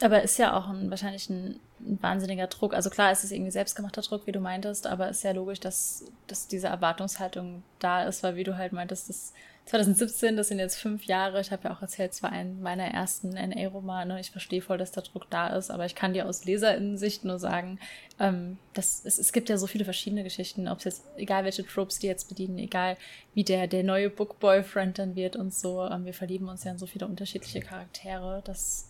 Aber 0.02 0.22
ist 0.22 0.38
ja 0.38 0.56
auch 0.56 0.68
ein, 0.68 0.90
wahrscheinlich 0.90 1.28
ein, 1.28 1.60
ein, 1.80 1.98
wahnsinniger 2.00 2.46
Druck. 2.46 2.74
Also 2.74 2.88
klar, 2.90 3.12
ist 3.12 3.24
es 3.24 3.32
irgendwie 3.32 3.50
selbstgemachter 3.50 4.02
Druck, 4.02 4.26
wie 4.26 4.32
du 4.32 4.40
meintest, 4.40 4.86
aber 4.86 5.10
ist 5.10 5.24
ja 5.24 5.32
logisch, 5.32 5.60
dass, 5.60 6.04
dass 6.26 6.48
diese 6.48 6.68
Erwartungshaltung 6.68 7.62
da 7.78 8.04
ist, 8.04 8.22
weil 8.22 8.36
wie 8.36 8.44
du 8.44 8.56
halt 8.56 8.72
meintest, 8.72 9.08
das 9.08 9.32
2017, 9.66 10.36
das 10.36 10.48
sind 10.48 10.58
jetzt 10.58 10.76
fünf 10.76 11.04
Jahre. 11.04 11.40
Ich 11.40 11.52
habe 11.52 11.68
ja 11.68 11.74
auch 11.74 11.80
erzählt, 11.80 12.12
es 12.12 12.22
war 12.24 12.32
ein 12.32 12.60
meiner 12.60 12.86
ersten 12.86 13.30
NA-Romane. 13.30 14.18
Ich 14.18 14.32
verstehe 14.32 14.62
voll, 14.62 14.78
dass 14.78 14.90
der 14.90 15.04
Druck 15.04 15.30
da 15.30 15.48
ist, 15.48 15.70
aber 15.70 15.84
ich 15.84 15.94
kann 15.94 16.12
dir 16.12 16.26
aus 16.26 16.44
Leserinnensicht 16.44 17.24
nur 17.24 17.38
sagen, 17.38 17.78
ähm, 18.18 18.58
dass 18.74 19.04
es, 19.04 19.18
es 19.18 19.32
gibt 19.32 19.48
ja 19.48 19.58
so 19.58 19.68
viele 19.68 19.84
verschiedene 19.84 20.24
Geschichten, 20.24 20.66
ob 20.66 20.78
es 20.78 20.84
jetzt, 20.84 21.04
egal 21.16 21.44
welche 21.44 21.64
Tropes 21.64 22.00
die 22.00 22.08
jetzt 22.08 22.28
bedienen, 22.28 22.58
egal 22.58 22.96
wie 23.34 23.44
der, 23.44 23.68
der 23.68 23.84
neue 23.84 24.10
Book-Boyfriend 24.10 24.98
dann 24.98 25.14
wird 25.14 25.36
und 25.36 25.54
so. 25.54 25.84
Ähm, 25.84 26.04
wir 26.04 26.14
verlieben 26.14 26.48
uns 26.48 26.64
ja 26.64 26.72
in 26.72 26.78
so 26.78 26.86
viele 26.86 27.06
unterschiedliche 27.06 27.60
Charaktere, 27.60 28.42
dass 28.44 28.89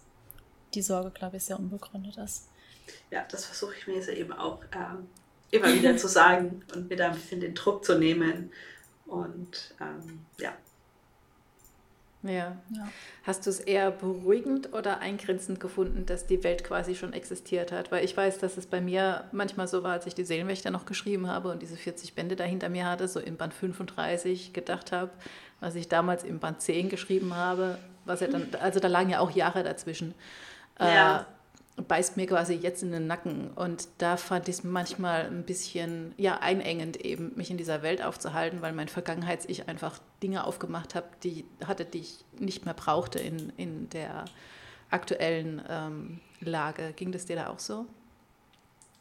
die 0.74 0.82
Sorge, 0.82 1.10
glaube 1.10 1.36
ich, 1.36 1.44
sehr 1.44 1.58
unbegründet 1.58 2.16
ist. 2.16 2.48
Ja, 3.10 3.24
das 3.30 3.44
versuche 3.44 3.74
ich 3.78 3.86
mir 3.86 3.94
jetzt 3.94 4.08
eben 4.08 4.32
auch 4.32 4.62
ähm, 4.74 5.08
immer 5.50 5.72
wieder 5.72 5.96
zu 5.96 6.08
sagen 6.08 6.62
und 6.74 6.88
mir 6.88 6.96
da 6.96 7.08
ein 7.08 7.14
bisschen 7.14 7.40
den 7.40 7.54
Druck 7.54 7.84
zu 7.84 7.98
nehmen. 7.98 8.50
Und 9.06 9.74
ähm, 9.80 10.26
ja, 10.38 10.52
ja. 12.22 12.56
ja. 12.70 12.88
Hast 13.22 13.46
du 13.46 13.50
es 13.50 13.60
eher 13.60 13.90
beruhigend 13.90 14.74
oder 14.74 14.98
eingrenzend 14.98 15.58
gefunden, 15.58 16.04
dass 16.04 16.26
die 16.26 16.44
Welt 16.44 16.64
quasi 16.64 16.94
schon 16.94 17.14
existiert 17.14 17.72
hat? 17.72 17.90
Weil 17.90 18.04
ich 18.04 18.14
weiß, 18.14 18.38
dass 18.38 18.58
es 18.58 18.66
bei 18.66 18.80
mir 18.80 19.24
manchmal 19.32 19.68
so 19.68 19.82
war, 19.82 19.92
als 19.92 20.06
ich 20.06 20.14
die 20.14 20.24
Seelenwächter 20.24 20.70
noch 20.70 20.84
geschrieben 20.84 21.28
habe 21.28 21.50
und 21.50 21.62
diese 21.62 21.76
40 21.76 22.14
Bände 22.14 22.36
dahinter 22.36 22.68
mir 22.68 22.86
hatte, 22.86 23.08
so 23.08 23.20
in 23.20 23.36
Band 23.36 23.54
35 23.54 24.52
gedacht 24.52 24.92
habe, 24.92 25.10
was 25.60 25.74
ich 25.74 25.88
damals 25.88 26.22
im 26.22 26.40
Band 26.40 26.60
10 26.60 26.90
geschrieben 26.90 27.34
habe, 27.34 27.78
was 28.04 28.20
ja 28.20 28.26
dann, 28.26 28.48
also 28.60 28.80
da 28.80 28.88
lagen 28.88 29.10
ja 29.10 29.20
auch 29.20 29.30
Jahre 29.30 29.62
dazwischen. 29.62 30.14
Ja. 30.80 31.20
Äh, 31.20 31.24
beißt 31.82 32.16
mir 32.16 32.26
quasi 32.26 32.54
jetzt 32.54 32.82
in 32.82 32.92
den 32.92 33.06
Nacken. 33.06 33.50
Und 33.54 33.88
da 33.98 34.16
fand 34.16 34.48
ich 34.48 34.56
es 34.56 34.64
manchmal 34.64 35.26
ein 35.26 35.44
bisschen 35.44 36.14
ja, 36.16 36.38
einengend, 36.38 36.98
eben 36.98 37.32
mich 37.36 37.50
in 37.50 37.56
dieser 37.56 37.82
Welt 37.82 38.02
aufzuhalten, 38.02 38.62
weil 38.62 38.72
mein 38.72 38.88
Vergangenheits-Ich 38.88 39.68
einfach 39.68 39.98
Dinge 40.22 40.44
aufgemacht 40.44 40.94
habe, 40.94 41.06
die 41.22 41.44
hatte, 41.66 41.84
die 41.84 42.00
ich 42.00 42.24
nicht 42.38 42.64
mehr 42.64 42.74
brauchte 42.74 43.18
in, 43.18 43.52
in 43.56 43.88
der 43.90 44.24
aktuellen 44.90 45.62
ähm, 45.68 46.20
Lage. 46.40 46.92
Ging 46.96 47.12
das 47.12 47.26
dir 47.26 47.36
da 47.36 47.48
auch 47.48 47.58
so? 47.60 47.86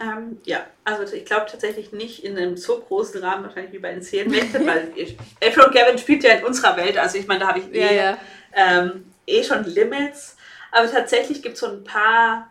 Ähm, 0.01 0.39
ja, 0.45 0.65
also 0.85 1.13
ich 1.13 1.25
glaube 1.25 1.47
tatsächlich 1.51 1.91
nicht 1.91 2.23
in 2.23 2.37
einem 2.37 2.55
so 2.55 2.79
großen 2.79 3.21
Rahmen, 3.21 3.43
wahrscheinlich 3.43 3.73
wie 3.73 3.79
bei 3.79 3.91
den 3.91 4.01
Serienmächten, 4.01 4.65
weil 4.67 4.93
April 5.43 5.63
und 5.65 5.75
Gavin 5.75 5.97
spielt 5.97 6.23
ja 6.23 6.35
in 6.35 6.45
unserer 6.45 6.77
Welt, 6.77 6.97
also 6.97 7.17
ich 7.17 7.27
meine, 7.27 7.41
da 7.41 7.47
habe 7.49 7.59
ich 7.59 7.73
eh, 7.73 7.81
ja, 7.81 7.91
ja. 7.91 8.17
Ähm, 8.53 9.11
eh 9.27 9.43
schon 9.43 9.65
Limits, 9.65 10.37
aber 10.71 10.91
tatsächlich 10.91 11.41
gibt 11.41 11.55
es 11.55 11.61
so 11.61 11.67
ein 11.67 11.83
paar 11.83 12.49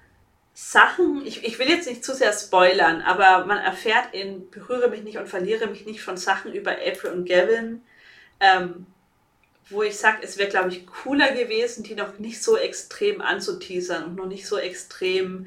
Sachen, 0.55 1.25
ich, 1.25 1.45
ich 1.45 1.59
will 1.59 1.69
jetzt 1.69 1.89
nicht 1.89 2.05
zu 2.05 2.14
sehr 2.14 2.33
spoilern, 2.33 3.01
aber 3.03 3.47
man 3.47 3.59
erfährt 3.59 4.12
in 4.12 4.51
Berühre 4.51 4.89
mich 4.89 5.05
nicht 5.05 5.19
und 5.19 5.29
verliere 5.29 5.69
mich 5.69 5.87
nicht 5.87 6.03
von 6.03 6.16
Sachen 6.16 6.53
über 6.53 6.73
April 6.73 7.12
und 7.12 7.29
Gavin, 7.29 7.83
ähm, 8.41 8.87
wo 9.71 9.83
ich 9.83 9.97
sage, 9.97 10.19
es 10.23 10.37
wäre, 10.37 10.49
glaube 10.49 10.71
ich, 10.71 10.87
cooler 10.87 11.31
gewesen, 11.31 11.85
die 11.85 11.95
noch 11.95 12.19
nicht 12.19 12.43
so 12.43 12.57
extrem 12.57 13.21
anzuteasern 13.21 14.05
und 14.05 14.16
noch 14.16 14.27
nicht 14.27 14.47
so 14.47 14.59
extrem 14.59 15.47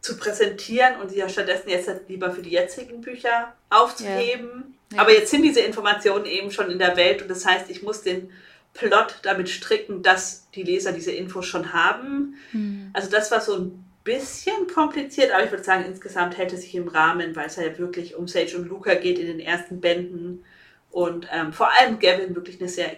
zu 0.00 0.16
präsentieren 0.16 1.00
und 1.00 1.10
sie 1.10 1.18
ja 1.18 1.28
stattdessen 1.28 1.68
jetzt 1.68 1.88
halt 1.88 2.08
lieber 2.08 2.30
für 2.30 2.42
die 2.42 2.50
jetzigen 2.50 3.00
Bücher 3.00 3.54
aufzuheben. 3.68 4.76
Ja. 4.90 4.96
Ja. 4.96 5.02
Aber 5.02 5.12
jetzt 5.12 5.30
sind 5.30 5.42
diese 5.42 5.60
Informationen 5.60 6.26
eben 6.26 6.50
schon 6.50 6.70
in 6.70 6.78
der 6.78 6.96
Welt 6.96 7.20
und 7.20 7.28
das 7.28 7.44
heißt, 7.44 7.68
ich 7.68 7.82
muss 7.82 8.02
den 8.02 8.32
Plot 8.76 9.20
damit 9.22 9.48
stricken, 9.48 10.02
dass 10.02 10.50
die 10.50 10.62
Leser 10.62 10.92
diese 10.92 11.12
Infos 11.12 11.46
schon 11.46 11.72
haben. 11.72 12.36
Mhm. 12.52 12.90
Also 12.92 13.10
das 13.10 13.30
war 13.30 13.40
so 13.40 13.56
ein 13.56 13.84
bisschen 14.04 14.68
kompliziert, 14.72 15.32
aber 15.32 15.44
ich 15.44 15.50
würde 15.50 15.64
sagen, 15.64 15.84
insgesamt 15.84 16.38
hält 16.38 16.52
es 16.52 16.62
sich 16.62 16.74
im 16.74 16.88
Rahmen, 16.88 17.34
weil 17.34 17.46
es 17.46 17.56
ja 17.56 17.76
wirklich 17.78 18.14
um 18.14 18.28
Sage 18.28 18.56
und 18.56 18.68
Luca 18.68 18.94
geht 18.94 19.18
in 19.18 19.26
den 19.26 19.40
ersten 19.40 19.80
Bänden 19.80 20.44
und 20.90 21.26
ähm, 21.32 21.52
vor 21.52 21.70
allem 21.76 21.98
Gavin 21.98 22.34
wirklich 22.34 22.60
eine 22.60 22.68
sehr, 22.68 22.90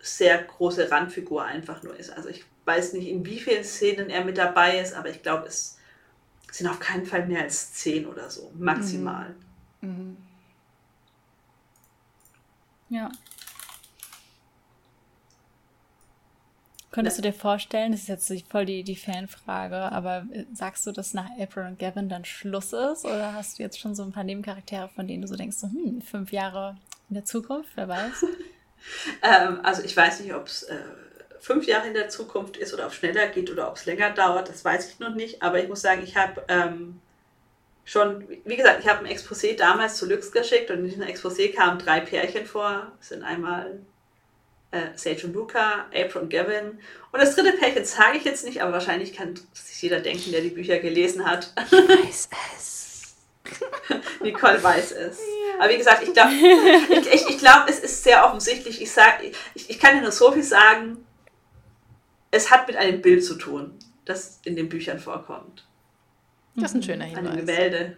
sehr 0.00 0.42
große 0.42 0.90
Randfigur 0.90 1.44
einfach 1.44 1.82
nur 1.82 1.96
ist. 1.96 2.10
Also 2.10 2.28
ich 2.28 2.44
weiß 2.64 2.94
nicht, 2.94 3.08
in 3.08 3.24
wie 3.26 3.38
vielen 3.38 3.64
Szenen 3.64 4.10
er 4.10 4.24
mit 4.24 4.38
dabei 4.38 4.80
ist, 4.80 4.94
aber 4.94 5.10
ich 5.10 5.22
glaube, 5.22 5.46
es 5.46 5.78
sind 6.50 6.68
auf 6.68 6.80
keinen 6.80 7.06
Fall 7.06 7.26
mehr 7.26 7.42
als 7.42 7.74
zehn 7.74 8.06
oder 8.06 8.30
so, 8.30 8.50
maximal. 8.56 9.34
Mhm. 9.82 9.88
Mhm. 9.90 10.16
Ja. 12.88 13.10
Könntest 16.96 17.18
du 17.18 17.22
dir 17.22 17.34
vorstellen, 17.34 17.92
das 17.92 18.08
ist 18.08 18.08
jetzt 18.08 18.50
voll 18.50 18.64
die, 18.64 18.82
die 18.82 18.96
Fanfrage, 18.96 19.76
aber 19.76 20.24
äh, 20.32 20.46
sagst 20.54 20.86
du, 20.86 20.92
dass 20.92 21.12
nach 21.12 21.28
April 21.38 21.66
und 21.66 21.78
Gavin 21.78 22.08
dann 22.08 22.24
Schluss 22.24 22.72
ist? 22.72 23.04
Oder 23.04 23.34
hast 23.34 23.58
du 23.58 23.62
jetzt 23.62 23.78
schon 23.78 23.94
so 23.94 24.02
ein 24.02 24.12
paar 24.12 24.24
Nebencharaktere, 24.24 24.88
von 24.88 25.06
denen 25.06 25.20
du 25.20 25.28
so 25.28 25.36
denkst, 25.36 25.58
so, 25.58 25.66
hm, 25.66 26.00
fünf 26.00 26.32
Jahre 26.32 26.78
in 27.10 27.16
der 27.16 27.26
Zukunft, 27.26 27.68
wer 27.74 27.88
weiß? 27.88 28.24
ähm, 29.22 29.60
also 29.62 29.82
ich 29.82 29.94
weiß 29.94 30.20
nicht, 30.20 30.32
ob 30.32 30.46
es 30.46 30.62
äh, 30.62 30.78
fünf 31.38 31.66
Jahre 31.66 31.86
in 31.86 31.92
der 31.92 32.08
Zukunft 32.08 32.56
ist 32.56 32.72
oder 32.72 32.86
ob 32.86 32.92
es 32.92 32.96
schneller 32.96 33.26
geht 33.26 33.50
oder 33.50 33.68
ob 33.68 33.76
es 33.76 33.84
länger 33.84 34.12
dauert, 34.12 34.48
das 34.48 34.64
weiß 34.64 34.92
ich 34.92 34.98
noch 34.98 35.14
nicht. 35.14 35.42
Aber 35.42 35.62
ich 35.62 35.68
muss 35.68 35.82
sagen, 35.82 36.02
ich 36.02 36.16
habe 36.16 36.46
ähm, 36.48 37.02
schon, 37.84 38.26
wie 38.46 38.56
gesagt, 38.56 38.80
ich 38.80 38.88
habe 38.88 39.04
ein 39.04 39.14
Exposé 39.14 39.54
damals 39.54 39.96
zu 39.96 40.08
Lux 40.08 40.32
geschickt 40.32 40.70
und 40.70 40.78
in 40.78 40.84
diesem 40.86 41.02
Exposé 41.02 41.54
kamen 41.54 41.78
drei 41.78 42.00
Pärchen 42.00 42.46
vor. 42.46 42.90
Sind 43.00 43.22
einmal 43.22 43.80
äh, 44.76 44.96
Sage 44.96 45.26
und 45.26 45.34
Luca, 45.34 45.86
April 45.94 46.22
und 46.22 46.30
Gavin. 46.30 46.78
Und 47.12 47.20
das 47.20 47.34
dritte 47.34 47.52
Pärchen 47.52 47.84
sage 47.84 48.18
ich 48.18 48.24
jetzt 48.24 48.44
nicht, 48.44 48.62
aber 48.62 48.72
wahrscheinlich 48.72 49.14
kann 49.14 49.34
sich 49.52 49.82
jeder 49.82 50.00
denken, 50.00 50.32
der 50.32 50.40
die 50.40 50.50
Bücher 50.50 50.78
gelesen 50.78 51.24
hat. 51.24 51.52
Ich 51.70 51.72
weiß 51.72 52.28
es. 52.56 53.16
Nicole 54.22 54.62
weiß 54.62 54.92
es. 54.92 55.18
Ja. 55.18 55.60
Aber 55.60 55.72
wie 55.72 55.78
gesagt, 55.78 56.02
ich 56.02 56.12
glaube, 56.12 56.32
ich, 56.32 57.14
ich, 57.14 57.28
ich 57.28 57.38
glaub, 57.38 57.68
es 57.68 57.80
ist 57.80 58.02
sehr 58.02 58.24
offensichtlich. 58.24 58.82
Ich, 58.82 58.90
sag, 58.90 59.22
ich, 59.54 59.70
ich 59.70 59.78
kann 59.78 60.00
nur 60.00 60.12
so 60.12 60.32
viel 60.32 60.42
sagen, 60.42 60.98
es 62.30 62.50
hat 62.50 62.66
mit 62.66 62.76
einem 62.76 63.00
Bild 63.00 63.24
zu 63.24 63.36
tun, 63.36 63.78
das 64.04 64.40
in 64.44 64.56
den 64.56 64.68
Büchern 64.68 64.98
vorkommt. 64.98 65.66
Das 66.56 66.70
ist 66.70 66.76
ein 66.76 66.82
schöner 66.82 67.04
Hinweis. 67.04 67.32
Ein 67.32 67.36
Gemälde. 67.36 67.96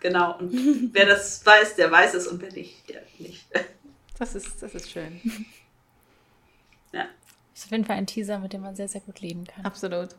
Genau. 0.00 0.38
Und 0.38 0.90
wer 0.92 1.06
das 1.06 1.44
weiß, 1.44 1.76
der 1.76 1.90
weiß 1.90 2.14
es 2.14 2.26
und 2.26 2.40
wer 2.40 2.52
nicht, 2.52 2.88
der 2.88 3.02
nicht. 3.18 3.46
Das 4.18 4.34
ist, 4.34 4.62
das 4.62 4.74
ist 4.74 4.90
schön. 4.90 5.20
Ist 7.58 7.64
auf 7.64 7.72
jeden 7.72 7.84
Fall 7.84 7.96
ein 7.96 8.06
Teaser, 8.06 8.38
mit 8.38 8.52
dem 8.52 8.60
man 8.60 8.76
sehr, 8.76 8.86
sehr 8.86 9.00
gut 9.00 9.20
leben 9.20 9.44
kann. 9.44 9.64
Absolut. 9.64 10.10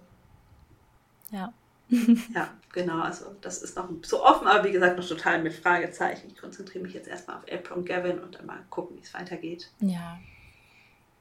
Ja. 1.31 1.53
ja, 2.35 2.53
genau. 2.73 3.01
Also 3.01 3.33
das 3.39 3.63
ist 3.63 3.77
noch 3.77 3.87
so 4.03 4.21
offen, 4.25 4.45
aber 4.45 4.65
wie 4.65 4.73
gesagt, 4.73 4.97
noch 4.97 5.07
total 5.07 5.41
mit 5.41 5.53
Fragezeichen. 5.53 6.27
Ich 6.27 6.35
konzentriere 6.35 6.83
mich 6.83 6.93
jetzt 6.93 7.07
erstmal 7.07 7.37
auf 7.37 7.43
April 7.43 7.77
und 7.77 7.85
Gavin 7.85 8.19
und 8.19 8.35
dann 8.35 8.45
mal 8.45 8.59
gucken, 8.69 8.97
wie 8.97 9.01
es 9.01 9.13
weitergeht. 9.13 9.71
Ja. 9.79 10.19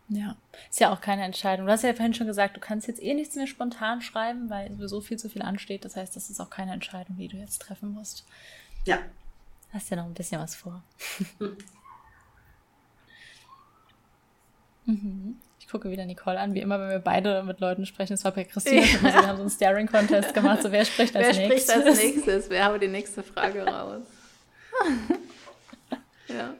Ja, 0.09 0.35
ist 0.69 0.81
ja 0.81 0.93
auch 0.93 1.01
keine 1.01 1.23
Entscheidung. 1.23 1.67
Du 1.67 1.73
hast 1.73 1.85
ja 1.85 1.95
vorhin 1.95 2.15
schon 2.15 2.27
gesagt, 2.27 2.57
du 2.57 2.61
kannst 2.61 2.89
jetzt 2.89 3.01
eh 3.01 3.15
nichts 3.15 3.37
mehr 3.37 3.47
spontan 3.47 4.03
schreiben, 4.03 4.51
weil 4.51 4.73
sowieso 4.73 5.01
viel 5.01 5.21
zu 5.21 5.29
viel 5.29 5.43
ansteht. 5.43 5.85
Das 5.85 5.95
heißt, 5.95 6.17
das 6.17 6.31
ist 6.31 6.41
auch 6.41 6.51
keine 6.51 6.73
Entscheidung, 6.73 7.17
die 7.17 7.29
du 7.29 7.37
jetzt 7.37 7.63
treffen 7.63 7.93
musst. 7.93 8.27
Ja. 8.87 8.99
Hast 9.73 9.89
ja 9.91 9.99
noch 9.99 10.07
ein 10.07 10.15
bisschen 10.15 10.41
was 10.41 10.57
vor. 10.57 10.83
Mhm. 14.85 15.37
Ich 15.69 15.73
gucke 15.73 15.91
wieder 15.91 16.07
Nicole 16.07 16.41
an, 16.41 16.55
wie 16.55 16.61
immer, 16.61 16.81
wenn 16.81 16.89
wir 16.89 16.99
beide 16.99 17.43
mit 17.43 17.61
Leuten 17.61 17.85
sprechen. 17.85 18.15
Das 18.15 18.25
war 18.25 18.33
bei 18.33 18.45
Christine. 18.45 18.87
Ja. 18.87 19.03
wir 19.03 19.27
haben 19.27 19.37
so 19.37 19.43
einen 19.43 19.51
Staring-Contest 19.51 20.33
gemacht. 20.33 20.63
So, 20.63 20.73
wer 20.73 20.83
spricht 20.87 21.15
als 21.15 21.37
wer 21.37 21.47
nächstes? 21.47 21.69
Wer 21.69 21.83
spricht 21.83 21.89
als 21.91 22.03
nächstes? 22.03 22.49
Wer 22.49 22.65
haben 22.65 22.81
die 22.81 22.89
nächste 22.89 23.23
Frage 23.23 23.67
raus? 23.67 24.01
ja. 26.29 26.55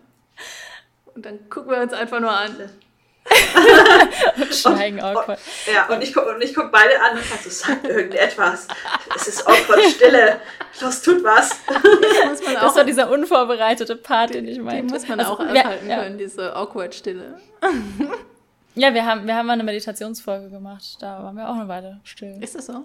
Und 1.15 1.25
dann 1.25 1.49
gucken 1.49 1.71
wir 1.71 1.81
uns 1.81 1.95
einfach 1.95 2.21
nur 2.21 2.31
an. 2.31 2.55
und 4.37 4.55
schweigen 4.55 5.01
awkward. 5.01 5.39
Und, 5.67 5.73
ja, 5.73 5.87
und 5.87 6.03
ich 6.03 6.13
gucke 6.13 6.39
guck 6.55 6.71
beide 6.71 7.01
an 7.01 7.17
und 7.17 7.25
sage 7.25 7.45
so, 7.45 7.49
sagt 7.49 7.87
irgendetwas. 7.87 8.69
Es 9.17 9.27
ist 9.27 9.49
awkward 9.49 9.85
Stille. 9.85 10.39
Los, 10.83 11.01
tut 11.01 11.25
was. 11.25 11.57
Das, 11.67 12.41
das 12.43 12.77
war 12.77 12.85
dieser 12.85 13.11
unvorbereitete 13.11 13.97
Part, 13.97 14.35
den 14.35 14.47
ich 14.47 14.59
meinte. 14.59 14.89
Die 14.89 14.93
muss 14.93 15.09
man 15.09 15.21
also, 15.21 15.33
auch 15.33 15.41
aushalten 15.41 15.89
ja, 15.89 16.03
können, 16.03 16.19
diese 16.19 16.55
awkward 16.55 16.95
Stille. 16.95 17.41
Ja, 18.75 18.95
wir 18.95 19.05
haben, 19.05 19.27
wir 19.27 19.35
haben 19.35 19.47
mal 19.47 19.55
eine 19.55 19.65
Meditationsfolge 19.65 20.51
gemacht. 20.51 20.97
Da 21.01 21.23
waren 21.23 21.37
wir 21.37 21.49
auch 21.49 21.55
eine 21.55 21.69
Weile 21.69 22.01
still. 22.05 22.43
Ist 22.43 22.55
das 22.55 22.67
so? 22.67 22.85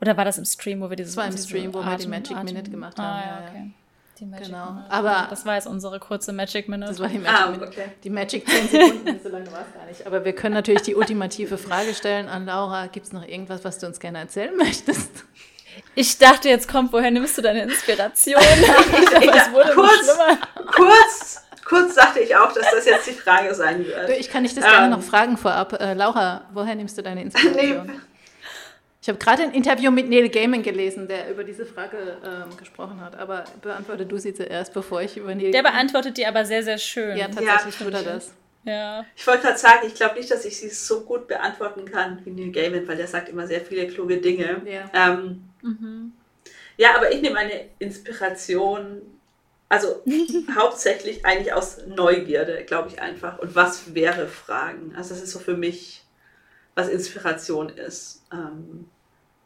Oder 0.00 0.16
war 0.16 0.24
das 0.24 0.38
im 0.38 0.44
Stream, 0.44 0.80
wo 0.80 0.88
wir 0.88 0.96
dieses... 0.96 1.14
Das 1.14 1.24
war 1.24 1.30
im 1.30 1.36
Stream, 1.36 1.74
wo 1.74 1.80
Atem, 1.80 1.90
wir 1.90 1.98
die 1.98 2.08
Magic 2.08 2.36
Atem. 2.36 2.44
Minute 2.46 2.70
gemacht 2.70 2.98
haben. 2.98 3.06
Ah, 3.06 3.26
ja, 3.26 3.48
okay. 3.48 3.70
Die 4.20 4.24
Magic 4.24 4.46
genau. 4.46 4.72
Minute. 4.72 4.90
Aber 4.90 5.26
das 5.28 5.44
war 5.44 5.54
jetzt 5.56 5.66
unsere 5.66 5.98
kurze 5.98 6.32
Magic 6.32 6.68
Minute. 6.68 6.90
Das 6.90 7.00
war 7.00 7.08
die 7.08 7.18
Magic 7.18 7.40
ah, 7.40 7.50
Minute. 7.50 7.66
Okay. 7.66 7.84
Die 8.04 8.10
Magic 8.10 8.48
10 8.48 8.68
Sekunden, 8.68 9.20
so 9.22 9.28
lange 9.28 9.52
war 9.52 9.66
es 9.66 9.74
gar 9.74 9.86
nicht. 9.86 10.06
Aber 10.06 10.24
wir 10.24 10.32
können 10.32 10.54
natürlich 10.54 10.82
die 10.82 10.94
ultimative 10.94 11.58
Frage 11.58 11.94
stellen 11.94 12.28
an 12.28 12.46
Laura. 12.46 12.86
Gibt 12.86 13.06
es 13.06 13.12
noch 13.12 13.26
irgendwas, 13.26 13.64
was 13.64 13.78
du 13.78 13.86
uns 13.86 13.98
gerne 13.98 14.18
erzählen 14.18 14.56
möchtest? 14.56 15.24
Ich 15.94 16.18
dachte, 16.18 16.48
jetzt 16.48 16.68
kommt, 16.68 16.92
woher 16.92 17.10
nimmst 17.10 17.38
du 17.38 17.42
deine 17.42 17.62
Inspiration? 17.62 18.36
Aber 19.16 19.36
es 19.36 19.52
wurde 19.52 19.72
kurz, 19.74 20.04
schlimmer. 20.04 20.38
Kurz, 20.72 21.42
kurz 21.68 21.94
dachte 21.94 22.20
ich 22.20 22.34
auch, 22.34 22.52
dass 22.52 22.70
das 22.70 22.86
jetzt 22.86 23.06
die 23.06 23.12
Frage 23.12 23.54
sein 23.54 23.84
wird. 23.84 24.10
Ich 24.18 24.30
kann 24.30 24.42
dich 24.42 24.54
das 24.54 24.64
ähm, 24.64 24.70
gerne 24.70 24.88
noch 24.88 25.02
fragen 25.02 25.36
vorab. 25.36 25.80
Äh, 25.80 25.94
Laura, 25.94 26.46
woher 26.52 26.74
nimmst 26.74 26.96
du 26.96 27.02
deine 27.02 27.22
Inspiration? 27.22 27.86
Nee. 27.86 27.92
Ich 29.00 29.08
habe 29.08 29.18
gerade 29.18 29.42
ein 29.44 29.52
Interview 29.52 29.90
mit 29.90 30.08
Neil 30.08 30.28
Gaiman 30.28 30.62
gelesen, 30.62 31.06
der 31.06 31.30
über 31.30 31.44
diese 31.44 31.64
Frage 31.64 32.18
ähm, 32.24 32.56
gesprochen 32.56 33.00
hat. 33.00 33.16
Aber 33.16 33.44
beantworte 33.62 34.04
du 34.04 34.18
sie 34.18 34.34
zuerst, 34.34 34.74
bevor 34.74 35.00
ich 35.02 35.16
über 35.16 35.34
Neil 35.34 35.50
Der 35.50 35.62
beantwortet 35.62 36.16
die 36.16 36.26
aber 36.26 36.44
sehr, 36.44 36.62
sehr 36.62 36.78
schön. 36.78 37.16
Ja, 37.16 37.28
tatsächlich 37.28 37.78
ja, 37.78 37.86
tut 37.86 37.94
er 37.94 38.02
das. 38.02 38.32
Ja. 38.64 39.06
Ich 39.14 39.26
wollte 39.26 39.42
gerade 39.42 39.58
sagen, 39.58 39.86
ich 39.86 39.94
glaube 39.94 40.16
nicht, 40.16 40.30
dass 40.30 40.44
ich 40.44 40.58
sie 40.58 40.68
so 40.68 41.02
gut 41.02 41.28
beantworten 41.28 41.84
kann 41.84 42.20
wie 42.24 42.30
Neil 42.30 42.50
Gaiman, 42.50 42.86
weil 42.88 42.96
der 42.96 43.06
sagt 43.06 43.28
immer 43.28 43.46
sehr 43.46 43.60
viele 43.60 43.86
kluge 43.86 44.18
Dinge. 44.18 44.60
Ja, 44.66 44.90
ähm, 44.92 45.44
mhm. 45.62 46.12
ja 46.76 46.96
aber 46.96 47.12
ich 47.12 47.22
nehme 47.22 47.38
eine 47.38 47.66
Inspiration, 47.78 49.00
also 49.68 50.02
hauptsächlich 50.56 51.24
eigentlich 51.24 51.52
aus 51.52 51.78
Neugierde, 51.86 52.64
glaube 52.64 52.88
ich 52.88 53.00
einfach. 53.00 53.38
Und 53.38 53.54
was 53.54 53.94
wäre 53.94 54.28
Fragen? 54.28 54.94
Also 54.96 55.14
das 55.14 55.22
ist 55.22 55.32
so 55.32 55.38
für 55.38 55.56
mich, 55.56 56.04
was 56.74 56.88
Inspiration 56.88 57.68
ist. 57.68 58.22
Ähm, 58.32 58.88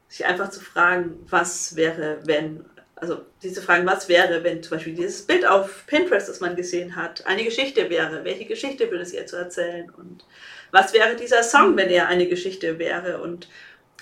sich 0.09 0.27
einfach 0.27 0.51
zu 0.51 0.61
fragen, 0.61 1.25
was 1.31 1.75
wäre, 1.75 2.19
wenn, 2.25 2.67
also 2.97 3.23
diese 3.43 3.63
Fragen, 3.63 3.87
was 3.87 4.11
wäre, 4.11 4.45
wenn 4.45 4.63
zum 4.63 4.77
Beispiel 4.77 4.95
dieses 4.95 5.23
Bild 5.23 5.47
auf 5.47 5.87
Pinterest, 5.87 6.29
das 6.29 6.41
man 6.41 6.55
gesehen 6.55 6.97
hat, 6.97 7.27
eine 7.27 7.45
Geschichte 7.45 7.89
wäre, 7.89 8.23
welche 8.23 8.45
Geschichte 8.45 8.91
würde 8.91 9.05
es 9.05 9.15
ihr 9.15 9.27
zu 9.27 9.37
erzählen 9.37 9.89
und 9.97 10.27
was 10.71 10.93
wäre 10.93 11.17
dieser 11.17 11.43
Song, 11.43 11.77
wenn 11.77 11.89
er 11.89 12.09
eine 12.09 12.29
Geschichte 12.29 12.79
wäre 12.79 13.23
und 13.23 13.49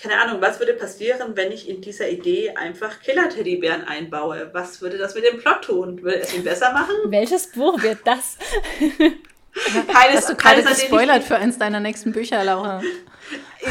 keine 0.01 0.19
Ahnung, 0.19 0.41
was 0.41 0.59
würde 0.59 0.73
passieren, 0.73 1.35
wenn 1.35 1.51
ich 1.51 1.69
in 1.69 1.81
dieser 1.81 2.09
Idee 2.09 2.51
einfach 2.55 3.01
Killer-Teddybären 3.01 3.83
einbaue? 3.83 4.49
Was 4.51 4.81
würde 4.81 4.97
das 4.97 5.13
mit 5.13 5.25
dem 5.25 5.37
Plot 5.39 5.63
tun? 5.63 6.01
Würde 6.01 6.21
es 6.21 6.33
ihn 6.33 6.43
besser 6.43 6.73
machen? 6.73 6.95
Welches 7.05 7.51
Buch 7.51 7.81
wird 7.83 7.99
das? 8.05 8.37
Keines, 9.87 10.15
Hast 10.15 10.29
du 10.29 10.35
gerade 10.35 10.63
gespoilert 10.63 11.23
für 11.23 11.35
eins 11.35 11.57
deiner 11.59 11.79
nächsten 11.79 12.11
Bücher, 12.11 12.43
Laura? 12.43 12.81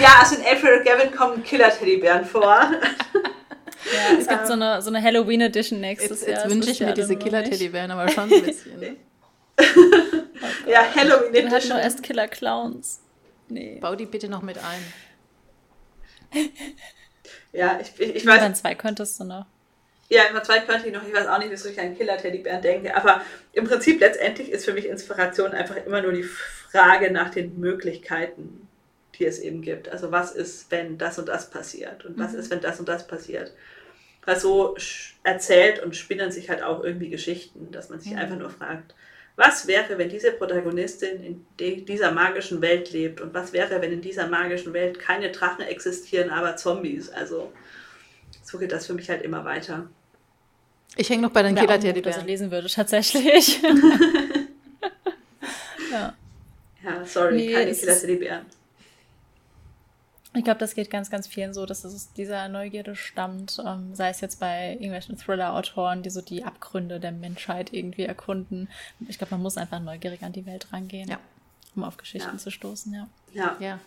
Ja, 0.01 0.21
also 0.21 0.37
in 0.37 0.43
April 0.43 0.83
Gavin 0.85 1.11
kommen 1.11 1.43
Killer-Teddybären 1.43 2.25
vor. 2.25 2.55
Ja, 2.55 4.17
es 4.19 4.27
gibt 4.27 4.47
so 4.47 4.53
eine, 4.53 4.81
so 4.81 4.89
eine 4.89 5.03
Halloween-Edition 5.03 5.81
nächstes 5.81 6.21
jetzt, 6.21 6.29
Jahr. 6.29 6.45
Jetzt 6.45 6.51
wünsche 6.55 6.71
ich 6.71 6.81
mir 6.81 6.95
diese 6.95 7.17
Killer-Teddybären 7.17 7.91
aber 7.91 8.09
schon 8.09 8.33
ein 8.33 8.43
bisschen. 8.43 8.79
Ne? 8.79 8.97
oh 9.59 10.71
ja, 10.71 10.85
Halloween-Edition. 10.95 11.51
Wir 11.51 11.51
hatten 11.51 11.69
nur 11.69 11.81
erst 11.81 12.03
Killer-Clowns. 12.05 13.01
Nee. 13.49 13.79
Bau 13.81 13.97
die 13.97 14.07
bitte 14.07 14.29
noch 14.29 14.43
mit 14.43 14.57
ein. 14.59 14.81
Ja, 17.53 17.79
ich, 17.81 18.01
ich, 18.01 18.17
ich 18.17 18.27
weiß. 18.27 18.41
Dann 18.41 18.55
zwei 18.55 18.75
könntest 18.75 19.21
du 19.21 19.25
noch. 19.25 19.47
Ja, 20.09 20.25
immer 20.25 20.43
zwei 20.43 20.61
könnte 20.61 20.89
ich 20.89 20.93
noch. 20.93 21.07
Ich 21.07 21.15
weiß 21.15 21.29
auch 21.29 21.39
nicht, 21.39 21.51
wieso 21.51 21.69
ich 21.69 21.81
an 21.81 21.97
Killer-Teddybären 21.97 22.63
denke. 22.63 22.97
Aber 22.97 23.23
im 23.53 23.65
Prinzip 23.65 24.01
letztendlich 24.01 24.51
ist 24.51 24.65
für 24.65 24.73
mich 24.73 24.87
Inspiration 24.87 25.53
einfach 25.53 25.77
immer 25.87 26.03
nur 26.03 26.13
die 26.13 26.25
Frage 26.25 27.13
nach 27.13 27.31
den 27.31 27.61
Möglichkeiten 27.61 28.67
die 29.21 29.27
es 29.27 29.39
eben 29.39 29.61
gibt. 29.61 29.89
Also 29.91 30.11
was 30.11 30.33
ist, 30.33 30.71
wenn 30.71 30.99
das 30.99 31.19
und 31.19 31.29
das 31.29 31.51
passiert 31.51 32.05
und 32.05 32.19
was 32.19 32.33
mhm. 32.33 32.39
ist, 32.41 32.51
wenn 32.51 32.61
das 32.61 32.81
und 32.81 32.89
das 32.89 33.07
passiert. 33.07 33.53
Weil 34.25 34.41
so 34.41 34.77
erzählt 35.23 35.79
und 35.81 35.95
spinnen 35.95 36.33
sich 36.33 36.49
halt 36.49 36.63
auch 36.63 36.83
irgendwie 36.83 37.11
Geschichten, 37.11 37.71
dass 37.71 37.91
man 37.91 38.01
sich 38.01 38.13
mhm. 38.13 38.19
einfach 38.19 38.37
nur 38.37 38.51
fragt, 38.51 38.95
was 39.41 39.67
wäre, 39.67 39.97
wenn 39.97 40.11
diese 40.11 40.33
Protagonistin 40.33 41.43
in 41.59 41.87
dieser 41.87 42.13
magischen 42.13 42.61
Welt 42.61 42.93
lebt 42.93 43.23
und 43.23 43.33
was 43.33 43.55
wäre, 43.55 43.81
wenn 43.81 43.91
in 43.91 44.03
dieser 44.03 44.29
magischen 44.29 44.75
Welt 44.75 45.01
keine 45.01 45.31
Drachen 45.31 45.65
existieren, 45.65 46.29
aber 46.29 46.57
Zombies. 46.57 47.09
Also 47.09 47.51
so 48.43 48.59
geht 48.59 48.71
das 48.71 48.87
für 48.87 48.93
mich 48.93 49.09
halt 49.09 49.23
immer 49.23 49.47
weiter. 49.47 49.89
Ich 50.97 51.09
hänge 51.09 51.23
noch 51.23 51.31
bei 51.31 51.43
den 51.43 51.55
Killer-Teddybären. 51.55 52.21
ich 52.21 52.27
lesen 52.27 52.51
würde, 52.51 52.69
tatsächlich. 52.69 53.63
ja. 55.91 56.15
Ja, 56.83 57.05
sorry, 57.07 57.37
nee, 57.37 57.53
keine 57.53 57.73
Killer-Teddybären. 57.73 58.45
Ich 60.33 60.45
glaube, 60.45 60.61
das 60.61 60.75
geht 60.75 60.91
ganz, 60.91 61.11
ganz 61.11 61.27
vielen 61.27 61.53
so, 61.55 61.67
dass 61.67 61.83
es 61.83 62.13
dieser 62.13 62.49
Neugierde 62.49 62.95
stammt, 62.95 63.61
ähm, 63.67 63.95
sei 63.95 64.11
es 64.11 64.21
jetzt 64.21 64.39
bei 64.39 64.73
irgendwelchen 64.75 65.19
Thriller-Autoren, 65.19 66.03
die 66.03 66.11
so 66.11 66.21
die 66.21 66.45
Abgründe 66.45 67.01
der 67.01 67.11
Menschheit 67.11 67.73
irgendwie 67.73 68.05
erkunden. 68.05 68.69
Ich 69.09 69.19
glaube, 69.19 69.35
man 69.35 69.43
muss 69.43 69.57
einfach 69.57 69.81
neugierig 69.81 70.23
an 70.23 70.33
die 70.33 70.47
Welt 70.47 70.73
rangehen, 70.73 71.09
ja. 71.09 71.19
um 71.75 71.83
auf 71.83 71.97
Geschichten 71.97 72.33
ja. 72.33 72.39
zu 72.39 72.53
stoßen, 72.53 72.95
ja. 72.95 73.09
ja. 73.33 73.57
Ja, 73.59 73.81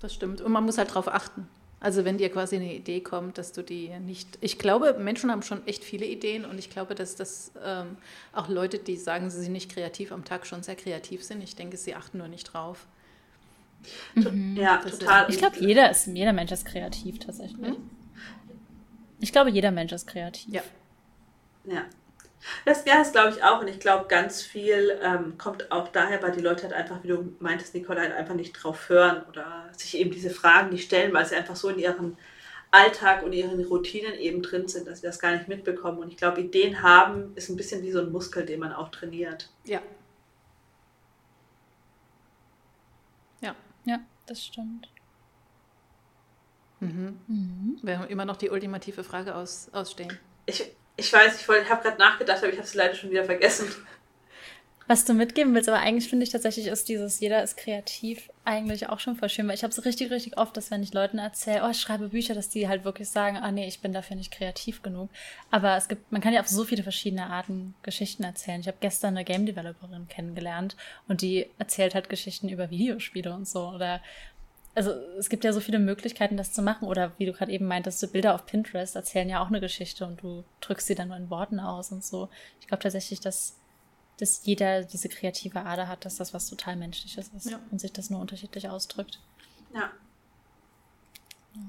das 0.00 0.12
stimmt. 0.12 0.42
Und 0.42 0.52
man 0.52 0.64
muss 0.64 0.76
halt 0.76 0.90
darauf 0.90 1.08
achten. 1.08 1.48
Also 1.80 2.04
wenn 2.04 2.18
dir 2.18 2.30
quasi 2.30 2.56
eine 2.56 2.74
Idee 2.74 3.00
kommt, 3.00 3.38
dass 3.38 3.52
du 3.52 3.62
die 3.62 3.88
nicht. 4.00 4.36
Ich 4.42 4.58
glaube, 4.58 4.92
Menschen 4.98 5.30
haben 5.30 5.42
schon 5.42 5.66
echt 5.66 5.82
viele 5.82 6.04
Ideen 6.04 6.44
und 6.44 6.58
ich 6.58 6.68
glaube, 6.68 6.94
dass 6.94 7.16
das 7.16 7.52
ähm, 7.64 7.96
auch 8.34 8.48
Leute, 8.48 8.78
die 8.78 8.96
sagen, 8.96 9.30
sie 9.30 9.40
sind 9.40 9.52
nicht 9.52 9.72
kreativ 9.72 10.12
am 10.12 10.26
Tag, 10.26 10.46
schon 10.46 10.62
sehr 10.62 10.76
kreativ 10.76 11.24
sind. 11.24 11.42
Ich 11.42 11.56
denke, 11.56 11.78
sie 11.78 11.94
achten 11.94 12.18
nur 12.18 12.28
nicht 12.28 12.44
drauf. 12.44 12.86
Mhm. 14.14 14.56
Ja, 14.56 14.76
total. 14.78 15.30
Ich 15.30 15.38
glaube, 15.38 15.56
jeder, 15.58 15.92
jeder 16.06 16.32
Mensch 16.32 16.52
ist 16.52 16.66
kreativ 16.66 17.18
tatsächlich. 17.18 17.58
Mhm. 17.58 17.90
Ich 19.20 19.32
glaube, 19.32 19.50
jeder 19.50 19.70
Mensch 19.70 19.92
ist 19.92 20.06
kreativ. 20.06 20.52
Ja. 20.52 20.62
Ja. 21.64 21.84
Das, 22.64 22.84
ja, 22.86 22.98
das 22.98 23.12
glaube 23.12 23.34
ich 23.36 23.42
auch. 23.42 23.60
Und 23.60 23.68
ich 23.68 23.80
glaube, 23.80 24.06
ganz 24.08 24.42
viel 24.42 24.98
ähm, 25.02 25.36
kommt 25.36 25.70
auch 25.70 25.88
daher, 25.88 26.22
weil 26.22 26.32
die 26.32 26.40
Leute 26.40 26.62
halt 26.62 26.72
einfach, 26.72 27.02
wie 27.02 27.08
du 27.08 27.34
meintest, 27.38 27.74
Nicole, 27.74 28.00
halt 28.00 28.12
einfach 28.12 28.34
nicht 28.34 28.52
drauf 28.52 28.88
hören 28.88 29.22
oder 29.28 29.68
sich 29.76 29.98
eben 29.98 30.10
diese 30.10 30.30
Fragen 30.30 30.70
nicht 30.70 30.84
stellen, 30.84 31.12
weil 31.12 31.26
sie 31.26 31.36
einfach 31.36 31.56
so 31.56 31.68
in 31.68 31.78
ihrem 31.78 32.16
Alltag 32.70 33.24
und 33.24 33.32
ihren 33.32 33.62
Routinen 33.64 34.14
eben 34.14 34.42
drin 34.42 34.68
sind, 34.68 34.86
dass 34.86 35.00
sie 35.00 35.06
das 35.06 35.18
gar 35.18 35.32
nicht 35.32 35.48
mitbekommen. 35.48 35.98
Und 35.98 36.08
ich 36.08 36.16
glaube, 36.16 36.40
Ideen 36.40 36.82
haben 36.82 37.32
ist 37.34 37.50
ein 37.50 37.56
bisschen 37.56 37.82
wie 37.82 37.90
so 37.90 38.00
ein 38.00 38.12
Muskel, 38.12 38.46
den 38.46 38.60
man 38.60 38.72
auch 38.72 38.90
trainiert. 38.90 39.50
Ja, 39.64 39.82
Ja, 43.84 44.00
das 44.26 44.44
stimmt. 44.44 44.88
Mhm. 46.80 47.18
Mhm. 47.26 47.78
Wir 47.82 47.98
haben 47.98 48.08
immer 48.08 48.24
noch 48.24 48.36
die 48.36 48.50
ultimative 48.50 49.04
Frage 49.04 49.34
aus, 49.34 49.68
ausstehen. 49.72 50.18
Ich, 50.46 50.64
ich 50.96 51.12
weiß, 51.12 51.40
ich, 51.40 51.48
ich 51.48 51.70
habe 51.70 51.82
gerade 51.82 51.98
nachgedacht, 51.98 52.38
aber 52.38 52.52
ich 52.52 52.58
habe 52.58 52.66
sie 52.66 52.78
leider 52.78 52.94
schon 52.94 53.10
wieder 53.10 53.24
vergessen. 53.24 53.68
Was 54.90 55.04
du 55.04 55.14
mitgeben 55.14 55.54
willst, 55.54 55.68
aber 55.68 55.78
eigentlich 55.78 56.08
finde 56.08 56.24
ich 56.24 56.30
tatsächlich 56.30 56.66
ist 56.66 56.88
dieses 56.88 57.20
jeder 57.20 57.44
ist 57.44 57.56
kreativ 57.56 58.28
eigentlich 58.44 58.88
auch 58.88 58.98
schon 58.98 59.14
voll 59.14 59.28
schön, 59.28 59.46
weil 59.46 59.54
ich 59.54 59.62
habe 59.62 59.70
es 59.70 59.84
richtig, 59.84 60.10
richtig 60.10 60.36
oft, 60.36 60.56
dass 60.56 60.72
wenn 60.72 60.82
ich 60.82 60.92
Leuten 60.92 61.18
erzähle, 61.18 61.62
oh, 61.64 61.70
ich 61.70 61.80
schreibe 61.80 62.08
Bücher, 62.08 62.34
dass 62.34 62.48
die 62.48 62.66
halt 62.66 62.84
wirklich 62.84 63.08
sagen, 63.08 63.36
ah 63.36 63.52
nee, 63.52 63.68
ich 63.68 63.78
bin 63.78 63.92
dafür 63.92 64.16
nicht 64.16 64.32
kreativ 64.32 64.82
genug. 64.82 65.08
Aber 65.52 65.76
es 65.76 65.86
gibt, 65.86 66.10
man 66.10 66.20
kann 66.20 66.32
ja 66.32 66.40
auf 66.40 66.48
so 66.48 66.64
viele 66.64 66.82
verschiedene 66.82 67.28
Arten 67.28 67.76
Geschichten 67.84 68.24
erzählen. 68.24 68.62
Ich 68.62 68.66
habe 68.66 68.78
gestern 68.80 69.16
eine 69.16 69.24
Game 69.24 69.46
Developerin 69.46 70.08
kennengelernt 70.08 70.74
und 71.06 71.22
die 71.22 71.46
erzählt 71.56 71.94
halt 71.94 72.08
Geschichten 72.08 72.48
über 72.48 72.70
Videospiele 72.70 73.32
und 73.32 73.46
so 73.46 73.68
oder 73.68 74.00
also 74.74 74.90
es 75.18 75.28
gibt 75.28 75.44
ja 75.44 75.52
so 75.52 75.60
viele 75.60 75.78
Möglichkeiten, 75.78 76.36
das 76.36 76.52
zu 76.52 76.62
machen. 76.62 76.88
Oder 76.88 77.12
wie 77.18 77.26
du 77.26 77.32
gerade 77.32 77.52
eben 77.52 77.66
meintest, 77.66 78.00
so 78.00 78.08
Bilder 78.08 78.34
auf 78.34 78.46
Pinterest 78.46 78.96
erzählen 78.96 79.28
ja 79.28 79.40
auch 79.40 79.48
eine 79.48 79.60
Geschichte 79.60 80.04
und 80.04 80.20
du 80.20 80.42
drückst 80.60 80.88
sie 80.88 80.94
dann 80.96 81.08
nur 81.08 81.16
in 81.16 81.30
Worten 81.30 81.60
aus 81.60 81.92
und 81.92 82.04
so. 82.04 82.28
Ich 82.60 82.66
glaube 82.66 82.82
tatsächlich, 82.82 83.20
dass 83.20 83.56
dass 84.20 84.44
jeder 84.44 84.82
diese 84.84 85.08
kreative 85.08 85.60
Ader 85.64 85.88
hat, 85.88 86.04
dass 86.04 86.16
das 86.16 86.34
was 86.34 86.48
total 86.48 86.76
Menschliches 86.76 87.30
ist 87.34 87.50
ja. 87.50 87.58
und 87.70 87.80
sich 87.80 87.92
das 87.92 88.10
nur 88.10 88.20
unterschiedlich 88.20 88.68
ausdrückt. 88.68 89.18
Ja. 89.72 89.90
ja. 91.54 91.62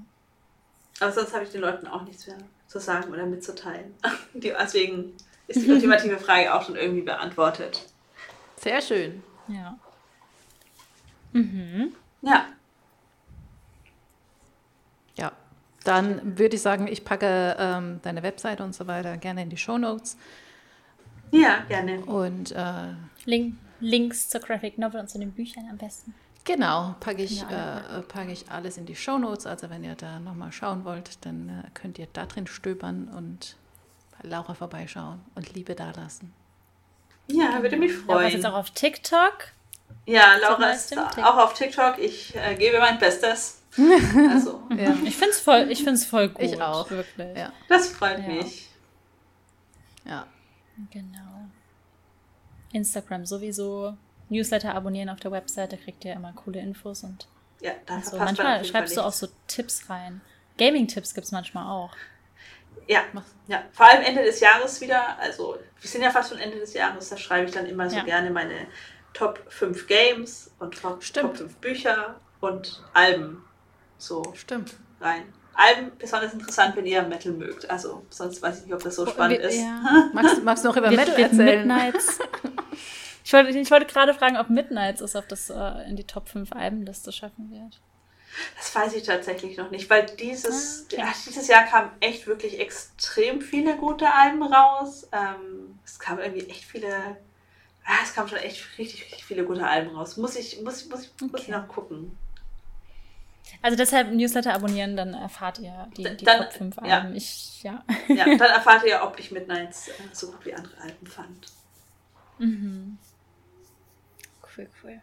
Aber 0.99 1.11
sonst 1.11 1.33
habe 1.33 1.45
ich 1.45 1.51
den 1.51 1.61
Leuten 1.61 1.87
auch 1.87 2.03
nichts 2.03 2.27
mehr 2.27 2.37
zu 2.67 2.79
sagen 2.79 3.11
oder 3.11 3.25
mitzuteilen. 3.25 3.93
deswegen 4.33 5.13
ist 5.47 5.65
die 5.65 5.71
ultimative 5.71 6.17
Frage 6.19 6.53
auch 6.53 6.63
schon 6.63 6.75
irgendwie 6.75 7.03
beantwortet. 7.03 7.87
Sehr 8.57 8.81
schön. 8.81 9.23
Ja. 9.47 9.77
Mhm. 11.31 11.93
Ja. 12.21 12.47
Ja. 15.15 15.31
Dann 15.85 16.37
würde 16.37 16.55
ich 16.55 16.61
sagen, 16.61 16.87
ich 16.87 17.05
packe 17.05 17.55
ähm, 17.57 17.99
deine 18.03 18.23
Webseite 18.23 18.63
und 18.63 18.75
so 18.75 18.87
weiter 18.87 19.17
gerne 19.17 19.43
in 19.43 19.49
die 19.49 19.57
Show 19.57 19.77
Notes. 19.77 20.17
Ja, 21.31 21.63
gerne. 21.67 22.01
Und 22.05 22.51
äh, 22.51 22.93
Link, 23.25 23.55
Links 23.79 24.29
zur 24.29 24.41
Graphic 24.41 24.77
Novel 24.77 24.99
und 24.99 25.09
zu 25.09 25.19
den 25.19 25.31
Büchern 25.31 25.67
am 25.69 25.77
besten. 25.77 26.13
Genau, 26.43 26.95
packe 26.99 27.21
ich, 27.21 27.41
ja, 27.41 27.99
äh, 27.99 28.01
packe 28.01 28.31
ich 28.31 28.49
alles 28.49 28.77
in 28.77 28.85
die 28.85 28.95
Show 28.95 29.17
Notes. 29.17 29.45
Also 29.45 29.69
wenn 29.69 29.83
ihr 29.83 29.95
da 29.95 30.19
nochmal 30.19 30.51
schauen 30.51 30.85
wollt, 30.85 31.23
dann 31.25 31.49
äh, 31.49 31.69
könnt 31.73 31.99
ihr 31.99 32.07
da 32.11 32.25
drin 32.25 32.47
stöbern 32.47 33.09
und 33.15 33.55
bei 34.17 34.27
Laura 34.27 34.53
vorbeischauen 34.53 35.19
und 35.35 35.53
Liebe 35.53 35.75
dalassen. 35.75 36.33
Ja, 37.27 37.61
würde 37.61 37.77
mich 37.77 37.93
freuen. 37.93 38.07
Laura 38.07 38.27
ist 38.27 38.33
jetzt 38.33 38.45
auch 38.45 38.55
auf 38.55 38.71
TikTok. 38.71 39.49
Ja, 40.05 40.35
Laura 40.41 40.71
ist 40.71 40.97
auch 40.97 41.37
auf 41.37 41.53
TikTok. 41.53 41.99
Ich 41.99 42.35
äh, 42.35 42.55
gebe 42.55 42.79
mein 42.79 42.97
Bestes. 42.97 43.59
Also. 44.29 44.63
ja. 44.75 44.97
Ich 45.05 45.15
finde 45.15 45.31
es 45.31 45.39
voll, 45.39 45.75
voll 45.95 46.29
gut. 46.29 46.43
Ich 46.43 46.61
auch. 46.61 46.89
Wirklich. 46.89 47.37
Ja. 47.37 47.53
Das 47.69 47.87
freut 47.87 48.19
ja. 48.19 48.27
mich. 48.27 48.69
Ja. 50.03 50.25
Genau. 50.91 51.45
Instagram 52.73 53.25
sowieso. 53.25 53.95
Newsletter 54.29 54.73
abonnieren 54.73 55.09
auf 55.09 55.19
der 55.19 55.31
Webseite, 55.31 55.77
kriegt 55.77 56.05
ihr 56.05 56.13
immer 56.13 56.31
coole 56.33 56.59
Infos 56.59 57.03
und 57.03 57.27
ja, 57.59 57.73
da 57.85 58.01
so. 58.01 58.17
manchmal 58.17 58.63
schreibst 58.63 58.95
du 58.95 59.01
auch 59.01 59.11
so 59.11 59.27
Tipps 59.47 59.89
rein. 59.89 60.21
Gaming-Tipps 60.57 61.13
gibt 61.13 61.25
es 61.25 61.31
manchmal 61.31 61.65
auch. 61.65 61.95
Ja, 62.87 63.03
ja, 63.47 63.63
vor 63.73 63.87
allem 63.87 64.03
Ende 64.03 64.23
des 64.23 64.39
Jahres 64.39 64.79
wieder. 64.81 65.19
Also, 65.19 65.57
wir 65.79 65.89
sind 65.89 66.01
ja 66.01 66.09
fast 66.09 66.29
schon 66.29 66.39
Ende 66.39 66.57
des 66.59 66.73
Jahres, 66.73 67.09
da 67.09 67.17
schreibe 67.17 67.47
ich 67.47 67.53
dann 67.53 67.65
immer 67.65 67.89
so 67.89 67.97
ja. 67.97 68.03
gerne 68.03 68.31
meine 68.31 68.67
Top 69.13 69.43
5 69.49 69.87
Games 69.87 70.51
und 70.59 70.79
Top, 70.81 71.01
Top 71.13 71.37
5 71.37 71.57
Bücher 71.57 72.19
und 72.39 72.83
Alben 72.93 73.43
so 73.97 74.23
Stimmt. 74.33 74.75
rein. 74.99 75.31
Alben 75.53 75.91
besonders 75.97 76.33
interessant, 76.33 76.75
wenn 76.75 76.85
ihr 76.85 77.01
Metal 77.03 77.31
mögt. 77.33 77.69
Also 77.69 78.03
sonst 78.09 78.41
weiß 78.41 78.59
ich 78.59 78.65
nicht, 78.65 78.73
ob 78.73 78.81
das 78.83 78.95
so 78.95 79.05
spannend 79.05 79.39
Wir- 79.39 79.49
ist. 79.49 79.57
ja. 79.59 80.09
Magst, 80.13 80.43
magst 80.43 80.63
du 80.63 80.69
noch 80.69 80.77
über 80.77 80.89
Metal 80.91 81.19
erzählen? 81.19 81.67
Midnights. 81.67 82.19
Ich 83.23 83.33
wollte, 83.33 83.51
ich 83.57 83.69
wollte 83.71 83.85
gerade 83.85 84.13
fragen, 84.15 84.35
ob 84.35 84.49
Midnights 84.49 84.99
es 84.99 85.15
auf 85.15 85.27
das 85.27 85.51
äh, 85.51 85.87
in 85.87 85.95
die 85.95 86.05
Top 86.05 86.27
5 86.27 86.51
Albenliste 86.53 87.11
schaffen 87.11 87.51
wird. 87.51 87.79
Das 88.57 88.73
weiß 88.73 88.93
ich 88.95 89.03
tatsächlich 89.03 89.57
noch 89.57 89.69
nicht, 89.69 89.89
weil 89.91 90.07
dieses, 90.07 90.81
Ah, 90.81 90.85
okay. 90.91 91.01
ja, 91.01 91.13
dieses 91.27 91.47
Jahr 91.47 91.63
kamen 91.65 91.91
echt 91.99 92.25
wirklich 92.25 92.59
extrem 92.59 93.39
viele 93.39 93.77
gute 93.77 94.11
Alben 94.11 94.41
raus. 94.41 95.07
Ähm, 95.11 95.77
es 95.85 95.99
kamen 95.99 96.19
irgendwie 96.19 96.49
echt 96.49 96.65
viele, 96.65 96.93
ah, 97.85 97.93
es 98.03 98.13
kamen 98.15 98.27
schon 98.27 98.39
echt 98.39 98.65
richtig, 98.79 99.03
richtig 99.03 99.23
viele 99.23 99.45
gute 99.45 99.67
Alben 99.67 99.95
raus. 99.95 100.17
Muss 100.17 100.35
ich, 100.35 100.59
muss, 100.63 100.81
ich- 100.81 100.89
muss, 100.89 101.01
ich- 101.03 101.11
muss 101.21 101.41
ich 101.41 101.47
Okay. 101.49 101.51
noch 101.51 101.67
gucken. 101.67 102.17
Also 103.61 103.77
deshalb 103.77 104.11
Newsletter 104.11 104.53
abonnieren, 104.53 104.95
dann 104.95 105.13
erfahrt 105.13 105.59
ihr 105.59 105.87
die, 105.95 106.03
die 106.17 106.25
Dann- 106.25 106.43
Top 106.43 106.53
5 106.53 106.75
ja. 106.77 106.99
Alben. 107.01 107.15
Ich, 107.15 107.61
ja. 107.63 107.83
Ja, 108.07 108.25
dann 108.25 108.39
erfahrt 108.39 108.83
ihr, 108.85 109.01
ob 109.03 109.19
ich 109.19 109.31
Midnights 109.31 109.89
äh, 109.89 109.93
so 110.11 110.31
gut 110.31 110.45
wie 110.45 110.53
andere 110.53 110.79
Alben 110.81 111.05
fand. 111.07 111.47
Mhm. 112.39 112.97
Cool, 114.57 114.67
cool. 114.83 115.01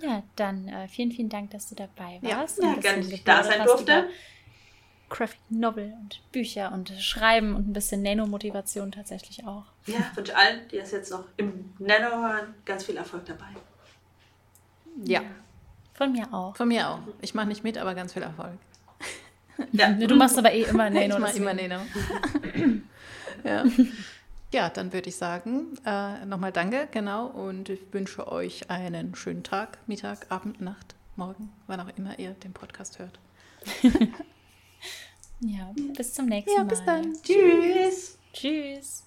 Ja, 0.00 0.22
dann 0.36 0.68
äh, 0.68 0.88
vielen, 0.88 1.12
vielen 1.12 1.28
Dank, 1.28 1.50
dass 1.50 1.68
du 1.68 1.74
dabei 1.74 2.18
warst. 2.22 2.58
Ja, 2.62 2.68
und 2.68 2.70
ein 2.70 2.80
bisschen 2.80 2.82
gerne, 2.82 3.02
dass 3.02 3.12
ich 3.12 3.24
da 3.24 3.44
sein 3.44 3.64
durfte. 3.64 4.08
Graphic 5.08 5.40
Novel 5.50 5.92
und 6.00 6.22
Bücher 6.32 6.72
und 6.72 6.88
Schreiben 6.98 7.54
und 7.54 7.68
ein 7.68 7.72
bisschen 7.74 8.02
Nano-Motivation 8.02 8.92
tatsächlich 8.92 9.46
auch. 9.46 9.64
Ja, 9.86 10.10
wünsche 10.14 10.34
allen, 10.34 10.66
die 10.68 10.78
das 10.78 10.90
jetzt 10.92 11.10
noch 11.10 11.24
im 11.36 11.74
Nano 11.78 12.16
hören, 12.26 12.54
ganz 12.64 12.84
viel 12.84 12.96
Erfolg 12.96 13.26
dabei. 13.26 13.48
Ja, 15.04 15.20
Von 15.94 16.12
mir 16.12 16.32
auch. 16.32 16.56
von 16.56 16.68
mir 16.68 16.88
auch. 16.88 16.98
Ich 17.20 17.34
mache 17.34 17.46
nicht 17.48 17.62
mit, 17.64 17.78
aber 17.78 17.94
ganz 17.94 18.12
viel 18.12 18.22
Erfolg. 18.22 18.58
Ja, 19.72 19.92
Du 19.92 20.16
machst 20.16 20.36
aber 20.38 20.52
eh 20.52 20.62
immer 20.62 20.88
Nano. 20.90 21.18
ich 21.18 21.24
deswegen- 21.24 21.42
immer 21.42 21.54
Neno. 21.54 21.80
ja. 23.44 23.64
ja, 24.52 24.68
dann 24.70 24.92
würde 24.92 25.08
ich 25.10 25.16
sagen, 25.16 25.76
äh, 25.84 26.24
nochmal 26.24 26.52
danke, 26.52 26.88
genau, 26.90 27.26
und 27.26 27.68
ich 27.68 27.80
wünsche 27.92 28.30
euch 28.32 28.70
einen 28.70 29.14
schönen 29.14 29.42
Tag, 29.44 29.78
Mittag, 29.86 30.26
Abend, 30.30 30.60
Nacht, 30.60 30.94
Morgen, 31.16 31.52
wann 31.66 31.80
auch 31.80 31.90
immer 31.96 32.18
ihr 32.18 32.30
den 32.32 32.52
Podcast 32.54 32.98
hört. 32.98 33.18
Ja, 35.40 35.70
bis 35.96 36.14
zum 36.14 36.26
nächsten 36.26 36.52
Ja, 36.56 36.64
Mal. 36.64 36.68
bis 36.68 36.84
dann. 36.84 37.12
Tschüss. 37.22 38.18
Tschüss. 38.32 39.04